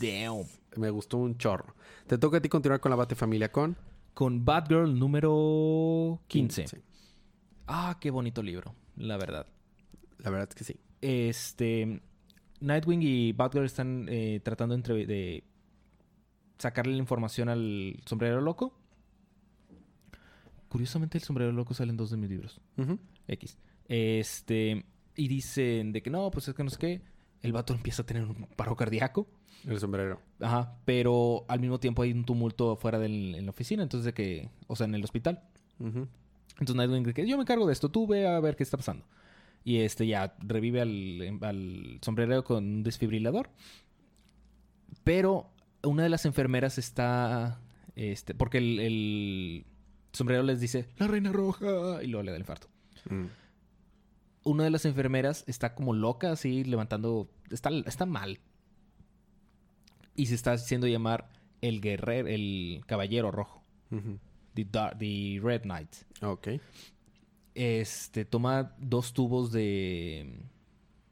Damn. 0.00 0.44
Me 0.76 0.90
gustó 0.90 1.16
un 1.18 1.36
chorro. 1.38 1.74
Te 2.06 2.18
toca 2.18 2.38
a 2.38 2.40
ti 2.40 2.48
continuar 2.48 2.80
con 2.80 2.90
la 2.90 2.96
Bate 2.96 3.14
Familia 3.14 3.50
con... 3.50 3.76
Con 4.14 4.44
Batgirl 4.44 4.98
número 4.98 6.20
15. 6.26 6.66
Sí, 6.68 6.76
Ah, 7.68 7.98
qué 8.00 8.10
bonito 8.10 8.42
libro, 8.42 8.74
la 8.96 9.16
verdad. 9.16 9.46
la 10.18 10.30
verdad 10.30 10.48
es 10.50 10.54
que 10.56 10.64
sí. 10.64 10.76
Este. 11.00 12.00
Nightwing 12.60 13.00
y 13.02 13.32
Batgirl 13.32 13.64
están 13.66 14.06
eh, 14.08 14.40
tratando 14.42 14.74
entre- 14.74 15.06
de 15.06 15.44
sacarle 16.58 16.94
la 16.94 16.98
información 16.98 17.48
al 17.48 18.00
sombrero 18.06 18.40
loco. 18.40 18.74
Curiosamente, 20.68 21.18
el 21.18 21.24
sombrero 21.24 21.52
loco 21.52 21.72
sale 21.74 21.90
en 21.90 21.96
dos 21.96 22.10
de 22.10 22.16
mis 22.16 22.28
libros. 22.30 22.60
X. 23.28 23.56
Este. 23.86 24.84
Y 25.14 25.28
dicen 25.28 25.92
de 25.92 26.02
que 26.02 26.10
no, 26.10 26.30
pues 26.30 26.48
es 26.48 26.54
que 26.54 26.64
no 26.64 26.70
sé 26.70 26.78
qué. 26.78 27.02
El 27.42 27.52
vato 27.52 27.72
empieza 27.74 28.02
a 28.02 28.06
tener 28.06 28.24
un 28.24 28.46
paro 28.56 28.74
cardíaco. 28.76 29.28
El 29.66 29.80
sombrero. 29.80 30.20
Ajá. 30.40 30.76
Pero 30.84 31.44
al 31.48 31.60
mismo 31.60 31.80
tiempo 31.80 32.02
hay 32.02 32.12
un 32.12 32.24
tumulto 32.24 32.72
afuera 32.72 32.98
del, 32.98 33.34
en 33.34 33.44
la 33.44 33.50
oficina. 33.50 33.82
Entonces 33.82 34.06
de 34.06 34.14
que. 34.14 34.48
O 34.66 34.76
sea, 34.76 34.86
en 34.86 34.94
el 34.94 35.04
hospital. 35.04 35.42
Entonces 35.80 36.74
Nightwing 36.74 37.04
dice 37.04 37.14
que 37.14 37.26
yo 37.28 37.36
me 37.36 37.42
encargo 37.42 37.66
de 37.66 37.72
esto, 37.72 37.88
tú 37.88 38.06
ve 38.06 38.26
a 38.26 38.40
ver 38.40 38.56
qué 38.56 38.64
está 38.64 38.76
pasando. 38.76 39.04
Y 39.64 39.78
este 39.78 40.06
ya 40.06 40.34
revive 40.40 40.80
al, 40.80 41.38
al 41.42 41.98
sombrerero 42.02 42.44
con 42.44 42.64
un 42.64 42.82
desfibrilador. 42.82 43.50
Pero 45.04 45.50
una 45.82 46.02
de 46.02 46.08
las 46.08 46.24
enfermeras 46.24 46.78
está. 46.78 47.60
Este, 47.94 48.34
porque 48.34 48.58
el, 48.58 48.80
el 48.80 49.66
sombrero 50.12 50.42
les 50.42 50.60
dice, 50.60 50.88
la 50.98 51.06
reina 51.06 51.32
roja, 51.32 52.02
y 52.02 52.06
luego 52.06 52.22
le 52.22 52.30
da 52.30 52.36
el 52.36 52.42
infarto. 52.42 52.68
Mm. 53.10 53.26
Una 54.44 54.64
de 54.64 54.70
las 54.70 54.84
enfermeras 54.84 55.44
está 55.46 55.74
como 55.74 55.92
loca, 55.92 56.32
así 56.32 56.64
levantando. 56.64 57.28
Está, 57.50 57.70
está 57.86 58.06
mal. 58.06 58.38
Y 60.18 60.26
se 60.26 60.34
está 60.34 60.52
haciendo 60.52 60.88
llamar 60.88 61.30
el 61.60 61.80
guerrero, 61.80 62.26
el 62.26 62.82
caballero 62.86 63.30
rojo. 63.30 63.62
The, 64.54 64.64
the 64.64 65.40
Red 65.40 65.62
Knight. 65.62 65.94
Ok. 66.22 66.48
Este, 67.54 68.24
toma 68.24 68.74
dos 68.78 69.12
tubos 69.12 69.52
de. 69.52 70.40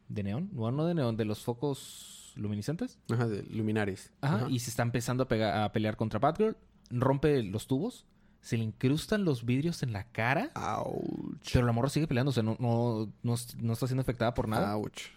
de 0.08 0.22
neón. 0.24 0.50
No, 0.52 0.72
no 0.72 0.84
de 0.86 0.94
neón, 0.94 1.16
de 1.16 1.24
los 1.24 1.44
focos 1.44 2.32
luminiscentes. 2.34 2.98
Ajá, 3.08 3.28
de 3.28 3.44
luminares. 3.44 4.12
Ajá. 4.20 4.36
Ajá. 4.36 4.50
Y 4.50 4.58
se 4.58 4.70
está 4.70 4.82
empezando 4.82 5.26
a, 5.30 5.64
a 5.64 5.72
pelear 5.72 5.96
contra 5.96 6.18
Batgirl. 6.18 6.56
Rompe 6.90 7.44
los 7.44 7.68
tubos. 7.68 8.06
Se 8.40 8.56
le 8.56 8.64
incrustan 8.64 9.24
los 9.24 9.44
vidrios 9.44 9.84
en 9.84 9.92
la 9.92 10.04
cara. 10.10 10.50
Ouch. 10.54 11.52
Pero 11.52 11.64
la 11.64 11.72
morra 11.72 11.90
sigue 11.90 12.08
peleando. 12.08 12.30
O 12.30 12.32
sea, 12.32 12.42
no, 12.42 12.56
no, 12.58 13.12
no, 13.22 13.34
no 13.58 13.72
está 13.72 13.86
siendo 13.86 14.02
afectada 14.02 14.34
por 14.34 14.48
nada. 14.48 14.76
Ouch. 14.76 15.10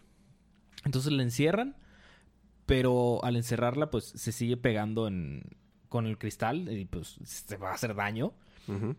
Entonces 0.86 1.12
la 1.12 1.24
encierran. 1.24 1.76
Pero 2.70 3.24
al 3.26 3.36
encerrarla, 3.36 3.90
pues 3.92 4.06
se 4.06 4.32
sigue 4.32 4.56
pegando 4.56 5.08
en, 5.08 5.44
con 5.90 6.06
el 6.06 6.18
cristal. 6.18 6.72
Y 6.72 6.86
pues 6.86 7.18
se 7.24 7.58
va 7.58 7.72
a 7.72 7.74
hacer 7.74 7.94
daño. 7.96 8.34
Ujú. 8.68 8.96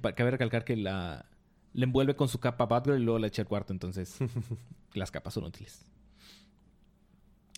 Pa- 0.00 0.12
Cabe 0.14 0.30
recalcar 0.30 0.64
que 0.64 0.76
la, 0.76 1.26
le 1.74 1.84
envuelve 1.84 2.16
con 2.16 2.28
su 2.28 2.38
capa 2.40 2.64
Batgirl 2.66 3.00
y 3.00 3.04
luego 3.04 3.18
le 3.18 3.26
echa 3.28 3.42
el 3.42 3.48
cuarto. 3.48 3.72
Entonces, 3.72 4.16
las 4.94 5.10
capas 5.10 5.34
son 5.34 5.44
útiles. 5.44 5.84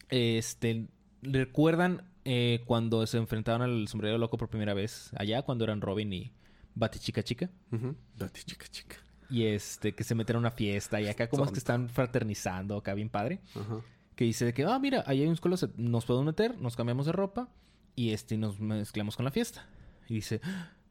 Este, 0.08 0.88
¿recuerdan 1.22 2.02
eh, 2.24 2.62
cuando 2.66 3.06
se 3.06 3.18
enfrentaron 3.18 3.62
al 3.62 3.88
sombrero 3.88 4.18
loco 4.18 4.36
por 4.36 4.48
primera 4.48 4.74
vez 4.74 5.11
allá? 5.16 5.42
Cuando 5.42 5.64
eran 5.64 5.80
Robin 5.80 6.12
y 6.12 6.32
Batichica 6.74 7.22
Chica. 7.22 7.50
Ujú. 7.72 7.94
Date, 8.16 8.40
chica, 8.44 8.66
chica. 8.68 8.96
Y 9.28 9.44
este, 9.44 9.94
que 9.94 10.02
se 10.02 10.14
meten 10.16 10.36
a 10.36 10.38
una 10.40 10.50
fiesta 10.50 11.00
y 11.00 11.06
acá 11.06 11.28
como 11.28 11.44
es 11.44 11.52
que 11.52 11.58
están 11.58 11.88
fraternizando 11.88 12.76
acá 12.76 12.94
bien 12.94 13.08
padre. 13.08 13.40
Ajá. 13.54 13.80
Que 14.14 14.24
dice 14.24 14.44
de 14.44 14.52
que, 14.54 14.64
ah, 14.64 14.78
mira, 14.78 15.02
ahí 15.06 15.22
hay 15.22 15.28
un 15.28 15.36
closet, 15.36 15.74
nos 15.76 16.04
podemos 16.04 16.26
meter, 16.26 16.58
nos 16.61 16.76
cambiamos 16.76 17.06
de 17.06 17.12
ropa 17.12 17.48
y 17.96 18.11
este, 18.11 18.36
nos 18.36 18.61
mezclamos 18.61 19.16
con 19.16 19.24
la 19.24 19.30
fiesta. 19.30 19.66
Y 20.08 20.14
dice, 20.14 20.40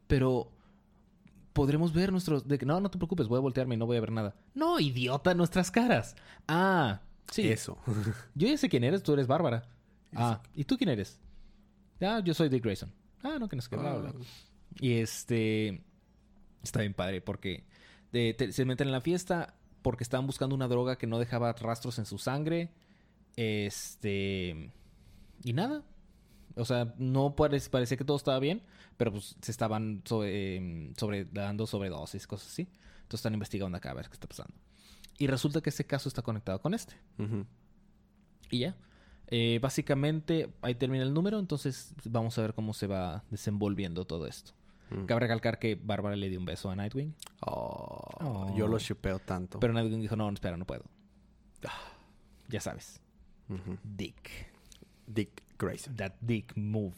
pero 0.06 0.50
podremos 1.52 1.92
ver 1.92 2.10
nuestros... 2.12 2.46
De 2.48 2.58
que, 2.58 2.66
no, 2.66 2.80
no 2.80 2.90
te 2.90 2.98
preocupes, 2.98 3.28
voy 3.28 3.38
a 3.38 3.40
voltearme 3.40 3.74
y 3.74 3.78
no 3.78 3.86
voy 3.86 3.96
a 3.96 4.00
ver 4.00 4.12
nada. 4.12 4.34
No, 4.54 4.80
idiota, 4.80 5.34
nuestras 5.34 5.70
caras. 5.70 6.16
Ah, 6.48 7.00
sí. 7.30 7.48
Eso. 7.48 7.78
Yo 8.34 8.48
ya 8.48 8.56
sé 8.56 8.68
quién 8.68 8.84
eres, 8.84 9.02
tú 9.02 9.12
eres 9.12 9.26
Bárbara. 9.26 9.68
Ah, 10.14 10.42
¿y 10.54 10.64
tú 10.64 10.76
quién 10.76 10.90
eres? 10.90 11.20
Ah, 12.00 12.20
yo 12.24 12.34
soy 12.34 12.48
Dick 12.48 12.64
Grayson. 12.64 12.90
Ah, 13.22 13.36
no, 13.38 13.48
que 13.48 13.54
no 13.56 13.62
sé 13.62 13.68
qué, 13.70 13.76
bla, 13.76 13.94
bla. 13.94 14.12
Y 14.80 14.94
este... 14.94 15.84
Está 16.62 16.80
bien 16.80 16.94
padre 16.94 17.20
porque 17.20 17.64
de- 18.12 18.34
te- 18.34 18.52
se 18.52 18.64
meten 18.64 18.88
en 18.88 18.92
la 18.92 19.00
fiesta 19.00 19.54
porque 19.82 20.02
estaban 20.02 20.26
buscando 20.26 20.54
una 20.54 20.66
droga 20.68 20.96
que 20.96 21.06
no 21.06 21.18
dejaba 21.18 21.52
rastros 21.52 21.98
en 21.98 22.06
su 22.06 22.18
sangre. 22.18 22.70
Este... 23.36 24.70
Y 25.44 25.52
nada. 25.52 25.82
O 26.56 26.64
sea, 26.64 26.94
no 26.98 27.34
parece, 27.36 27.70
parecía 27.70 27.96
que 27.96 28.04
todo 28.04 28.16
estaba 28.16 28.38
bien, 28.38 28.62
pero 28.96 29.12
pues 29.12 29.36
se 29.40 29.50
estaban 29.50 30.02
sobre, 30.04 30.56
em, 30.56 30.94
sobre- 30.96 31.24
dando 31.24 31.66
sobredosis, 31.66 32.26
cosas 32.26 32.48
así. 32.48 32.62
Entonces 33.02 33.20
están 33.20 33.34
investigando 33.34 33.76
acá 33.78 33.90
a 33.92 33.94
ver 33.94 34.06
qué 34.08 34.12
está 34.14 34.26
pasando. 34.28 34.54
Y 35.18 35.26
resulta 35.26 35.60
que 35.60 35.70
ese 35.70 35.86
caso 35.86 36.08
está 36.08 36.22
conectado 36.22 36.60
con 36.60 36.74
este. 36.74 36.94
Y 38.50 38.58
ya. 38.60 38.76
Eh, 39.28 39.58
básicamente, 39.62 40.52
ahí 40.60 40.74
termina 40.74 41.04
el 41.04 41.14
número, 41.14 41.38
entonces 41.38 41.94
vamos 42.04 42.36
a 42.38 42.42
ver 42.42 42.52
cómo 42.54 42.74
se 42.74 42.86
va 42.88 43.22
desenvolviendo 43.30 44.04
todo 44.04 44.26
esto. 44.26 44.52
Mm. 44.90 45.04
Cabe 45.06 45.20
recalcar 45.20 45.58
que 45.60 45.76
Bárbara 45.76 46.16
le 46.16 46.28
dio 46.28 46.38
un 46.40 46.46
beso 46.46 46.68
a 46.68 46.74
Nightwing, 46.76 47.14
Oh, 47.46 48.00
Oh. 48.22 48.56
Yo 48.56 48.66
lo 48.66 48.78
shipeo 48.78 49.20
tanto. 49.20 49.60
pero 49.60 49.72
Nightwing 49.72 50.00
dijo, 50.00 50.16
no, 50.16 50.26
no, 50.26 50.34
espera, 50.34 50.56
no 50.56 50.66
puedo. 50.66 50.84
Ah, 51.64 51.92
Ya 52.48 52.60
sabes. 52.60 53.00
Dick. 53.84 54.30
Dick 55.06 55.42
Grayson. 55.58 55.96
That 55.96 56.12
Dick 56.20 56.56
move. 56.56 56.94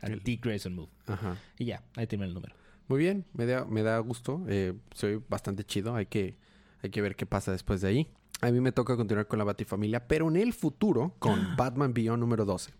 That 0.00 0.10
El- 0.10 0.20
Dick 0.22 0.42
Grayson 0.42 0.74
move. 0.74 0.88
Ajá. 1.06 1.36
Y 1.58 1.66
ya, 1.66 1.82
ahí 1.96 2.06
termina 2.06 2.26
el 2.28 2.34
número. 2.34 2.54
Muy 2.88 2.98
bien, 2.98 3.24
me 3.32 3.46
da, 3.46 3.64
me 3.64 3.82
da 3.82 3.98
gusto. 4.00 4.42
Eh, 4.48 4.74
soy 4.94 5.22
bastante 5.28 5.64
chido. 5.64 5.94
Hay 5.94 6.06
que, 6.06 6.36
hay 6.82 6.90
que 6.90 7.00
ver 7.02 7.16
qué 7.16 7.26
pasa 7.26 7.50
después 7.52 7.80
de 7.80 7.88
ahí. 7.88 8.08
A 8.40 8.50
mí 8.50 8.60
me 8.60 8.72
toca 8.72 8.96
continuar 8.96 9.26
con 9.26 9.38
la 9.38 9.44
Batifamilia, 9.44 10.06
pero 10.06 10.28
en 10.28 10.36
el 10.36 10.52
futuro 10.52 11.14
con 11.18 11.38
Batman 11.56 11.94
Beyond 11.94 12.20
número 12.20 12.44
12. 12.44 12.72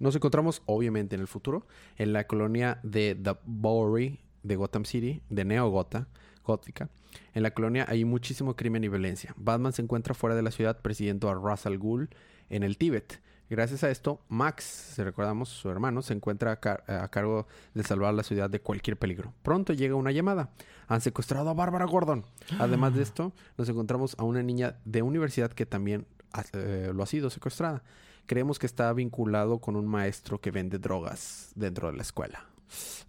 Nos 0.00 0.16
encontramos, 0.16 0.62
obviamente, 0.66 1.14
en 1.14 1.20
el 1.20 1.28
futuro, 1.28 1.66
en 1.96 2.12
la 2.12 2.26
colonia 2.26 2.80
de 2.82 3.14
The 3.14 3.36
Bowery 3.44 4.18
de 4.44 4.54
Gotham 4.56 4.84
City, 4.84 5.20
de 5.28 5.44
Neo 5.44 5.68
Gotha, 5.70 6.06
Gótica. 6.44 6.88
En 7.32 7.42
la 7.42 7.52
colonia 7.52 7.86
hay 7.88 8.04
muchísimo 8.04 8.54
crimen 8.54 8.84
y 8.84 8.88
violencia. 8.88 9.34
Batman 9.36 9.72
se 9.72 9.82
encuentra 9.82 10.14
fuera 10.14 10.36
de 10.36 10.42
la 10.42 10.50
ciudad 10.52 10.80
persiguiendo 10.80 11.28
a 11.28 11.34
Ra's 11.34 11.66
al 11.66 11.78
Ghul 11.78 12.08
en 12.50 12.62
el 12.62 12.78
Tíbet. 12.78 13.20
Gracias 13.50 13.84
a 13.84 13.90
esto, 13.90 14.20
Max, 14.28 14.64
si 14.94 15.02
recordamos, 15.02 15.48
su 15.50 15.68
hermano, 15.68 16.00
se 16.02 16.14
encuentra 16.14 16.52
a, 16.52 16.60
car- 16.60 16.82
a 16.90 17.06
cargo 17.08 17.46
de 17.74 17.82
salvar 17.84 18.14
la 18.14 18.22
ciudad 18.22 18.48
de 18.48 18.60
cualquier 18.60 18.96
peligro. 18.98 19.32
Pronto 19.42 19.72
llega 19.74 19.94
una 19.94 20.12
llamada. 20.12 20.50
Han 20.88 21.00
secuestrado 21.02 21.50
a 21.50 21.54
Bárbara 21.54 21.84
Gordon. 21.84 22.24
Además 22.58 22.94
de 22.94 23.02
esto, 23.02 23.32
nos 23.58 23.68
encontramos 23.68 24.14
a 24.18 24.24
una 24.24 24.42
niña 24.42 24.76
de 24.86 25.02
universidad 25.02 25.52
que 25.52 25.66
también 25.66 26.06
eh, 26.54 26.90
lo 26.94 27.02
ha 27.02 27.06
sido 27.06 27.28
secuestrada. 27.30 27.82
Creemos 28.26 28.58
que 28.58 28.66
está 28.66 28.90
vinculado 28.94 29.58
con 29.60 29.76
un 29.76 29.86
maestro 29.86 30.40
que 30.40 30.50
vende 30.50 30.78
drogas 30.78 31.52
dentro 31.54 31.90
de 31.90 31.96
la 31.98 32.02
escuela, 32.02 32.46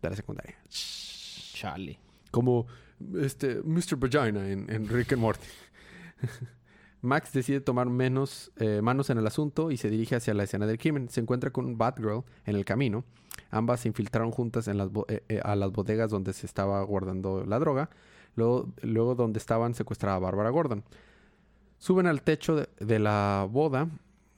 de 0.01 0.09
la 0.09 0.15
secundaria. 0.17 0.55
Como 2.31 2.67
este 3.19 3.61
Mr. 3.63 3.97
Vagina 3.97 4.49
en, 4.49 4.69
en 4.69 4.87
Rick 4.87 5.13
and 5.13 5.21
Morty. 5.21 5.47
Max 7.05 7.31
decide 7.31 7.61
tomar 7.61 7.87
menos 7.87 8.51
eh, 8.57 8.81
manos 8.81 9.09
en 9.09 9.19
el 9.19 9.27
asunto 9.27 9.71
y 9.71 9.77
se 9.77 9.89
dirige 9.89 10.15
hacia 10.15 10.33
la 10.33 10.43
escena 10.43 10.65
del 10.65 10.77
crimen. 10.77 11.07
Se 11.09 11.21
encuentra 11.21 11.51
con 11.51 11.77
Batgirl 11.77 12.23
en 12.45 12.55
el 12.55 12.65
camino. 12.65 13.05
Ambas 13.51 13.81
se 13.81 13.87
infiltraron 13.87 14.31
juntas 14.31 14.67
en 14.67 14.77
las 14.77 14.89
eh, 15.07 15.23
eh, 15.29 15.39
a 15.43 15.55
las 15.55 15.71
bodegas 15.71 16.09
donde 16.09 16.33
se 16.33 16.45
estaba 16.45 16.81
guardando 16.83 17.45
la 17.45 17.59
droga. 17.59 17.89
Luego, 18.35 18.73
luego 18.81 19.15
donde 19.15 19.37
estaban 19.37 19.75
secuestrada 19.75 20.19
Bárbara 20.19 20.49
Gordon. 20.49 20.83
Suben 21.77 22.07
al 22.07 22.21
techo 22.21 22.55
de, 22.55 22.67
de 22.79 22.99
la 22.99 23.47
boda, 23.49 23.87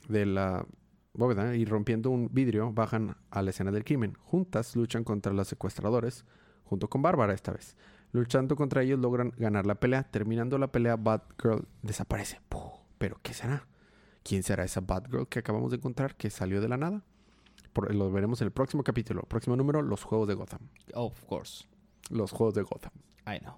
de 0.10 0.26
la 0.26 0.66
bóveda, 1.14 1.56
y 1.56 1.66
rompiendo 1.66 2.10
un 2.10 2.30
vidrio 2.32 2.72
bajan 2.74 3.16
a 3.32 3.42
la 3.42 3.50
escena 3.52 3.72
del 3.72 3.86
crimen. 3.86 4.18
Juntas 4.26 4.76
luchan 4.76 5.04
contra 5.04 5.34
los 5.34 5.48
secuestradores, 5.48 6.26
junto 6.68 6.90
con 6.90 7.02
Bárbara 7.02 7.34
esta 7.34 7.52
vez. 7.52 7.76
Luchando 8.12 8.56
contra 8.56 8.84
ellos 8.84 9.00
logran 9.00 9.34
ganar 9.38 9.66
la 9.66 9.76
pelea. 9.76 10.04
Terminando 10.04 10.58
la 10.58 10.72
pelea, 10.72 10.96
Batgirl 10.96 11.68
desaparece. 11.82 12.40
Puh, 12.50 12.72
¿Pero 12.98 13.20
qué 13.22 13.34
será? 13.34 13.68
¿Quién 14.24 14.44
será 14.44 14.64
esa 14.64 14.82
Batgirl 14.82 15.28
que 15.28 15.40
acabamos 15.40 15.72
de 15.72 15.78
encontrar 15.78 16.16
que 16.16 16.30
salió 16.30 16.62
de 16.62 16.68
la 16.70 16.78
nada? 16.78 17.04
Por- 17.74 17.94
lo 17.94 18.12
veremos 18.12 18.42
en 18.42 18.46
el 18.48 18.52
próximo 18.52 18.84
capítulo. 18.84 19.22
Próximo 19.24 19.56
número, 19.56 19.82
los 19.82 20.04
juegos 20.04 20.28
de 20.28 20.34
Gotham. 20.34 20.62
Of 20.94 21.24
course. 21.26 21.66
Los 22.10 22.32
juegos 22.32 22.56
de 22.56 22.64
Gotham. 22.64 22.92
I 23.28 23.40
know. 23.40 23.56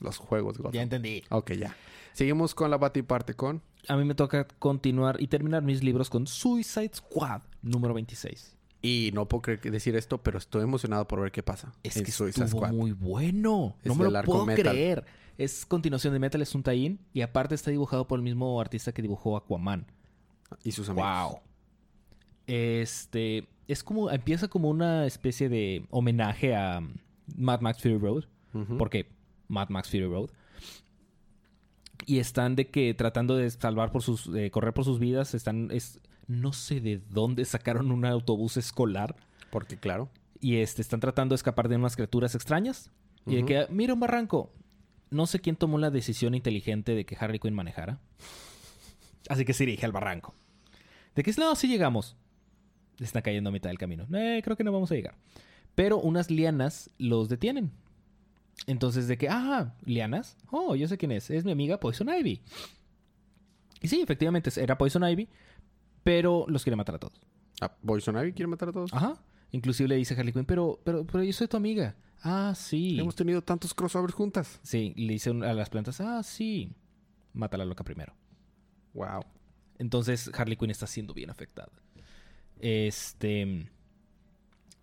Los 0.00 0.18
juegos 0.18 0.56
Ya 0.58 0.62
Gotham. 0.62 0.80
entendí. 0.82 1.22
Ok, 1.30 1.52
ya. 1.52 1.74
Seguimos 2.12 2.54
con 2.54 2.70
la 2.70 2.76
batiparte 2.78 3.34
con... 3.34 3.62
A 3.88 3.96
mí 3.96 4.04
me 4.04 4.14
toca 4.14 4.46
continuar 4.58 5.20
y 5.20 5.26
terminar 5.28 5.62
mis 5.62 5.82
libros 5.82 6.08
con 6.10 6.26
Suicide 6.26 6.90
Squad 6.94 7.42
número 7.62 7.92
26. 7.94 8.56
Y 8.86 9.12
no 9.14 9.26
puedo 9.26 9.40
creer 9.40 9.60
que 9.60 9.70
decir 9.70 9.96
esto, 9.96 10.22
pero 10.22 10.36
estoy 10.36 10.62
emocionado 10.62 11.08
por 11.08 11.18
ver 11.22 11.32
qué 11.32 11.42
pasa. 11.42 11.72
Es 11.82 11.96
en 11.96 12.04
que 12.04 12.12
Suicide 12.12 12.44
estuvo 12.44 12.60
Squad. 12.60 12.72
muy 12.74 12.92
bueno. 12.92 13.78
Es 13.82 13.88
no 13.88 13.94
me 13.94 14.10
lo 14.10 14.22
puedo 14.24 14.44
Metal. 14.44 14.72
creer. 14.74 15.04
Es 15.38 15.64
continuación 15.64 16.12
de 16.12 16.18
Metal, 16.18 16.42
es 16.42 16.54
un 16.54 16.62
tie 16.62 16.98
y 17.14 17.22
aparte 17.22 17.54
está 17.54 17.70
dibujado 17.70 18.06
por 18.06 18.18
el 18.18 18.22
mismo 18.22 18.60
artista 18.60 18.92
que 18.92 19.00
dibujó 19.00 19.38
Aquaman. 19.38 19.86
Y 20.64 20.72
sus 20.72 20.86
amigos. 20.90 21.08
Wow. 21.30 21.40
Este 22.46 23.48
es 23.68 23.82
como 23.82 24.10
empieza 24.10 24.48
como 24.48 24.68
una 24.68 25.06
especie 25.06 25.48
de 25.48 25.86
homenaje 25.90 26.54
a 26.54 26.80
Mad 27.36 27.60
Max 27.62 27.80
Fury 27.80 27.96
Road, 27.96 28.24
Ujú. 28.52 28.76
porque 28.76 29.08
Mad 29.48 29.70
Max 29.70 29.88
Fury 29.88 30.04
Road. 30.06 30.28
Y 32.06 32.18
están 32.18 32.54
de 32.54 32.68
que 32.68 32.92
tratando 32.92 33.34
de 33.34 33.48
salvar 33.50 33.90
por 33.92 34.02
sus 34.02 34.30
correr 34.52 34.74
por 34.74 34.84
sus 34.84 34.98
vidas, 34.98 35.32
están 35.34 35.70
es 35.70 36.00
no 36.26 36.52
sé 36.52 36.80
de 36.80 37.00
dónde 37.10 37.44
sacaron 37.44 37.90
un 37.90 38.04
autobús 38.04 38.56
escolar 38.56 39.16
Porque, 39.50 39.76
claro. 39.76 40.10
y 40.40 40.56
este 40.56 40.82
están 40.82 41.00
tratando 41.00 41.34
de 41.34 41.36
escapar 41.36 41.68
de 41.68 41.76
unas 41.76 41.96
criaturas 41.96 42.34
extrañas 42.34 42.90
y 43.26 43.36
de 43.36 43.44
que 43.44 43.66
mira 43.70 43.94
un 43.94 44.00
barranco. 44.00 44.52
No 45.10 45.26
sé 45.26 45.40
quién 45.40 45.56
tomó 45.56 45.78
la 45.78 45.90
decisión 45.90 46.34
inteligente 46.34 46.94
de 46.94 47.06
que 47.06 47.16
Harley 47.18 47.38
Quinn 47.38 47.54
manejara. 47.54 48.00
Así 49.28 49.44
que 49.44 49.52
se 49.54 49.64
dirige 49.64 49.86
al 49.86 49.92
barranco. 49.92 50.34
De 51.14 51.22
que 51.22 51.32
no, 51.38 51.54
sí 51.54 51.68
llegamos. 51.68 52.16
Le 52.98 53.06
está 53.06 53.22
cayendo 53.22 53.48
a 53.48 53.52
mitad 53.52 53.70
del 53.70 53.78
camino. 53.78 54.06
Eh, 54.12 54.40
creo 54.44 54.56
que 54.56 54.64
no 54.64 54.72
vamos 54.72 54.90
a 54.90 54.94
llegar. 54.94 55.16
Pero 55.74 55.98
unas 55.98 56.30
lianas 56.30 56.90
los 56.98 57.28
detienen. 57.28 57.72
Entonces, 58.66 59.08
de 59.08 59.16
que, 59.18 59.28
ah, 59.28 59.74
lianas. 59.84 60.36
Oh, 60.50 60.74
yo 60.74 60.86
sé 60.88 60.98
quién 60.98 61.12
es. 61.12 61.30
Es 61.30 61.44
mi 61.44 61.52
amiga 61.52 61.80
Poison 61.80 62.08
Ivy. 62.08 62.40
Y 63.80 63.88
sí, 63.88 64.00
efectivamente 64.00 64.50
era 64.60 64.78
Poison 64.78 65.04
Ivy. 65.08 65.28
Pero 66.04 66.44
los 66.48 66.62
quiere 66.62 66.76
matar 66.76 66.96
a 66.96 66.98
todos. 66.98 67.20
Ah, 67.60 67.74
¿Poison 67.84 68.16
Ivy 68.16 68.32
quiere 68.32 68.46
matar 68.46 68.68
a 68.68 68.72
todos? 68.72 68.92
Ajá. 68.92 69.16
Inclusive 69.50 69.88
le 69.88 69.96
dice 69.96 70.14
a 70.14 70.18
Harley 70.18 70.32
Quinn, 70.32 70.44
pero, 70.44 70.80
pero, 70.84 71.06
pero 71.06 71.24
yo 71.24 71.32
soy 71.32 71.48
tu 71.48 71.56
amiga. 71.56 71.96
Ah, 72.22 72.52
sí. 72.56 72.98
Hemos 72.98 73.14
tenido 73.14 73.42
tantos 73.42 73.74
crossovers 73.74 74.14
juntas. 74.14 74.60
Sí, 74.62 74.92
le 74.96 75.14
dice 75.14 75.30
a 75.30 75.54
las 75.54 75.70
plantas, 75.70 76.00
ah, 76.00 76.22
sí. 76.22 76.72
Mata 77.32 77.56
a 77.56 77.58
la 77.58 77.64
loca 77.64 77.84
primero. 77.84 78.14
Wow. 78.92 79.24
Entonces 79.78 80.30
Harley 80.36 80.56
Quinn 80.56 80.70
está 80.70 80.86
siendo 80.86 81.14
bien 81.14 81.30
afectada. 81.30 81.72
Este. 82.60 83.70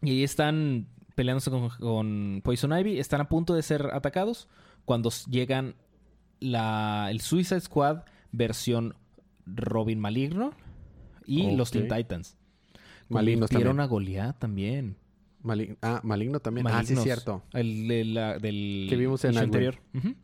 Y 0.02 0.10
ahí 0.10 0.24
están 0.24 0.88
peleándose 1.16 1.52
con, 1.52 1.70
con 1.70 2.42
Poison 2.44 2.78
Ivy. 2.78 3.00
Están 3.00 3.22
a 3.22 3.30
punto 3.30 3.54
de 3.54 3.62
ser 3.62 3.88
atacados 3.94 4.48
cuando 4.86 5.12
llegan 5.30 5.76
la, 6.40 7.08
el 7.12 7.22
Suicide 7.22 7.62
Squad 7.62 8.04
versión 8.32 8.96
Robin 9.46 10.00
Maligno 10.00 10.54
y 11.26 11.56
los. 11.56 11.72
Teen 11.72 11.88
Titans. 11.88 12.38
Malignos 13.10 13.50
también. 13.50 13.80
a 13.80 13.86
Goliath 13.86 14.40
también. 14.40 14.96
Ah, 15.82 16.00
Maligno 16.04 16.40
también. 16.40 16.68
Ah, 16.68 16.72
sí, 16.84 16.94
es 16.94 17.00
Malignos. 17.00 17.04
cierto. 17.04 17.44
El, 17.54 17.88
de 17.88 18.06
la- 18.06 18.38
del 18.40 18.86
Que 18.90 18.96
vimos 18.96 19.24
en 19.26 19.32
Nightwing. 19.34 19.48
anterior. 19.48 19.82
Ujú. 19.94 20.16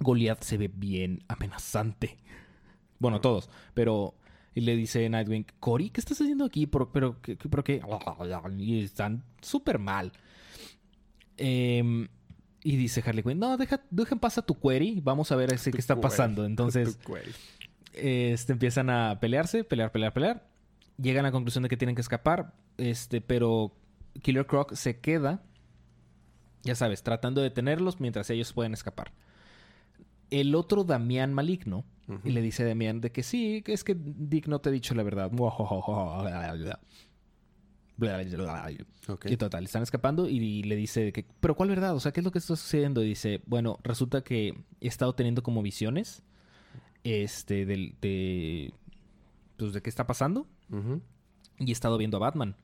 Goliath 0.00 0.42
se 0.42 0.58
ve 0.58 0.68
bien 0.72 1.24
amenazante. 1.28 2.18
Bueno, 2.98 3.20
todos. 3.20 3.48
Pero 3.74 4.14
y 4.54 4.60
le 4.60 4.76
dice 4.76 5.08
Nightwing, 5.08 5.46
Cory, 5.58 5.90
¿qué 5.90 6.00
estás 6.00 6.20
haciendo 6.20 6.44
aquí? 6.44 6.66
¿Por, 6.66 6.92
pero, 6.92 7.20
¿qué, 7.22 7.36
por 7.36 7.64
qué? 7.64 7.80
Y 8.58 8.80
están 8.84 9.24
súper 9.40 9.78
mal. 9.80 10.12
Em, 11.36 12.06
y 12.62 12.76
dice 12.76 13.02
Harley 13.04 13.22
Quinn, 13.24 13.38
no, 13.38 13.56
deja, 13.56 13.82
deja 13.90 14.14
en 14.14 14.18
paz 14.20 14.38
a 14.38 14.42
tu 14.42 14.54
query. 14.58 15.00
Vamos 15.02 15.32
a 15.32 15.36
ver 15.36 15.52
ese 15.52 15.70
qué 15.72 15.78
está 15.78 16.00
pasando. 16.00 16.44
Entonces. 16.46 16.98
Este, 17.96 18.52
empiezan 18.52 18.90
a 18.90 19.18
pelearse, 19.20 19.64
pelear, 19.64 19.92
pelear, 19.92 20.12
pelear. 20.12 20.48
Llegan 20.96 21.24
a 21.24 21.28
la 21.28 21.32
conclusión 21.32 21.62
de 21.62 21.68
que 21.68 21.76
tienen 21.76 21.94
que 21.94 22.00
escapar. 22.00 22.54
Este, 22.76 23.20
pero 23.20 23.76
Killer 24.22 24.46
Croc 24.46 24.74
se 24.74 25.00
queda, 25.00 25.42
ya 26.62 26.74
sabes, 26.74 27.02
tratando 27.02 27.40
de 27.40 27.50
detenerlos 27.50 28.00
mientras 28.00 28.30
ellos 28.30 28.52
pueden 28.52 28.74
escapar. 28.74 29.12
El 30.30 30.54
otro 30.54 30.84
Damián 30.84 31.32
maligno 31.32 31.84
y 32.22 32.30
le 32.30 32.42
dice 32.42 32.64
a 32.64 32.66
Damián 32.66 33.00
de 33.00 33.12
que 33.12 33.22
sí, 33.22 33.62
que 33.62 33.72
es 33.72 33.82
que 33.82 33.96
Dick 33.98 34.46
no 34.46 34.58
te 34.60 34.68
ha 34.68 34.72
dicho 34.72 34.94
la 34.94 35.02
verdad. 35.02 35.30
Y 39.24 39.36
total, 39.36 39.64
están 39.64 39.82
escapando 39.82 40.28
y 40.28 40.62
le 40.64 40.76
dice 40.76 41.12
que, 41.12 41.24
pero 41.40 41.54
¿cuál 41.54 41.68
verdad? 41.68 41.94
O 41.94 42.00
sea, 42.00 42.12
¿qué 42.12 42.20
es 42.20 42.24
lo 42.24 42.32
que 42.32 42.38
está 42.38 42.56
sucediendo? 42.56 43.02
Y 43.02 43.08
dice, 43.08 43.40
bueno, 43.46 43.78
resulta 43.82 44.22
que 44.22 44.54
he 44.80 44.86
estado 44.86 45.14
teniendo 45.14 45.42
como 45.42 45.62
visiones, 45.62 46.22
este, 47.04 47.66
del, 47.66 47.94
de, 48.00 48.72
pues, 49.56 49.72
de 49.72 49.82
qué 49.82 49.90
está 49.90 50.06
pasando 50.06 50.46
y 51.58 51.68
he 51.68 51.72
estado 51.72 51.96
viendo 51.98 52.16
a 52.16 52.20
Batman. 52.20 52.56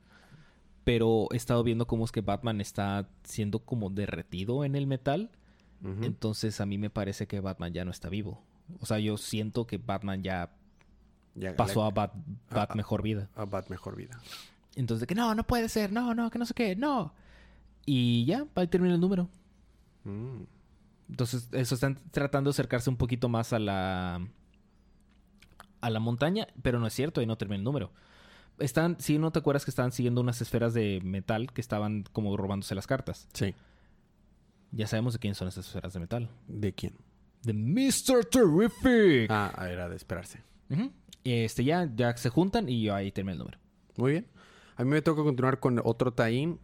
Pero 0.82 1.28
he 1.30 1.36
estado 1.36 1.62
viendo 1.62 1.86
cómo 1.86 2.04
es 2.04 2.10
que 2.10 2.22
Batman 2.22 2.60
está 2.60 3.08
siendo 3.22 3.60
como 3.60 3.90
derretido 3.90 4.64
en 4.64 4.74
el 4.74 4.86
metal. 4.86 5.30
Entonces 6.02 6.60
a 6.60 6.66
mí 6.66 6.76
me 6.76 6.90
parece 6.90 7.26
que 7.26 7.40
Batman 7.40 7.72
ya 7.72 7.84
no 7.84 7.90
está 7.90 8.08
vivo. 8.08 8.42
O 8.80 8.86
sea, 8.86 8.98
yo 8.98 9.16
siento 9.16 9.66
que 9.66 9.78
Batman 9.78 10.22
ya 10.22 10.50
Ya 11.34 11.54
pasó 11.56 11.84
a 11.84 11.90
Bat, 11.90 12.12
Bat 12.50 12.74
mejor 12.74 13.02
vida. 13.02 13.30
a 13.34 13.44
Bat 13.44 13.68
mejor 13.70 13.96
vida. 13.96 14.18
Entonces 14.76 15.00
de 15.00 15.06
que 15.06 15.14
no, 15.14 15.34
no 15.34 15.44
puede 15.46 15.68
ser, 15.68 15.92
no, 15.92 16.14
no, 16.14 16.30
que 16.30 16.38
no 16.38 16.46
sé 16.46 16.54
qué, 16.54 16.76
no. 16.76 17.14
Y 17.86 18.24
ya, 18.24 18.46
ahí 18.54 18.66
termina 18.68 18.94
el 18.94 19.00
número. 19.00 19.28
Mm. 20.04 20.42
Entonces, 21.10 21.48
eso 21.52 21.74
están 21.74 21.98
tratando 22.12 22.50
de 22.50 22.54
acercarse 22.54 22.88
un 22.88 22.96
poquito 22.96 23.28
más 23.28 23.52
a 23.52 23.58
la 23.58 24.26
a 25.80 25.90
la 25.90 26.00
montaña, 26.00 26.46
pero 26.62 26.78
no 26.78 26.86
es 26.86 26.94
cierto, 26.94 27.20
ahí 27.20 27.26
no 27.26 27.36
termina 27.36 27.58
el 27.58 27.64
número. 27.64 27.90
Están, 28.58 29.00
si 29.00 29.18
no 29.18 29.30
te 29.30 29.38
acuerdas 29.38 29.64
que 29.64 29.70
estaban 29.70 29.92
siguiendo 29.92 30.20
unas 30.20 30.40
esferas 30.42 30.74
de 30.74 31.00
metal 31.02 31.52
que 31.52 31.60
estaban 31.60 32.04
como 32.12 32.36
robándose 32.36 32.74
las 32.74 32.86
cartas. 32.86 33.28
Sí. 33.32 33.54
Ya 34.72 34.86
sabemos 34.86 35.14
de 35.14 35.18
quién 35.18 35.34
son 35.34 35.48
esas 35.48 35.66
esferas 35.66 35.94
de 35.94 36.00
metal. 36.00 36.30
¿De 36.46 36.74
quién? 36.74 36.94
De 37.42 37.54
Mr. 37.54 38.26
Terrific. 38.26 39.30
Ah, 39.30 39.68
era 39.68 39.88
de 39.88 39.96
esperarse. 39.96 40.42
Este 41.24 41.64
ya, 41.64 41.90
ya 41.94 42.14
se 42.16 42.28
juntan 42.28 42.68
y 42.68 42.88
ahí 42.90 43.10
termina 43.10 43.32
el 43.32 43.38
número. 43.38 43.58
Muy 43.96 44.12
bien. 44.12 44.26
A 44.80 44.84
mí 44.84 44.90
me 44.92 45.02
toca 45.02 45.22
continuar 45.22 45.60
con 45.60 45.78
otro 45.84 46.10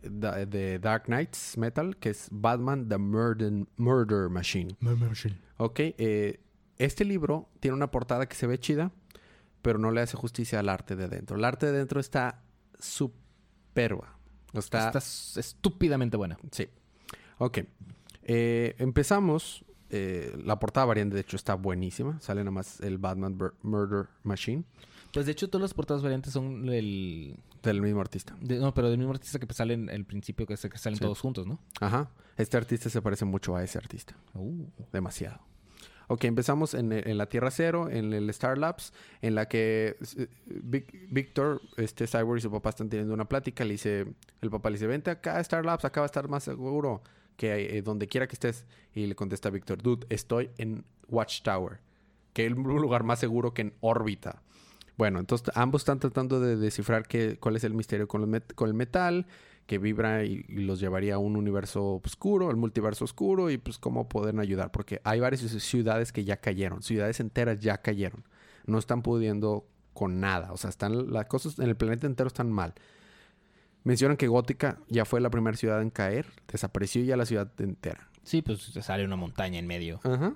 da- 0.02 0.46
de 0.46 0.78
Dark 0.78 1.04
Knights 1.04 1.58
Metal, 1.58 1.96
que 1.98 2.08
es 2.08 2.28
Batman 2.30 2.88
The 2.88 2.96
Murder, 2.96 3.66
Murder 3.76 4.30
Machine. 4.30 4.74
Ok, 5.58 5.80
eh, 5.80 6.40
este 6.78 7.04
libro 7.04 7.50
tiene 7.60 7.76
una 7.76 7.90
portada 7.90 8.26
que 8.26 8.34
se 8.34 8.46
ve 8.46 8.58
chida, 8.58 8.90
pero 9.60 9.78
no 9.78 9.90
le 9.90 10.00
hace 10.00 10.16
justicia 10.16 10.60
al 10.60 10.70
arte 10.70 10.96
de 10.96 11.04
adentro. 11.04 11.36
El 11.36 11.44
arte 11.44 11.66
de 11.66 11.72
adentro 11.76 12.00
está 12.00 12.42
superba. 12.78 14.16
Está, 14.54 14.86
Está 14.86 14.98
estúpidamente 15.40 16.16
buena. 16.16 16.38
Sí. 16.52 16.68
Ok. 17.36 17.58
Eh, 18.22 18.74
empezamos. 18.78 19.62
eh, 19.90 20.36
la 20.42 20.58
portada 20.58 20.86
variante, 20.86 21.14
de 21.14 21.20
hecho, 21.20 21.36
está 21.36 21.54
buenísima. 21.54 22.18
Sale 22.20 22.40
nada 22.40 22.50
más 22.50 22.80
el 22.80 22.96
Batman 22.98 23.38
Bur- 23.38 23.54
Murder 23.62 24.08
Machine 24.24 24.64
Pues 25.16 25.24
de 25.24 25.32
hecho 25.32 25.48
todas 25.48 25.62
las 25.62 25.72
portadas 25.72 26.02
variantes 26.02 26.30
son 26.34 26.68
el... 26.68 27.38
del 27.62 27.80
mismo 27.80 28.02
artista. 28.02 28.36
de- 28.38 28.58
no, 28.58 28.74
pero 28.74 28.90
del 28.90 28.98
mismo 28.98 29.14
artista 29.14 29.38
que 29.38 29.50
sale 29.54 29.72
en 29.72 29.88
el 29.88 30.04
principio, 30.04 30.46
que, 30.46 30.58
salen 30.58 30.96
Sí. 30.96 31.00
todos 31.00 31.20
juntos, 31.20 31.46
¿no? 31.46 31.58
Ajá. 31.80 32.10
Este 32.36 32.58
artista 32.58 32.90
se 32.90 33.00
parece 33.00 33.24
mucho 33.24 33.56
a 33.56 33.64
ese 33.64 33.78
artista. 33.78 34.14
Uh. 34.34 34.66
Demasiado. 34.92 35.40
Ok, 36.08 36.24
empezamos 36.24 36.74
en, 36.74 36.92
en 36.92 37.16
la 37.16 37.30
Tierra 37.30 37.50
Cero, 37.50 37.88
en 37.90 38.12
el 38.12 38.28
Star 38.28 38.58
Labs, 38.58 38.92
en 39.22 39.34
la 39.34 39.48
que 39.48 39.96
eh, 40.18 40.28
Víctor, 41.10 41.62
este 41.78 42.06
Cyborg 42.06 42.36
y 42.38 42.42
su 42.42 42.50
papá 42.50 42.68
están 42.68 42.90
teniendo 42.90 43.14
una 43.14 43.26
plática. 43.26 43.64
Le 43.64 43.72
dice, 43.72 44.06
el 44.42 44.50
papá 44.50 44.68
le 44.68 44.74
dice, 44.74 44.86
vente 44.86 45.10
acá 45.10 45.38
a 45.38 45.40
Star 45.40 45.64
Labs, 45.64 45.86
acá 45.86 46.02
va 46.02 46.04
a 46.04 46.12
estar 46.12 46.28
más 46.28 46.44
seguro 46.44 47.02
que 47.38 47.78
eh, 47.78 47.80
donde 47.80 48.06
quiera 48.06 48.26
que 48.28 48.34
estés. 48.34 48.66
Y 48.94 49.06
le 49.06 49.14
contesta 49.14 49.48
Víctor, 49.48 49.80
dude, 49.82 50.06
estoy 50.10 50.50
en 50.58 50.84
Watchtower, 51.08 51.80
que 52.34 52.44
es 52.46 52.52
un 52.52 52.62
lugar 52.82 53.02
más 53.02 53.18
seguro 53.18 53.54
que 53.54 53.62
en 53.62 53.72
órbita. 53.80 54.42
Bueno, 54.96 55.18
entonces 55.18 55.50
ambos 55.54 55.82
están 55.82 55.98
tratando 56.00 56.40
de 56.40 56.56
descifrar 56.56 57.06
qué, 57.06 57.36
cuál 57.38 57.56
es 57.56 57.64
el 57.64 57.74
misterio 57.74 58.08
con, 58.08 58.22
met- 58.30 58.54
con 58.54 58.68
el 58.68 58.74
metal, 58.74 59.26
que 59.66 59.78
vibra 59.78 60.24
y, 60.24 60.44
y 60.48 60.60
los 60.62 60.80
llevaría 60.80 61.16
a 61.16 61.18
un 61.18 61.36
universo 61.36 62.00
oscuro, 62.04 62.50
el 62.50 62.56
multiverso 62.56 63.04
oscuro, 63.04 63.50
y 63.50 63.58
pues 63.58 63.78
cómo 63.78 64.08
pueden 64.08 64.38
ayudar, 64.40 64.70
porque 64.70 65.00
hay 65.04 65.20
varias 65.20 65.42
ciudades 65.42 66.12
que 66.12 66.24
ya 66.24 66.36
cayeron, 66.38 66.82
ciudades 66.82 67.20
enteras 67.20 67.60
ya 67.60 67.78
cayeron, 67.78 68.24
no 68.64 68.78
están 68.78 69.02
pudiendo 69.02 69.66
con 69.92 70.20
nada, 70.20 70.52
o 70.52 70.56
sea, 70.56 70.70
están 70.70 71.12
las 71.12 71.26
cosas 71.26 71.58
en 71.58 71.68
el 71.68 71.76
planeta 71.76 72.06
entero 72.06 72.28
están 72.28 72.50
mal. 72.52 72.74
Mencionan 73.84 74.16
que 74.16 74.26
Gótica 74.28 74.78
ya 74.88 75.04
fue 75.04 75.20
la 75.20 75.30
primera 75.30 75.56
ciudad 75.56 75.80
en 75.82 75.90
caer, 75.90 76.26
desapareció 76.50 77.04
ya 77.04 77.16
la 77.16 77.24
ciudad 77.26 77.50
entera. 77.58 78.08
Sí, 78.24 78.42
pues 78.42 78.60
sale 78.60 79.04
una 79.04 79.16
montaña 79.16 79.58
en 79.58 79.66
medio. 79.66 80.00
Ajá. 80.02 80.34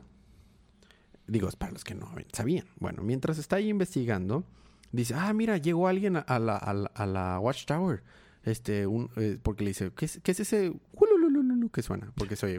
Digo, 1.30 1.48
es 1.48 1.56
para 1.56 1.72
los 1.72 1.84
que 1.84 1.94
no 1.94 2.12
sabían. 2.32 2.66
Bueno, 2.78 3.02
mientras 3.02 3.38
está 3.38 3.56
ahí 3.56 3.68
investigando, 3.68 4.44
dice, 4.92 5.14
ah, 5.14 5.32
mira, 5.32 5.56
llegó 5.58 5.86
alguien 5.88 6.16
a, 6.16 6.38
la, 6.38 6.56
a, 6.56 6.74
la, 6.74 6.90
a 6.94 7.06
la 7.06 7.38
Watchtower. 7.40 8.02
Este, 8.42 8.86
un, 8.86 9.10
eh, 9.16 9.38
porque 9.42 9.64
le 9.64 9.70
dice, 9.70 9.92
¿qué 9.94 10.06
es, 10.06 10.18
qué 10.22 10.32
es 10.32 10.40
ese? 10.40 10.72
¿qué 11.72 11.82
suena? 11.82 12.10
Porque 12.16 12.36
se 12.36 12.46
oye... 12.46 12.58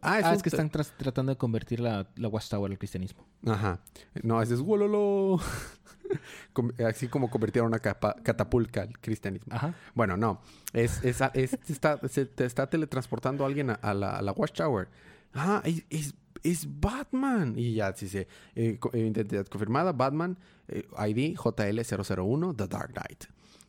Ah, 0.00 0.20
Ah, 0.24 0.30
un 0.30 0.36
es 0.36 0.42
que 0.42 0.48
están 0.48 0.70
tratando 0.70 1.30
de 1.30 1.36
convertir 1.36 1.80
la, 1.80 2.08
la 2.16 2.28
Watchtower 2.28 2.70
al 2.72 2.78
cristianismo. 2.78 3.26
Ajá. 3.46 3.80
No, 4.22 4.40
ese 4.42 4.54
es 4.54 4.60
wololo. 4.62 5.38
Así 6.88 7.08
como 7.08 7.28
convirtieron 7.30 7.68
una 7.68 7.80
catapulta 7.80 8.82
al 8.82 8.98
cristianismo. 8.98 9.54
Ajá. 9.54 9.74
Bueno, 9.94 10.16
no. 10.16 10.40
Es, 10.72 11.04
es, 11.04 11.20
es- 11.34 11.58
está, 11.68 12.00
se 12.08 12.24
te 12.26 12.44
está 12.44 12.68
teletransportando 12.70 13.44
alguien 13.44 13.70
a, 13.70 13.74
a 13.74 13.92
la, 13.94 14.16
a 14.16 14.22
la 14.22 14.32
Watchtower. 14.32 14.88
Ah, 15.34 15.62
es, 15.64 16.14
es, 16.42 16.66
Batman. 16.80 17.54
Y 17.56 17.74
ya 17.74 17.92
dice, 17.92 18.28
eh, 18.54 18.78
eh, 18.92 18.98
identidad 18.98 19.46
confirmada, 19.46 19.92
Batman, 19.92 20.38
eh, 20.68 20.86
ID 20.98 21.36
JL001, 21.36 22.56
The 22.56 22.66
Dark 22.66 22.92
Knight. 22.92 23.24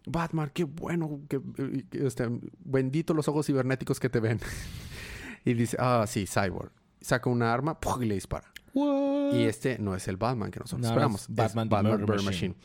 Batman, 0.07 0.51
qué 0.53 0.63
bueno, 0.63 1.21
que, 1.27 1.41
eh, 1.57 1.83
este, 1.91 2.27
bendito 2.59 3.13
los 3.13 3.27
ojos 3.27 3.45
cibernéticos 3.45 3.99
que 3.99 4.09
te 4.09 4.19
ven. 4.19 4.39
y 5.45 5.53
dice, 5.53 5.77
ah, 5.79 6.05
sí, 6.07 6.25
Cyborg. 6.25 6.71
Saca 7.01 7.29
una 7.29 7.53
arma 7.53 7.77
y 8.01 8.05
le 8.05 8.15
dispara. 8.15 8.51
Y 8.73 9.43
este 9.43 9.79
no 9.79 9.95
es 9.95 10.07
el 10.07 10.17
Batman 10.17 10.51
que 10.51 10.59
nosotros 10.59 10.81
No, 10.81 10.87
esperamos. 10.87 11.21
es 11.23 11.29
es 11.29 11.35
Batman 11.35 11.69
Batman, 11.69 11.99
Murder 12.01 12.21
Machine. 12.21 12.55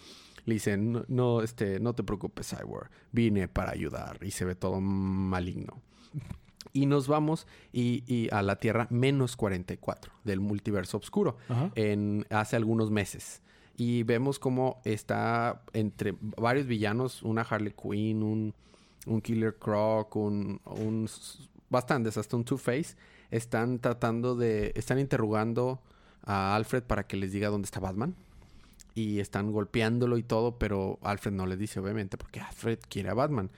Le 0.45 0.55
dice, 0.55 0.77
no, 0.77 1.05
no, 1.09 1.43
este, 1.43 1.81
no 1.81 1.95
te 1.95 2.03
preocupes, 2.03 2.49
Cyborg. 2.49 2.91
Vine 3.13 3.49
para 3.49 3.73
ayudar. 3.73 4.19
Y 4.23 4.31
se 4.31 4.45
ve 4.45 4.55
todo 4.55 4.81
maligno. 4.81 5.83
Y 6.73 6.87
nos 6.87 7.09
vamos 7.09 7.47
y, 7.73 8.05
y 8.07 8.29
a 8.33 8.43
la 8.43 8.57
Tierra 8.57 8.87
menos 8.91 9.37
44 9.37 10.13
del 10.25 10.41
multiverso 10.41 10.99
oscuro 10.99 11.37
en 11.75 12.27
hace 12.31 12.57
algunos 12.57 12.91
meses. 12.91 13.43
Y 13.77 14.03
vemos 14.03 14.39
cómo 14.39 14.81
está 14.85 15.63
entre 15.73 16.15
varios 16.21 16.67
villanos, 16.67 17.23
una 17.23 17.43
Harley 17.43 17.73
Quinn, 17.73 18.23
un, 18.23 18.55
un 19.07 19.21
Killer 19.21 19.57
Croc, 19.59 20.15
un, 20.17 20.61
un 20.65 21.09
bastantes, 21.71 22.17
hasta 22.17 22.37
un 22.37 22.45
Two-Face, 22.45 22.97
están 23.31 23.79
tratando 23.79 24.37
de, 24.37 24.73
están 24.77 24.99
interrogando 24.99 25.81
a 26.25 26.55
Alfred 26.55 26.85
para 26.85 27.07
que 27.07 27.17
les 27.17 27.33
diga 27.33 27.49
dónde 27.49 27.67
está 27.67 27.81
Batman. 27.81 28.15
Y 28.95 29.21
están 29.21 29.53
golpeándolo 29.53 30.19
y 30.19 30.23
todo, 30.23 30.59
pero 30.59 30.99
Alfred 31.03 31.33
no 31.33 31.47
les 31.47 31.59
dice, 31.59 31.81
obviamente, 31.81 32.19
porque 32.19 32.41
Alfred 32.41 32.79
quiere 32.91 33.09
a 33.09 33.15
Batman. 33.15 33.51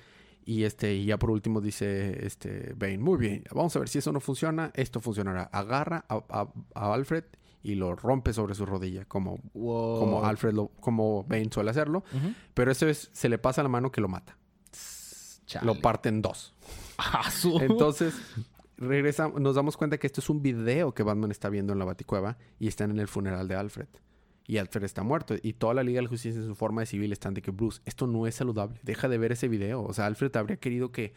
Y 0.46 0.64
este, 0.64 0.94
y 0.94 1.06
ya 1.06 1.18
por 1.18 1.30
último 1.30 1.60
dice 1.62 2.26
este 2.26 2.74
Bane, 2.76 2.98
muy 2.98 3.16
bien, 3.18 3.44
vamos 3.54 3.74
a 3.76 3.78
ver 3.78 3.88
si 3.88 3.98
eso 3.98 4.12
no 4.12 4.20
funciona, 4.20 4.70
esto 4.74 5.00
funcionará. 5.00 5.44
Agarra 5.44 6.04
a, 6.08 6.22
a- 6.28 6.48
a 6.74 6.92
Alfred 6.94 7.24
y 7.62 7.76
lo 7.76 7.96
rompe 7.96 8.34
sobre 8.34 8.54
su 8.54 8.66
rodilla, 8.66 9.06
como, 9.06 9.38
Wow. 9.54 9.98
como 10.00 10.24
Alfred 10.24 10.52
lo, 10.52 10.68
como 10.80 11.24
Bane 11.24 11.48
suele 11.50 11.70
hacerlo. 11.70 12.04
Pero 12.52 12.70
eso 12.70 12.86
es, 12.86 13.08
se 13.14 13.30
le 13.30 13.38
pasa 13.38 13.62
la 13.62 13.70
mano 13.70 13.90
que 13.90 14.02
lo 14.02 14.08
mata. 14.08 14.36
Chale. 15.46 15.64
Lo 15.66 15.80
parte 15.80 16.08
en 16.10 16.20
dos. 16.20 16.54
Entonces, 17.60 18.14
regresa, 18.76 19.28
nos 19.28 19.54
damos 19.54 19.76
cuenta 19.76 19.98
que 19.98 20.06
esto 20.06 20.20
es 20.20 20.28
un 20.28 20.42
video 20.42 20.92
que 20.92 21.02
Batman 21.02 21.30
está 21.30 21.48
viendo 21.48 21.72
en 21.72 21.78
la 21.78 21.84
Baticueva 21.86 22.36
y 22.58 22.68
están 22.68 22.90
en 22.90 22.98
el 22.98 23.08
funeral 23.08 23.48
de 23.48 23.54
Alfred. 23.54 23.88
Y 24.46 24.58
Alfred 24.58 24.84
está 24.84 25.02
muerto. 25.02 25.34
Y 25.42 25.54
toda 25.54 25.74
la 25.74 25.82
Liga 25.82 25.98
de 25.98 26.02
la 26.02 26.08
Justicia 26.08 26.40
en 26.40 26.46
su 26.46 26.54
forma 26.54 26.82
de 26.82 26.86
civil 26.86 27.12
están 27.12 27.34
de 27.34 27.42
que, 27.42 27.50
Bruce, 27.50 27.80
esto 27.84 28.06
no 28.06 28.26
es 28.26 28.34
saludable. 28.34 28.78
Deja 28.82 29.08
de 29.08 29.18
ver 29.18 29.32
ese 29.32 29.48
video. 29.48 29.82
O 29.82 29.92
sea, 29.92 30.06
Alfred 30.06 30.34
habría 30.36 30.58
querido 30.58 30.92
que, 30.92 31.14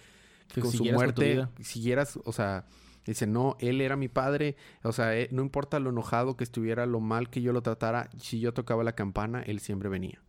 con 0.54 0.72
su 0.72 0.86
con 0.86 0.94
muerte 0.94 1.46
siguieras, 1.60 2.18
o 2.24 2.32
sea, 2.32 2.66
dice, 3.06 3.28
no, 3.28 3.58
él 3.60 3.82
era 3.82 3.98
mi 3.98 4.08
padre. 4.08 4.56
O 4.84 4.94
sea, 4.94 5.18
eh, 5.18 5.28
no 5.32 5.42
importa 5.42 5.80
lo 5.80 5.90
enojado 5.90 6.38
que 6.38 6.44
estuviera, 6.44 6.86
lo 6.86 7.00
mal 7.02 7.30
que 7.30 7.42
yo 7.42 7.52
lo 7.52 7.62
tratara, 7.62 8.10
si 8.18 8.40
yo 8.40 8.54
tocaba 8.54 8.84
la 8.84 8.94
campana, 8.94 9.42
él 9.42 9.60
siempre 9.60 9.90
venía. 9.90 10.22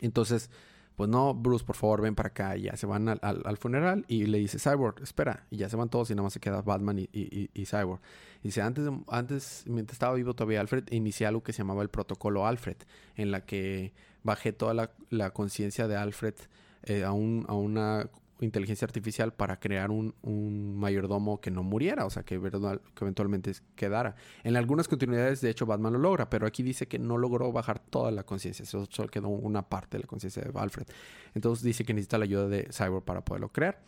Entonces, 0.00 0.50
pues 0.96 1.10
no, 1.10 1.34
Bruce, 1.34 1.64
por 1.64 1.76
favor, 1.76 2.00
ven 2.02 2.14
para 2.14 2.28
acá. 2.28 2.56
Y 2.56 2.62
ya 2.62 2.76
se 2.76 2.86
van 2.86 3.08
al, 3.08 3.18
al- 3.22 3.42
al 3.44 3.56
funeral 3.56 4.04
y 4.08 4.26
le 4.26 4.38
dice, 4.38 4.58
Cyborg, 4.58 5.02
espera. 5.02 5.44
Y 5.50 5.56
ya 5.56 5.68
se 5.68 5.76
van 5.76 5.88
todos 5.88 6.10
y 6.10 6.14
nada 6.14 6.22
más 6.24 6.32
se 6.32 6.40
queda 6.40 6.62
Batman 6.62 6.98
y, 7.00 7.08
y- 7.12 7.50
y- 7.52 7.66
Cyborg. 7.66 8.00
Dice, 8.42 8.62
antes, 8.62 8.88
antes, 9.08 9.64
mientras 9.66 9.94
estaba 9.96 10.14
vivo 10.14 10.34
todavía 10.34 10.60
Alfred, 10.60 10.84
inicié 10.90 11.26
algo 11.26 11.42
que 11.42 11.52
se 11.52 11.58
llamaba 11.58 11.82
el 11.82 11.88
protocolo 11.88 12.46
Alfred, 12.46 12.76
en 13.16 13.30
la 13.30 13.44
que 13.44 13.92
bajé 14.22 14.52
toda 14.52 14.74
la, 14.74 14.90
la 15.10 15.30
conciencia 15.30 15.88
de 15.88 15.96
Alfred 15.96 16.34
eh, 16.84 17.04
a, 17.04 17.12
un- 17.12 17.44
a 17.48 17.54
una 17.54 18.08
inteligencia 18.44 18.84
artificial 18.86 19.32
para 19.32 19.58
crear 19.58 19.90
un, 19.90 20.14
mayordomo 20.78 21.40
que 21.40 21.50
no 21.50 21.62
muriera, 21.62 22.04
o 22.06 22.10
sea, 22.10 22.22
que, 22.22 22.40
que 22.40 23.04
eventualmente 23.04 23.52
quedara. 23.74 24.16
En 24.42 24.56
algunas 24.56 24.88
continuidades, 24.88 25.40
de 25.40 25.50
hecho, 25.50 25.66
Batman 25.66 25.94
lo 25.94 25.98
logra, 25.98 26.30
pero 26.30 26.46
aquí 26.46 26.62
dice 26.62 26.86
que 26.86 26.98
no 26.98 27.18
logró 27.18 27.52
bajar 27.52 27.78
toda 27.78 28.10
la 28.10 28.24
conciencia, 28.24 28.64
solo, 28.64 28.86
quedó 29.10 29.28
una 29.28 29.68
parte 29.68 29.96
de 29.96 30.02
la 30.02 30.06
conciencia 30.06 30.42
de 30.42 30.58
Alfred. 30.58 30.86
Entonces 31.34 31.64
dice 31.64 31.84
que 31.84 31.94
necesita 31.94 32.18
la 32.18 32.24
ayuda 32.24 32.48
de 32.48 32.68
Cyborg 32.72 33.04
para 33.04 33.24
poderlo 33.24 33.50
crear. 33.50 33.80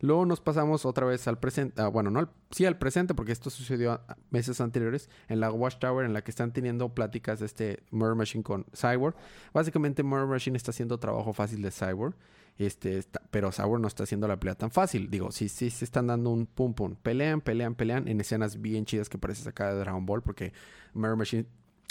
Luego 0.00 0.26
nos 0.26 0.40
pasamos 0.40 0.84
otra 0.84 1.06
vez 1.06 1.26
al 1.26 1.38
presente, 1.38 1.80
ah, 1.80 1.88
bueno, 1.88 2.10
no 2.10 2.18
al, 2.18 2.28
sí 2.50 2.66
al 2.66 2.76
presente, 2.76 3.14
porque 3.14 3.32
esto 3.32 3.48
sucedió 3.48 4.00
meses 4.30 4.60
anteriores 4.60 5.08
en 5.28 5.40
la 5.40 5.50
Watchtower, 5.50 6.04
en 6.04 6.12
la 6.12 6.22
que 6.22 6.30
están 6.30 6.52
teniendo 6.52 6.90
pláticas 6.90 7.40
de 7.40 7.46
este 7.46 7.82
Murder 7.90 8.14
Machine 8.14 8.44
con 8.44 8.66
Cyborg. 8.74 9.16
Básicamente, 9.54 10.02
Murder 10.02 10.26
Machine 10.26 10.56
está 10.56 10.70
haciendo 10.70 10.98
trabajo 10.98 11.32
fácil 11.32 11.62
de 11.62 11.70
Cyborg, 11.70 12.14
este, 12.58 12.98
está- 12.98 13.20
pero 13.30 13.52
Cyborg 13.52 13.80
no 13.80 13.88
está 13.88 14.04
haciendo 14.04 14.26
la 14.28 14.38
pelea 14.38 14.54
tan 14.54 14.70
fácil. 14.70 15.10
Digo, 15.10 15.30
sí, 15.32 15.48
sí, 15.48 15.70
se 15.70 15.84
están 15.84 16.06
dando 16.06 16.30
un 16.30 16.46
pum 16.46 16.74
pum. 16.74 16.94
Pelean, 17.02 17.40
pelean, 17.40 17.74
pelean 17.74 18.08
en 18.08 18.20
escenas 18.20 18.60
bien 18.60 18.84
chidas 18.86 19.08
que 19.08 19.18
parece 19.18 19.42
sacada 19.42 19.74
de 19.74 19.80
Dragon 19.80 20.04
Ball, 20.06 20.22
porque 20.22 20.52
Murder 20.94 21.16
Machine 21.16 21.46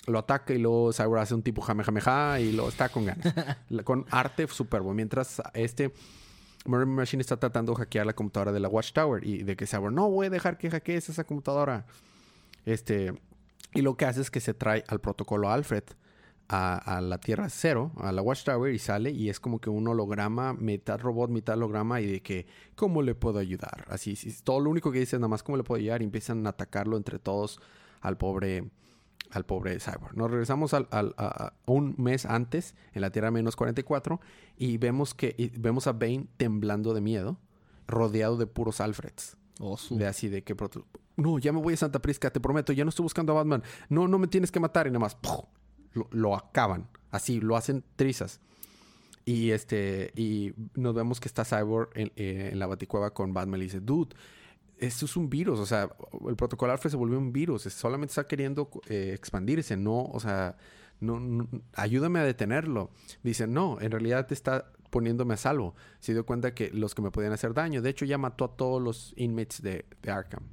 lo 0.08 0.20
ataca 0.20 0.54
y 0.54 0.60
luego 0.60 0.92
Cyborg 0.94 1.22
hace 1.22 1.34
un 1.36 1.42
tipo 1.44 1.62
jame 1.62 1.84
jame 1.84 2.02
ja 2.02 2.40
y 2.40 2.52
lo 2.52 2.68
está 2.70 2.90
con 2.90 3.06
ganas. 3.06 3.34
Con 3.84 4.06
arte 4.12 4.48
súper 4.48 4.82
bueno. 4.82 4.96
Mientras 4.96 5.42
este 5.54 5.92
Murder 6.66 6.88
Machine 6.88 7.22
está 7.22 7.38
tratando 7.38 7.74
de 7.74 7.78
hackear 7.80 8.06
la 8.06 8.14
computadora 8.14 8.52
de 8.52 8.60
la 8.60 8.68
Watchtower 8.68 9.24
y 9.26 9.44
de 9.44 9.56
que 9.56 9.68
Cyborg 9.68 9.94
no 9.94 10.10
voy 10.10 10.28
a 10.28 10.30
dejar 10.30 10.58
que 10.58 10.70
hackees 10.70 11.10
esa 11.10 11.24
computadora. 11.24 11.86
Este, 12.66 13.14
y 13.74 13.82
lo 13.82 13.98
que 13.98 14.06
hace 14.06 14.22
es 14.22 14.32
que 14.32 14.40
se 14.40 14.54
trae 14.56 14.84
al 14.88 15.00
protocolo 15.00 15.50
Alfred 15.52 15.84
a, 16.48 16.98
a 16.98 17.02
la 17.02 17.18
Tierra 17.20 17.50
Cero, 17.50 17.92
a 17.98 18.12
la 18.12 18.22
Watchtower 18.22 18.74
y 18.74 18.80
sale 18.80 19.12
y 19.12 19.30
es 19.30 19.40
como 19.40 19.60
que 19.60 19.70
un 19.70 19.88
holograma, 19.88 20.54
mitad 20.54 21.00
robot, 21.00 21.30
mitad 21.32 21.56
holograma 21.58 22.02
y 22.02 22.06
de 22.06 22.22
que, 22.22 22.46
¿cómo 22.76 23.02
le 23.02 23.16
puedo 23.16 23.40
ayudar? 23.40 23.86
Así, 23.90 24.16
sí, 24.16 24.34
todo 24.44 24.60
lo 24.60 24.70
único 24.70 24.92
que 24.92 25.00
dice 25.00 25.16
es 25.16 25.20
nada 25.20 25.30
más, 25.30 25.42
¿cómo 25.44 25.58
le 25.58 25.64
puedo 25.64 25.80
ayudar? 25.80 26.02
Y 26.02 26.06
empiezan 26.06 26.46
a 26.46 26.52
atacarlo 26.52 26.98
entre 26.98 27.20
todos 27.20 27.60
al 28.02 28.18
pobre 28.18 28.70
al 29.32 29.44
pobre 29.46 29.80
Cyborg. 29.80 30.16
Nos 30.16 30.30
regresamos 30.30 30.74
al, 30.76 30.88
al- 30.92 31.16
a, 31.18 31.26
a 31.48 31.54
un 31.66 31.96
mes 31.98 32.26
antes, 32.26 32.76
en 32.94 33.02
la 33.02 33.10
Tierra 33.10 33.32
menos 33.32 33.56
44, 33.56 34.22
y 34.56 34.78
vemos 34.78 35.14
que 35.16 35.34
y 35.38 35.50
vemos 35.58 35.88
a 35.88 35.94
Bane 35.94 36.28
temblando 36.38 36.94
de 36.94 37.02
miedo, 37.02 37.38
rodeado 37.88 38.38
de 38.38 38.46
puros 38.48 38.80
Alfreds. 38.82 39.36
Oh, 39.60 39.78
De 39.90 40.06
así 40.06 40.30
de 40.30 40.44
que 40.44 40.56
no, 41.18 41.40
ya 41.40 41.52
me 41.54 41.60
voy 41.60 41.74
a 41.74 41.78
Santa 41.78 42.00
Prisca, 42.02 42.30
te 42.30 42.40
prometo, 42.40 42.72
ya 42.72 42.84
no 42.86 42.90
estoy 42.90 43.04
buscando 43.04 43.32
a 43.34 43.36
Batman. 43.38 43.64
No, 43.90 44.08
no 44.08 44.20
me 44.20 44.28
tienes 44.28 44.52
que 44.52 44.60
matar 44.60 44.86
y 44.86 44.90
nada 44.92 45.00
más 45.00 45.16
¡puf! 45.16 45.46
Lo, 46.12 46.36
acaban. 46.36 46.88
Así, 47.12 47.40
lo 47.42 47.56
hacen 47.56 47.84
trizas. 47.96 48.40
Y 49.26 49.52
este 49.52 50.12
y 50.16 50.54
nos 50.76 50.94
vemos 50.94 51.20
que 51.20 51.28
está 51.28 51.44
Cyborg 51.46 51.90
en, 51.96 52.12
eh, 52.16 52.52
la 52.54 52.68
baticueva 52.68 53.12
con 53.14 53.34
Batman 53.34 53.60
y 53.62 53.64
dice, 53.64 53.80
"Dude, 53.80 54.16
esto 54.78 55.06
es 55.06 55.16
un 55.18 55.30
virus, 55.30 55.60
o 55.60 55.66
sea, 55.66 55.90
el 56.28 56.36
protocolo 56.36 56.72
Alfred 56.74 56.92
se 56.92 56.98
volvió 56.98 57.18
un 57.18 57.32
virus, 57.34 57.64
solamente 57.64 58.12
está 58.12 58.28
queriendo 58.28 58.70
eh, 58.88 59.14
expandirse, 59.16 59.78
no, 59.78 60.04
o 60.04 60.20
sea, 60.20 60.58
no, 61.00 61.20
no- 61.20 61.48
ayúdame 61.74 62.20
a 62.20 62.24
detenerlo. 62.24 62.92
Dice, 63.24 63.48
no, 63.48 63.80
en 63.82 63.92
realidad 63.92 64.28
te 64.28 64.34
está 64.34 64.72
poniéndome 64.92 65.34
a 65.34 65.38
salvo. 65.38 65.76
Se 66.00 66.14
dio 66.14 66.26
cuenta 66.26 66.54
que 66.54 66.70
los 66.72 66.94
que 66.94 67.02
me 67.02 67.10
podían 67.12 67.34
hacer 67.34 67.54
daño, 67.54 67.82
de 67.82 67.90
hecho 67.90 68.06
ya 68.06 68.18
mató 68.18 68.46
a 68.46 68.56
todos 68.56 68.82
los 68.82 69.14
inmates 69.18 69.62
de 69.62 69.86
Arkham. 70.08 70.44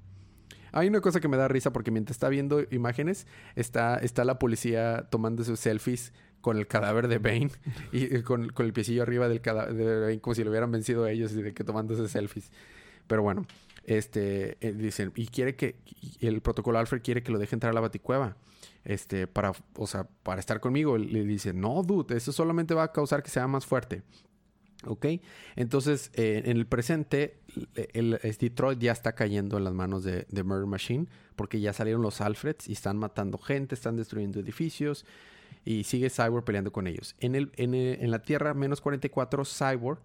Hay 0.73 0.89
una 0.89 1.01
cosa 1.01 1.21
que 1.21 1.29
me 1.29 1.37
da 1.37 1.49
risa 1.49 1.73
porque 1.73 1.91
mientras 1.91 2.17
está 2.17 2.29
viendo 2.29 2.63
imágenes, 2.71 3.27
está, 3.57 3.97
está 3.97 4.25
la 4.25 4.39
policía 4.39 5.09
tomando 5.11 5.45
sus 5.45 5.61
selfies 5.61 6.13
con 6.41 6.59
el 6.59 6.67
cadáver 6.67 7.09
de 7.09 7.19
Bane 7.19 7.51
y 7.93 8.23
con, 8.23 8.53
el 8.57 8.73
piecillo 8.73 9.03
arriba 9.03 9.29
del 9.29 9.41
cadáver 9.41 9.75
de 9.75 10.01
Bane 10.01 10.21
como 10.21 10.35
si 10.35 10.45
lo 10.45 10.51
hubieran 10.51 10.73
vencido 10.73 11.07
ellos 11.07 11.33
y 11.33 11.43
de 11.43 11.55
que 11.55 11.65
tomándose 11.65 12.09
selfies. 12.09 12.51
Pero 13.07 13.23
bueno, 13.23 13.47
este 13.85 14.57
eh, 14.61 14.73
dicen, 14.73 15.13
y 15.15 15.27
quiere 15.27 15.57
que 15.57 15.77
el 16.21 16.41
protocolo 16.41 16.79
Alfred 16.79 17.03
quiere 17.03 17.23
que 17.23 17.33
lo 17.33 17.39
deje 17.39 17.55
entrar 17.55 17.71
a 17.71 17.75
la 17.75 17.81
baticueva. 17.81 18.37
Este, 18.85 19.29
para, 19.29 19.53
o 19.77 19.87
sea, 19.87 20.09
para 20.23 20.41
estar 20.41 20.61
conmigo. 20.61 20.99
Le 20.99 21.25
dice, 21.25 21.53
no, 21.53 21.83
dude, 21.83 22.17
eso 22.17 22.33
solamente 22.33 22.75
va 22.75 22.85
a 22.85 22.93
causar 22.93 23.23
que 23.23 23.31
sea 23.31 23.47
más 23.47 23.67
fuerte. 23.67 24.03
¿Ok? 24.87 25.07
Entonces, 25.55 26.11
eh, 26.15 26.43
en 26.45 26.57
el 26.57 26.67
presente, 26.67 27.39
el, 27.75 28.19
Detroit 28.23 28.79
ya 28.79 28.93
está 28.93 29.15
cayendo 29.15 29.59
en 29.59 29.65
las 29.65 29.75
manos 29.75 30.05
de, 30.05 30.27
de 30.29 30.43
Murder 30.43 30.67
Machine 30.67 31.07
porque 31.37 31.61
ya 31.61 31.73
salieron 31.73 32.03
los 32.03 32.21
Alfreds 32.21 32.69
y 32.69 32.73
están 32.73 32.99
matando 32.99 33.39
gente, 33.39 33.75
están 33.75 33.97
destruyendo 33.97 34.41
edificios 34.41 35.05
y 35.65 35.85
sigue 35.85 36.11
Cyborg 36.11 36.45
peleando 36.45 36.73
con 36.73 36.87
ellos. 36.87 37.15
En, 37.21 37.35
el, 37.35 37.53
en, 37.57 37.75
en 37.75 38.11
la 38.11 38.21
Tierra 38.21 38.55
menos 38.55 38.81
44, 38.81 39.45
Cyborg 39.45 40.01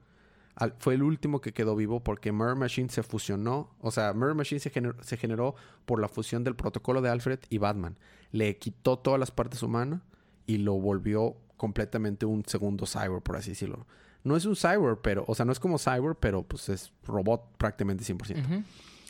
fue 0.79 0.95
el 0.95 1.03
último 1.03 1.39
que 1.39 1.53
quedó 1.53 1.75
vivo 1.75 2.03
porque 2.03 2.31
Murder 2.31 2.55
Machine 2.55 2.89
se 2.89 3.03
fusionó. 3.03 3.69
O 3.81 3.91
sea, 3.91 4.13
Murder 4.13 4.35
Machine 4.35 4.59
se 4.59 4.69
generó, 4.69 5.01
se 5.03 5.17
generó 5.17 5.55
por 5.85 5.99
la 5.99 6.07
fusión 6.07 6.43
del 6.43 6.55
protocolo 6.55 7.01
de 7.01 7.09
Alfred 7.09 7.39
y 7.49 7.57
Batman. 7.59 7.97
Le 8.31 8.57
quitó 8.57 8.97
todas 8.97 9.19
las 9.19 9.31
partes 9.31 9.61
humanas 9.61 10.01
y 10.45 10.57
lo 10.57 10.73
volvió 10.73 11.37
completamente 11.57 12.25
un 12.25 12.43
segundo 12.45 12.85
cyborg, 12.85 13.23
por 13.23 13.35
así 13.37 13.51
decirlo. 13.51 13.85
No 14.27 14.35
es 14.35 14.45
un 14.45 14.55
cyborg, 14.55 15.01
pero, 15.01 15.25
o 15.27 15.35
sea, 15.35 15.45
no 15.45 15.51
es 15.51 15.59
como 15.59 15.77
cyborg, 15.79 16.17
pero 16.19 16.43
pues 16.43 16.69
es 16.69 16.91
robot 17.05 17.57
prácticamente 17.57 18.03
100%. 18.03 18.45
Ujú. 18.45 18.63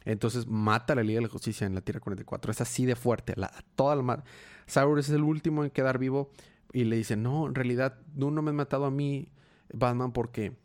Entonces 0.06 0.48
mata 0.48 0.94
a 0.94 0.96
la 0.96 1.04
Liga 1.04 1.18
de 1.18 1.24
la 1.24 1.28
Justicia 1.28 1.68
en 1.68 1.76
la 1.76 1.82
Tierra 1.82 2.00
44. 2.00 2.50
Es 2.50 2.62
así 2.62 2.86
de 2.86 2.96
fuerte. 2.96 3.34
La, 3.36 3.52
toda 3.76 3.94
la 3.96 4.24
Cyborg 4.66 5.00
es 5.00 5.10
el 5.10 5.22
último 5.22 5.66
en 5.66 5.70
quedar 5.70 5.98
vivo. 5.98 6.32
Y 6.72 6.86
le 6.86 6.96
dice, 6.96 7.18
no, 7.18 7.46
en 7.48 7.56
realidad, 7.56 8.00
tú 8.18 8.32
no 8.32 8.42
me 8.42 8.52
has 8.52 8.56
matado 8.56 8.86
a 8.86 8.92
mí, 8.92 9.32
Batman, 9.74 10.14
porque... 10.14 10.56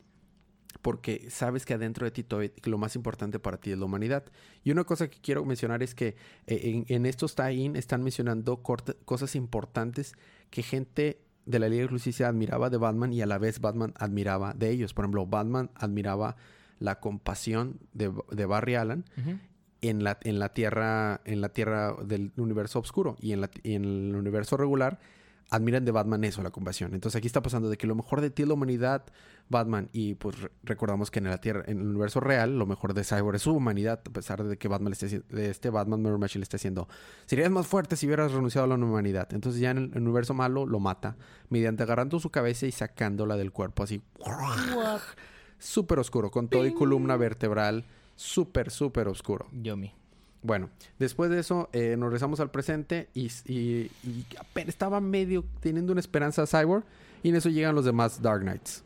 Porque 0.81 1.29
sabes 1.29 1.65
que 1.65 1.73
adentro 1.73 2.05
de 2.05 2.11
ti 2.11 2.23
todavía 2.23 2.51
lo 2.63 2.77
más 2.77 2.97
importante 2.97 3.39
para 3.39 3.57
ti 3.57 3.71
es 3.71 3.77
la 3.77 3.85
humanidad. 3.85 4.25
Y 4.65 4.71
una 4.71 4.83
cosa 4.83 5.09
que 5.09 5.19
quiero 5.21 5.45
mencionar 5.45 5.81
es 5.81 5.95
que 5.95 6.15
eh, 6.45 6.61
en, 6.63 6.85
en 6.89 7.05
estos 7.05 7.35
tie-in 7.35 7.77
están 7.77 8.03
mencionando 8.03 8.61
cosas 8.63 9.35
importantes 9.35 10.13
que 10.49 10.61
gente 10.61 11.22
de 11.45 11.59
la 11.59 11.69
Liga 11.69 11.83
de 11.83 11.89
Justicia 11.89 12.27
admiraba 12.27 12.69
de 12.69 12.77
Batman 12.77 13.13
y 13.13 13.21
a 13.21 13.25
la 13.25 13.37
vez 13.37 13.59
Batman 13.59 13.93
admiraba 13.97 14.53
de 14.53 14.69
ellos. 14.69 14.93
Por 14.93 15.05
ejemplo, 15.05 15.25
Batman 15.25 15.69
admiraba 15.75 16.35
la 16.79 16.99
compasión 16.99 17.79
de, 17.93 18.11
de 18.31 18.45
Barry 18.45 18.75
Allen 18.75 19.05
en 19.81 20.03
la, 20.03 20.17
en 20.21 20.39
la 20.39 20.53
tierra 20.53 21.21
en 21.25 21.41
la 21.41 21.49
tierra 21.49 21.95
del 22.03 22.31
universo 22.37 22.79
oscuro 22.79 23.15
y 23.19 23.33
en, 23.33 23.41
la, 23.41 23.49
y 23.63 23.75
en 23.75 23.85
el 23.85 24.15
universo 24.15 24.57
regular 24.57 24.99
admiran 25.49 25.85
de 25.85 25.91
Batman 25.91 26.23
eso, 26.23 26.41
la 26.41 26.49
compasión. 26.51 26.93
Entonces 26.93 27.17
aquí 27.17 27.27
está 27.27 27.41
pasando 27.41 27.69
de 27.69 27.77
que 27.77 27.85
lo 27.87 27.95
mejor 27.95 28.21
de 28.21 28.29
ti 28.29 28.41
es 28.41 28.47
la 28.47 28.53
humanidad, 28.55 29.03
Batman, 29.49 29.89
y 29.91 30.15
pues 30.15 30.39
re- 30.41 30.51
recordamos 30.63 31.11
que 31.11 31.19
en 31.19 31.25
la 31.25 31.39
tierra, 31.39 31.63
en 31.67 31.79
el 31.79 31.87
universo 31.87 32.19
real, 32.19 32.57
lo 32.57 32.65
mejor 32.65 32.93
de 32.93 33.03
Cyborg 33.03 33.35
es 33.35 33.41
su 33.43 33.53
humanidad, 33.53 34.01
a 34.07 34.09
pesar 34.11 34.43
de 34.43 34.57
que 34.57 34.67
Batman 34.67 34.91
le 34.91 34.93
esté, 34.93 35.07
haci- 35.07 35.23
de 35.27 35.49
este 35.49 35.69
Batman 35.69 36.01
Mirror 36.01 36.17
Machine 36.17 36.39
le 36.39 36.43
esté 36.43 36.55
haciendo, 36.55 36.87
serías 37.25 37.51
más 37.51 37.67
fuerte 37.67 37.95
si 37.97 38.07
hubieras 38.07 38.31
renunciado 38.31 38.65
a 38.65 38.67
la 38.77 38.83
humanidad. 38.83 39.27
Entonces 39.33 39.61
ya 39.61 39.71
en 39.71 39.77
el, 39.77 39.97
universo 39.97 40.33
malo 40.33 40.65
lo 40.65 40.79
mata, 40.79 41.17
mediante 41.49 41.83
agarrando 41.83 42.19
su 42.19 42.29
cabeza 42.31 42.65
y 42.65 42.71
sacándola 42.71 43.35
del 43.37 43.51
cuerpo 43.51 43.83
así. 43.83 44.01
Súper 45.59 45.99
oscuro, 45.99 46.31
con 46.31 46.47
todo 46.47 46.65
y 46.65 46.73
columna 46.73 47.15
vertebral, 47.17 47.85
súper, 48.15 48.71
súper 48.71 49.07
oscuro. 49.07 49.47
Yomi. 49.51 49.93
Bueno, 50.43 50.69
después 50.99 51.29
de 51.31 51.39
eso 51.39 51.69
eh, 51.73 51.95
nos 51.97 52.07
regresamos 52.07 52.39
al 52.41 52.51
presente 52.51 53.09
y, 53.13 53.27
y- 53.45 53.89
y 54.03 54.25
apenas 54.37 54.69
estaba 54.69 54.99
medio 55.01 55.45
teniendo 55.61 55.91
una 55.93 56.01
esperanza 56.01 56.43
a 56.43 56.47
Cyborg 56.47 56.83
y 57.23 57.29
en 57.29 57.35
eso 57.35 57.49
llegan 57.49 57.73
los 57.75 57.85
demás 57.85 58.21
Dark 58.21 58.41
Knights. 58.41 58.83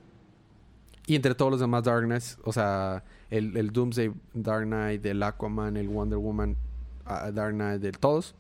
Y 1.08 1.16
entre 1.16 1.34
todos 1.36 1.49
los 1.51 1.60
demás 1.60 1.84
Dark 1.84 2.03
Knights, 2.05 2.38
o 2.43 2.53
sea, 2.53 3.03
el, 3.32 3.58
el 3.58 3.72
Doomsday 3.72 4.12
Dark 4.34 4.66
Knight, 4.66 5.05
el 5.05 5.24
Aquaman, 5.24 5.78
el 5.78 5.88
Wonder 5.88 6.20
Woman 6.20 6.55
ah, 7.05 7.32
Dark 7.32 7.53
Knight, 7.53 7.82
de 7.82 7.91
todos, 7.93 8.36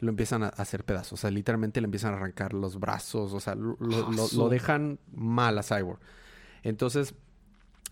lo 0.00 0.10
empiezan 0.10 0.42
a, 0.42 0.46
a 0.48 0.62
hacer 0.62 0.84
pedazos. 0.84 1.12
O 1.14 1.16
sea, 1.16 1.30
literalmente 1.30 1.80
le 1.80 1.86
empiezan 1.86 2.12
a 2.12 2.16
arrancar 2.18 2.52
los 2.52 2.78
brazos, 2.78 3.32
o 3.32 3.40
sea, 3.40 3.54
lo, 3.54 3.76
lo- 3.80 4.10
lo- 4.10 4.28
lo 4.36 4.48
dejan 4.50 4.98
mal 5.14 5.56
a 5.58 5.62
Cyborg. 5.62 6.00
Entonces, 6.64 7.14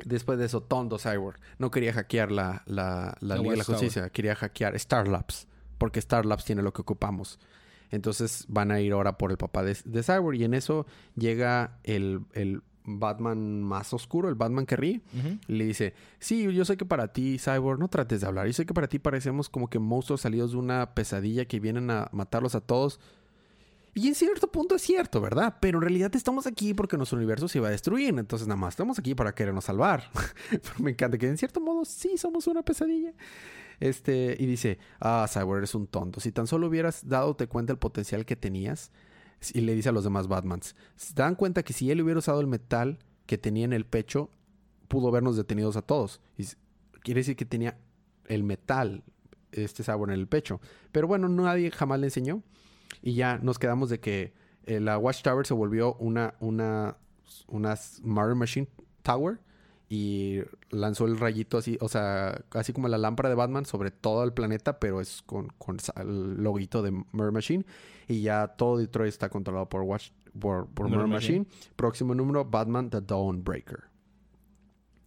después 0.05 0.38
de 0.38 0.47
eso, 0.47 0.62
Tondo 0.62 0.99
Cyborg 0.99 1.38
no 1.59 1.70
quería 1.70 1.92
hackear 1.92 2.30
la, 2.32 2.62
la, 2.66 3.16
la 3.20 3.36
Liga 3.36 3.51
de 3.53 3.57
la. 3.59 3.64
Justicia, 3.64 4.11
quería 4.11 4.34
hackear 4.34 4.74
Star 4.76 5.09
Labs, 5.09 5.49
porque 5.78 5.99
Star 5.99 6.26
Labs 6.26 6.44
tiene 6.44 6.62
lo 6.62 6.72
que 6.72 6.82
ocupamos. 6.82 7.38
Entonces 7.90 8.44
van 8.49 8.70
a 8.70 8.80
ir 8.80 8.92
ahora 8.92 9.16
por 9.16 9.30
el 9.30 9.36
papá 9.36 9.62
de, 9.62 9.76
de 9.84 10.03
Cyborg 10.03 10.36
y 10.36 10.44
en 10.44 10.55
eso 10.55 10.86
llega 11.14 11.78
el, 11.84 12.22
el 12.32 12.62
Batman 12.86 13.62
más 13.62 13.92
oscuro, 13.92 14.28
el 14.28 14.34
Batman 14.34 14.66
que 14.66 14.76
ríe. 14.76 15.03
Y 15.49 15.53
le 15.53 15.64
dice, 15.64 15.94
sí, 16.18 16.53
yo 16.53 16.64
sé 16.64 16.76
que 16.76 16.84
para 16.84 17.12
ti, 17.12 17.38
Cyborg, 17.38 17.78
no 17.78 17.88
trates 17.88 18.20
de 18.20 18.26
hablar. 18.26 18.47
Yo 18.47 18.53
sé 18.53 18.66
que 18.66 18.74
para 18.74 18.88
ti 18.88 18.99
parecemos 18.99 19.49
como 19.49 19.68
que 19.68 19.78
monstruos 19.78 20.20
salidos 20.22 20.53
de 20.53 20.59
una 20.59 20.94
pesadilla 20.94 21.44
que 21.44 21.61
vienen 21.61 21.90
a 21.90 22.09
matarlos 22.12 22.55
a 22.55 22.61
todos. 22.61 23.01
Y 23.97 24.09
en 24.09 24.14
cierto 24.14 24.53
punto 24.53 24.74
es 24.74 24.82
cierto, 24.82 25.22
¿verdad? 25.22 25.57
Pero 25.59 25.78
en 25.78 25.82
realidad 25.82 26.14
estamos 26.14 26.47
aquí 26.47 26.74
porque 26.74 26.99
nuestro 26.99 27.16
universo 27.16 27.49
se 27.49 27.57
iba 27.57 27.68
a 27.68 27.70
destruir. 27.70 28.11
Entonces 28.18 28.47
nada 28.47 28.61
más 28.61 28.74
estamos 28.74 28.99
aquí 28.99 29.14
para 29.14 29.34
querernos 29.34 29.64
salvar. 29.64 30.11
Me 30.78 30.90
encanta 30.90 31.16
que 31.16 31.26
en 31.26 31.38
cierto 31.38 31.62
modo 31.62 31.86
sí 31.86 32.18
somos 32.18 32.47
una 32.47 32.62
pesadilla. 32.62 33.14
Este, 33.80 34.36
y 34.38 34.44
dice, 34.44 34.78
ah, 35.01 35.26
Cyborg, 35.26 35.61
eres 35.61 35.74
un 35.74 35.86
tonto. 35.86 36.20
Si 36.20 36.30
tan 36.30 36.47
solo 36.47 36.66
hubieras 36.66 37.09
dado 37.09 37.38
cuenta 37.49 37.72
del 37.72 37.78
potencial 37.78 38.26
que 38.26 38.36
tenías, 38.36 38.92
y 39.55 39.62
le 39.62 39.74
dice 39.74 39.88
a 39.88 39.92
los 39.92 40.05
demás 40.05 40.28
Batmans, 40.28 40.76
se 40.97 41.14
dan 41.14 41.34
cuenta 41.34 41.62
que 41.62 41.72
si 41.72 41.90
él 41.90 42.03
hubiera 42.03 42.18
usado 42.18 42.42
el 42.42 42.47
metal 42.47 42.99
que 43.24 43.38
tenía 43.38 43.64
en 43.64 43.72
el 43.72 43.86
pecho, 43.86 44.28
pudo 44.88 45.09
habernos 45.09 45.38
detenidos 45.38 45.74
a 45.78 45.80
todos. 45.80 46.20
Y 46.36 46.44
quiere 47.01 47.20
decir 47.20 47.34
que 47.34 47.47
tenía 47.47 47.78
el 48.26 48.44
metal, 48.44 49.05
este 49.53 49.82
Cyborg 49.82 50.11
en 50.11 50.20
el 50.20 50.28
pecho. 50.28 50.61
Pero 50.92 51.09
bueno, 51.09 51.30
nadie 51.30 51.70
jamás 51.70 51.99
le 51.99 52.09
enseñó. 52.09 52.42
Y 53.07 53.14
ya 53.14 53.38
nos 53.38 53.61
quedamos 53.61 53.88
de 53.88 54.00
que 54.00 54.32
eh, 54.64 54.80
la 54.80 54.98
Watchtower 54.98 55.46
se 55.46 55.54
volvió 55.54 55.94
una, 56.00 56.34
una, 56.40 56.96
una 57.46 57.78
Murder 58.02 58.34
Machine 58.34 58.66
Tower 59.02 59.38
y 59.88 60.40
lanzó 60.70 61.07
el 61.07 61.16
rayito 61.16 61.57
así, 61.57 61.78
o 61.80 61.88
sea, 61.88 62.44
así 62.50 62.72
como 62.72 62.88
la 62.88 62.98
lámpara 62.98 63.28
de 63.28 63.36
Batman 63.36 63.64
sobre 63.64 63.92
todo 63.92 64.24
el 64.24 64.32
planeta, 64.32 64.80
pero 64.80 65.00
es 65.00 65.22
con, 65.22 65.46
con 65.57 65.76
el 65.94 66.42
loguito 66.42 66.82
de 66.82 66.90
Murder 66.90 67.30
Machine. 67.30 67.64
Y 68.09 68.22
ya 68.22 68.48
todo 68.48 68.76
Detroit 68.76 69.11
está 69.11 69.28
controlado 69.28 69.68
por 69.68 69.82
Watch 69.82 70.11
por, 70.36 70.66
por 70.66 70.88
Murder 70.88 71.07
Murder 71.07 71.14
Machine. 71.14 71.38
Machine. 71.44 71.74
Próximo 71.76 72.12
número, 72.12 72.44
Batman 72.44 72.90
The 72.90 73.02
Dawnbreaker. 73.02 73.84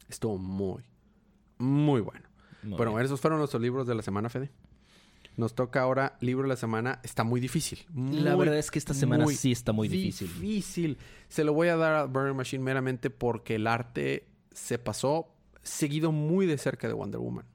Estuvo 0.07 0.37
muy, 0.37 0.83
muy 1.57 1.99
bueno. 1.99 2.29
Muy 2.63 2.77
bueno, 2.77 2.93
bien. 2.93 3.05
esos 3.05 3.19
fueron 3.19 3.39
nuestros 3.39 3.61
libros 3.61 3.85
de 3.87 3.95
la 3.95 4.03
semana, 4.03 4.29
Fede. 4.29 4.51
Nos 5.39 5.55
toca 5.55 5.81
ahora 5.81 6.17
libro 6.19 6.43
de 6.43 6.49
la 6.49 6.55
semana. 6.57 6.99
Está 7.01 7.23
muy 7.23 7.39
difícil. 7.39 7.79
La 7.95 8.35
verdad 8.35 8.57
es 8.57 8.69
que 8.71 8.77
esta 8.77 8.93
semana 8.93 9.25
sí 9.27 9.51
está 9.53 9.71
muy 9.71 9.87
difícil. 9.87 10.27
Difícil. 10.27 10.97
Se 11.29 11.45
lo 11.45 11.53
voy 11.53 11.69
a 11.69 11.77
dar 11.77 11.93
a 11.93 12.03
Burner 12.05 12.33
Machine 12.33 12.61
meramente 12.61 13.09
porque 13.09 13.55
el 13.55 13.65
arte 13.67 14.27
se 14.51 14.77
pasó 14.79 15.29
seguido 15.63 16.11
muy 16.11 16.45
de 16.45 16.57
cerca 16.57 16.87
de 16.89 16.93
Wonder 16.93 17.21
Woman. 17.21 17.45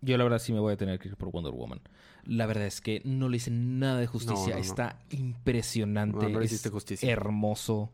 Yo 0.00 0.18
la 0.18 0.24
verdad 0.24 0.40
sí 0.40 0.52
me 0.52 0.58
voy 0.58 0.72
a 0.72 0.76
tener 0.76 0.98
que 0.98 1.08
ir 1.08 1.16
por 1.16 1.30
Wonder 1.30 1.52
Woman. 1.52 1.80
La 2.24 2.46
verdad 2.46 2.66
es 2.66 2.80
que 2.80 3.00
no 3.04 3.28
le 3.28 3.36
hice 3.36 3.50
nada 3.52 4.00
de 4.00 4.06
justicia. 4.08 4.48
No, 4.50 4.54
no. 4.56 4.60
Está 4.60 4.98
impresionante. 5.10 6.16
No, 6.18 6.28
no 6.30 6.38
le 6.40 6.46
es 6.46 6.50
hiciste 6.52 6.70
justicia. 6.70 7.10
hermoso. 7.10 7.92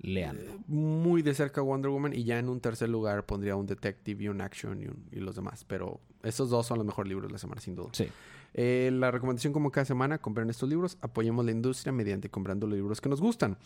Leanlo. 0.00 0.58
Muy 0.66 1.22
de 1.22 1.32
cerca 1.32 1.60
Wonder 1.60 1.90
Woman 1.92 2.12
y 2.12 2.24
ya 2.24 2.38
en 2.40 2.48
un 2.48 2.60
tercer 2.60 2.88
lugar 2.88 3.24
pondría 3.24 3.54
un 3.54 3.66
Detective 3.66 4.24
y 4.24 4.28
un 4.28 4.40
Action 4.40 4.82
y, 4.82 4.86
un- 4.86 5.04
y 5.12 5.20
los 5.20 5.36
demás. 5.36 5.64
Pero 5.64 6.00
esos 6.24 6.50
dos 6.50 6.66
son 6.66 6.78
los 6.78 6.86
mejores 6.86 7.08
libros 7.08 7.28
de 7.28 7.32
la 7.32 7.38
semana, 7.38 7.60
sin 7.60 7.76
duda. 7.76 7.90
Sí. 7.92 8.08
Eh, 8.54 8.90
la 8.92 9.10
recomendación 9.10 9.52
como 9.52 9.70
cada 9.70 9.84
semana, 9.86 10.18
compren 10.18 10.50
estos 10.50 10.68
libros, 10.68 10.98
apoyemos 11.00 11.44
la 11.44 11.52
industria 11.52 11.92
mediante 11.92 12.28
comprando 12.28 12.66
los 12.66 12.76
libros 12.76 13.00
que 13.00 13.08
nos 13.08 13.20
gustan. 13.20 13.56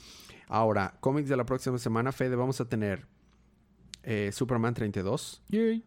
Ahora, 0.48 0.94
cómics 1.00 1.28
de 1.28 1.36
la 1.36 1.44
próxima 1.44 1.78
semana, 1.78 2.12
Fede, 2.12 2.36
vamos 2.36 2.60
a 2.60 2.68
tener 2.68 3.06
eh, 4.04 4.30
Superman 4.32 4.74
32, 4.74 5.42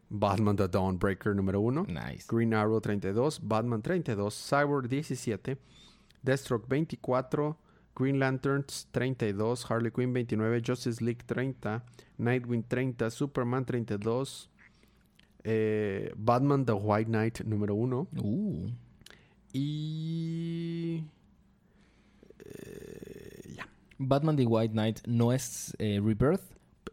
Batman 0.10 0.58
The 0.58 0.68
Dawnbreaker 0.68 1.34
número 1.34 1.62
1, 1.62 1.86
Nice. 1.88 2.26
Green 2.28 2.54
Arrow 2.54 2.82
32, 2.82 3.40
Batman 3.42 3.82
32, 3.82 4.34
Cyborg 4.34 4.90
17, 4.90 5.58
Deathstroke 6.22 6.68
24, 6.68 7.58
Green 7.96 8.20
Lanterns 8.20 8.88
32, 8.92 9.66
Harley 9.70 9.92
Quinn 9.92 10.12
29, 10.14 10.62
Justice 10.62 11.02
League 11.02 11.24
30, 11.26 11.82
Nightwing 12.18 12.64
30, 12.68 13.10
Superman 13.10 13.64
32, 13.64 14.50
eh, 15.46 16.12
Batman 16.18 16.66
The 16.66 16.74
White 16.74 17.10
Knight 17.10 17.40
número 17.46 17.74
1 17.76 18.08
Uh. 18.22 18.70
Y... 19.54 21.04
eh, 22.40 23.54
ya. 23.56 23.68
Batman 23.98 24.36
The 24.36 24.46
White 24.46 24.72
Knight 24.74 25.00
no 25.08 25.34
es 25.34 25.76
eh, 25.80 26.00
Rebirth, 26.04 26.42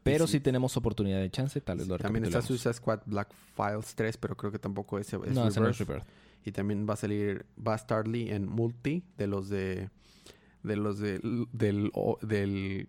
pero 0.03 0.27
sí. 0.27 0.35
sí 0.35 0.41
tenemos 0.41 0.77
oportunidad 0.77 1.21
de 1.21 1.31
chance. 1.31 1.61
Tal 1.61 1.79
vez 1.79 1.87
lo 1.89 1.99
También 1.99 2.25
está. 2.25 2.43
Suicide 2.43 2.75
Squad 2.75 3.01
Black 3.07 3.33
Files 3.55 3.95
3, 3.95 4.17
pero 4.19 4.37
creo 4.37 4.51
que 4.53 4.59
tampoco 4.59 4.99
es, 4.99 5.13
es 5.13 5.21
No, 5.33 5.47
ese 5.49 5.61
no 5.61 5.69
es 5.69 5.79
Rebirth. 5.79 5.89
Rebirth. 6.05 6.07
Y 6.45 6.53
también 6.53 6.87
va 6.89 6.95
a 6.95 6.97
salir 6.97 7.45
Bastardly 7.57 8.31
en 8.31 8.47
Multi 8.49 9.03
de 9.19 9.27
los 9.27 9.49
de 9.49 9.91
de 10.63 10.77
los 10.77 10.99
de, 10.99 11.19
del 11.53 11.91
del 12.23 12.89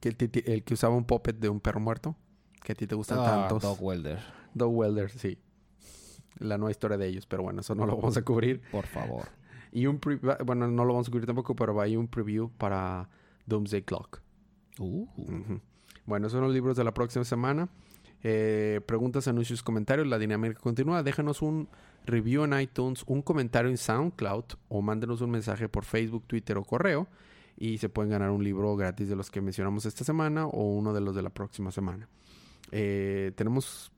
que 0.00 0.42
el 0.46 0.62
que 0.64 0.74
usaba 0.74 0.94
un 0.94 1.04
puppet 1.04 1.38
de 1.38 1.48
un 1.48 1.60
perro 1.60 1.80
muerto 1.80 2.16
que 2.62 2.72
a 2.72 2.74
ti 2.74 2.86
te 2.86 2.94
gustan 2.94 3.18
Ah, 3.20 3.24
tantos. 3.48 3.62
Dog 3.62 3.82
Welder. 3.82 4.18
Dog 4.54 4.74
Welder, 4.74 5.10
sí. 5.10 5.38
La 6.38 6.58
nueva 6.58 6.70
historia 6.70 6.96
de 6.96 7.06
ellos, 7.06 7.26
pero 7.26 7.42
bueno, 7.42 7.60
eso 7.60 7.74
no 7.74 7.86
lo 7.86 7.96
vamos 7.96 8.16
a 8.16 8.22
cubrir. 8.22 8.60
Por 8.70 8.86
favor. 8.86 9.28
Y 9.72 9.86
un 9.86 9.98
pre- 9.98 10.20
bueno, 10.44 10.68
no 10.68 10.84
lo 10.84 10.94
vamos 10.94 11.08
a 11.08 11.10
cubrir 11.10 11.26
tampoco, 11.26 11.54
pero 11.54 11.74
va 11.74 11.84
ahí 11.84 11.96
un 11.96 12.08
preview 12.08 12.50
para 12.56 13.08
Doomsday 13.46 13.82
Clock. 13.82 14.20
Uh. 14.78 15.06
Bueno, 16.06 16.28
son 16.30 16.42
los 16.42 16.52
libros 16.52 16.76
de 16.76 16.84
la 16.84 16.94
próxima 16.94 17.24
semana. 17.24 17.68
Eh, 18.22 18.80
preguntas, 18.86 19.28
anuncios, 19.28 19.62
comentarios. 19.62 20.06
La 20.06 20.18
dinámica 20.18 20.58
continúa. 20.60 21.02
Déjanos 21.02 21.42
un 21.42 21.68
review 22.06 22.44
en 22.44 22.58
iTunes, 22.58 23.04
un 23.06 23.20
comentario 23.22 23.70
en 23.70 23.76
SoundCloud 23.76 24.44
o 24.68 24.80
mándenos 24.80 25.20
un 25.20 25.30
mensaje 25.30 25.68
por 25.68 25.84
Facebook, 25.84 26.24
Twitter 26.26 26.56
o 26.56 26.64
correo. 26.64 27.08
Y 27.56 27.78
se 27.78 27.88
pueden 27.88 28.10
ganar 28.10 28.30
un 28.30 28.42
libro 28.42 28.74
gratis 28.76 29.08
de 29.08 29.16
los 29.16 29.30
que 29.30 29.40
mencionamos 29.40 29.84
esta 29.84 30.04
semana 30.04 30.46
o 30.46 30.62
uno 30.62 30.92
de 30.94 31.00
los 31.00 31.14
de 31.14 31.22
la 31.22 31.30
próxima 31.30 31.72
semana. 31.72 32.08
Eh, 32.70 33.32
tenemos 33.34 33.90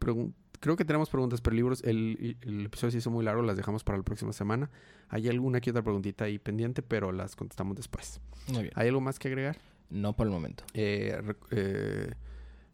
Creo 0.61 0.76
que 0.76 0.84
tenemos 0.84 1.08
preguntas, 1.08 1.40
pero 1.40 1.56
libros, 1.56 1.82
el, 1.84 2.36
el 2.42 2.66
episodio 2.66 2.92
se 2.92 2.98
hizo 2.98 3.11
muy 3.11 3.24
largo, 3.24 3.42
las 3.42 3.56
dejamos 3.56 3.82
para 3.82 3.98
la 3.98 4.04
próxima 4.04 4.32
semana. 4.32 4.70
Hay 5.08 5.26
alguna 5.28 5.61
que 5.61 5.70
otra 5.70 5.82
preguntita 5.82 6.26
ahí 6.26 6.38
pendiente, 6.38 6.82
pero 6.82 7.12
las 7.12 7.34
contestamos 7.34 7.76
después. 7.76 8.20
Muy 8.48 8.62
bien. 8.64 8.72
¿Hay 8.76 8.88
algo 8.88 9.00
más 9.00 9.18
que 9.18 9.28
agregar? 9.28 9.58
No 9.88 10.14
por 10.14 10.26
el 10.26 10.32
momento. 10.32 10.64
Eh, 10.74 11.20
eh, 11.50 12.12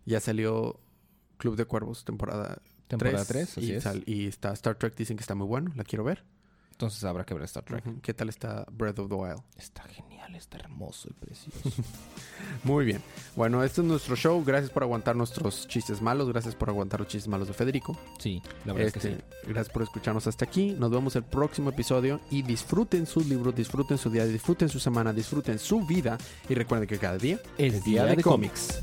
Ya 0.05 0.21
salió 0.21 0.81
Club 1.39 1.57
de 1.57 1.65
Cuervos, 1.65 2.05
temporada 2.05 2.61
Temporada 2.89 3.25
3. 3.25 3.29
3, 3.55 3.59
así 3.59 3.67
y, 3.67 3.73
es. 3.73 3.85
y 4.07 4.27
está 4.27 4.53
Star 4.53 4.77
Trek, 4.77 4.95
dicen 4.95 5.17
que 5.17 5.23
está 5.23 5.35
muy 5.35 5.47
bueno, 5.47 5.73
la 5.75 5.85
quiero 5.85 6.05
ver. 6.05 6.25
Entonces 6.77 7.03
habrá 7.05 7.25
que 7.25 7.33
ver 7.33 7.43
Star 7.45 7.65
Trek. 7.65 8.03
¿Qué 8.03 8.13
tal 8.13 8.29
está 8.29 8.67
Breath 8.71 8.99
of 8.99 9.09
the 9.09 9.15
Wild? 9.15 9.41
Está 9.57 9.83
genial, 9.85 10.35
está 10.35 10.59
hermoso 10.59 11.09
y 11.09 11.15
precioso. 11.15 11.71
Muy 12.65 12.85
bien. 12.85 13.01
Bueno, 13.35 13.65
este 13.65 13.81
es 13.81 13.87
nuestro 13.87 14.15
show. 14.15 14.45
Gracias 14.45 14.71
por 14.71 14.83
aguantar 14.83 15.17
nuestros 15.17 15.67
chistes 15.69 16.03
malos. 16.03 16.29
Gracias 16.29 16.55
por 16.55 16.69
aguantar 16.69 17.01
los 17.01 17.09
chistes 17.09 17.29
malos 17.29 17.49
de 17.49 17.55
Federico. 17.55 17.97
sí, 18.19 18.43
la 18.67 18.75
verdad 18.75 18.89
Este, 18.95 19.09
es 19.09 19.17
que 19.17 19.23
sí. 19.23 19.49
Gracias 19.49 19.73
por 19.73 19.85
escucharnos 19.85 20.27
hasta 20.27 20.45
aquí. 20.45 20.73
Nos 20.79 20.91
vemos 20.91 21.17
el 21.17 21.25
próximo 21.25 21.71
episodio 21.71 22.21
y 22.31 22.43
disfruten 22.43 23.07
sus 23.07 23.27
libros, 23.27 23.55
disfruten 23.55 23.97
su 23.97 24.11
día, 24.11 24.27
disfruten 24.27 24.69
su 24.69 24.79
semana, 24.79 25.15
disfruten 25.15 25.59
su 25.59 25.81
vida 25.87 26.19
y 26.47 26.55
recuerden 26.55 26.87
que 26.87 26.99
cada 26.99 27.17
día 27.17 27.41
Es 27.57 27.83
día 27.85 28.05
de 28.05 28.23
cómics. 28.23 28.83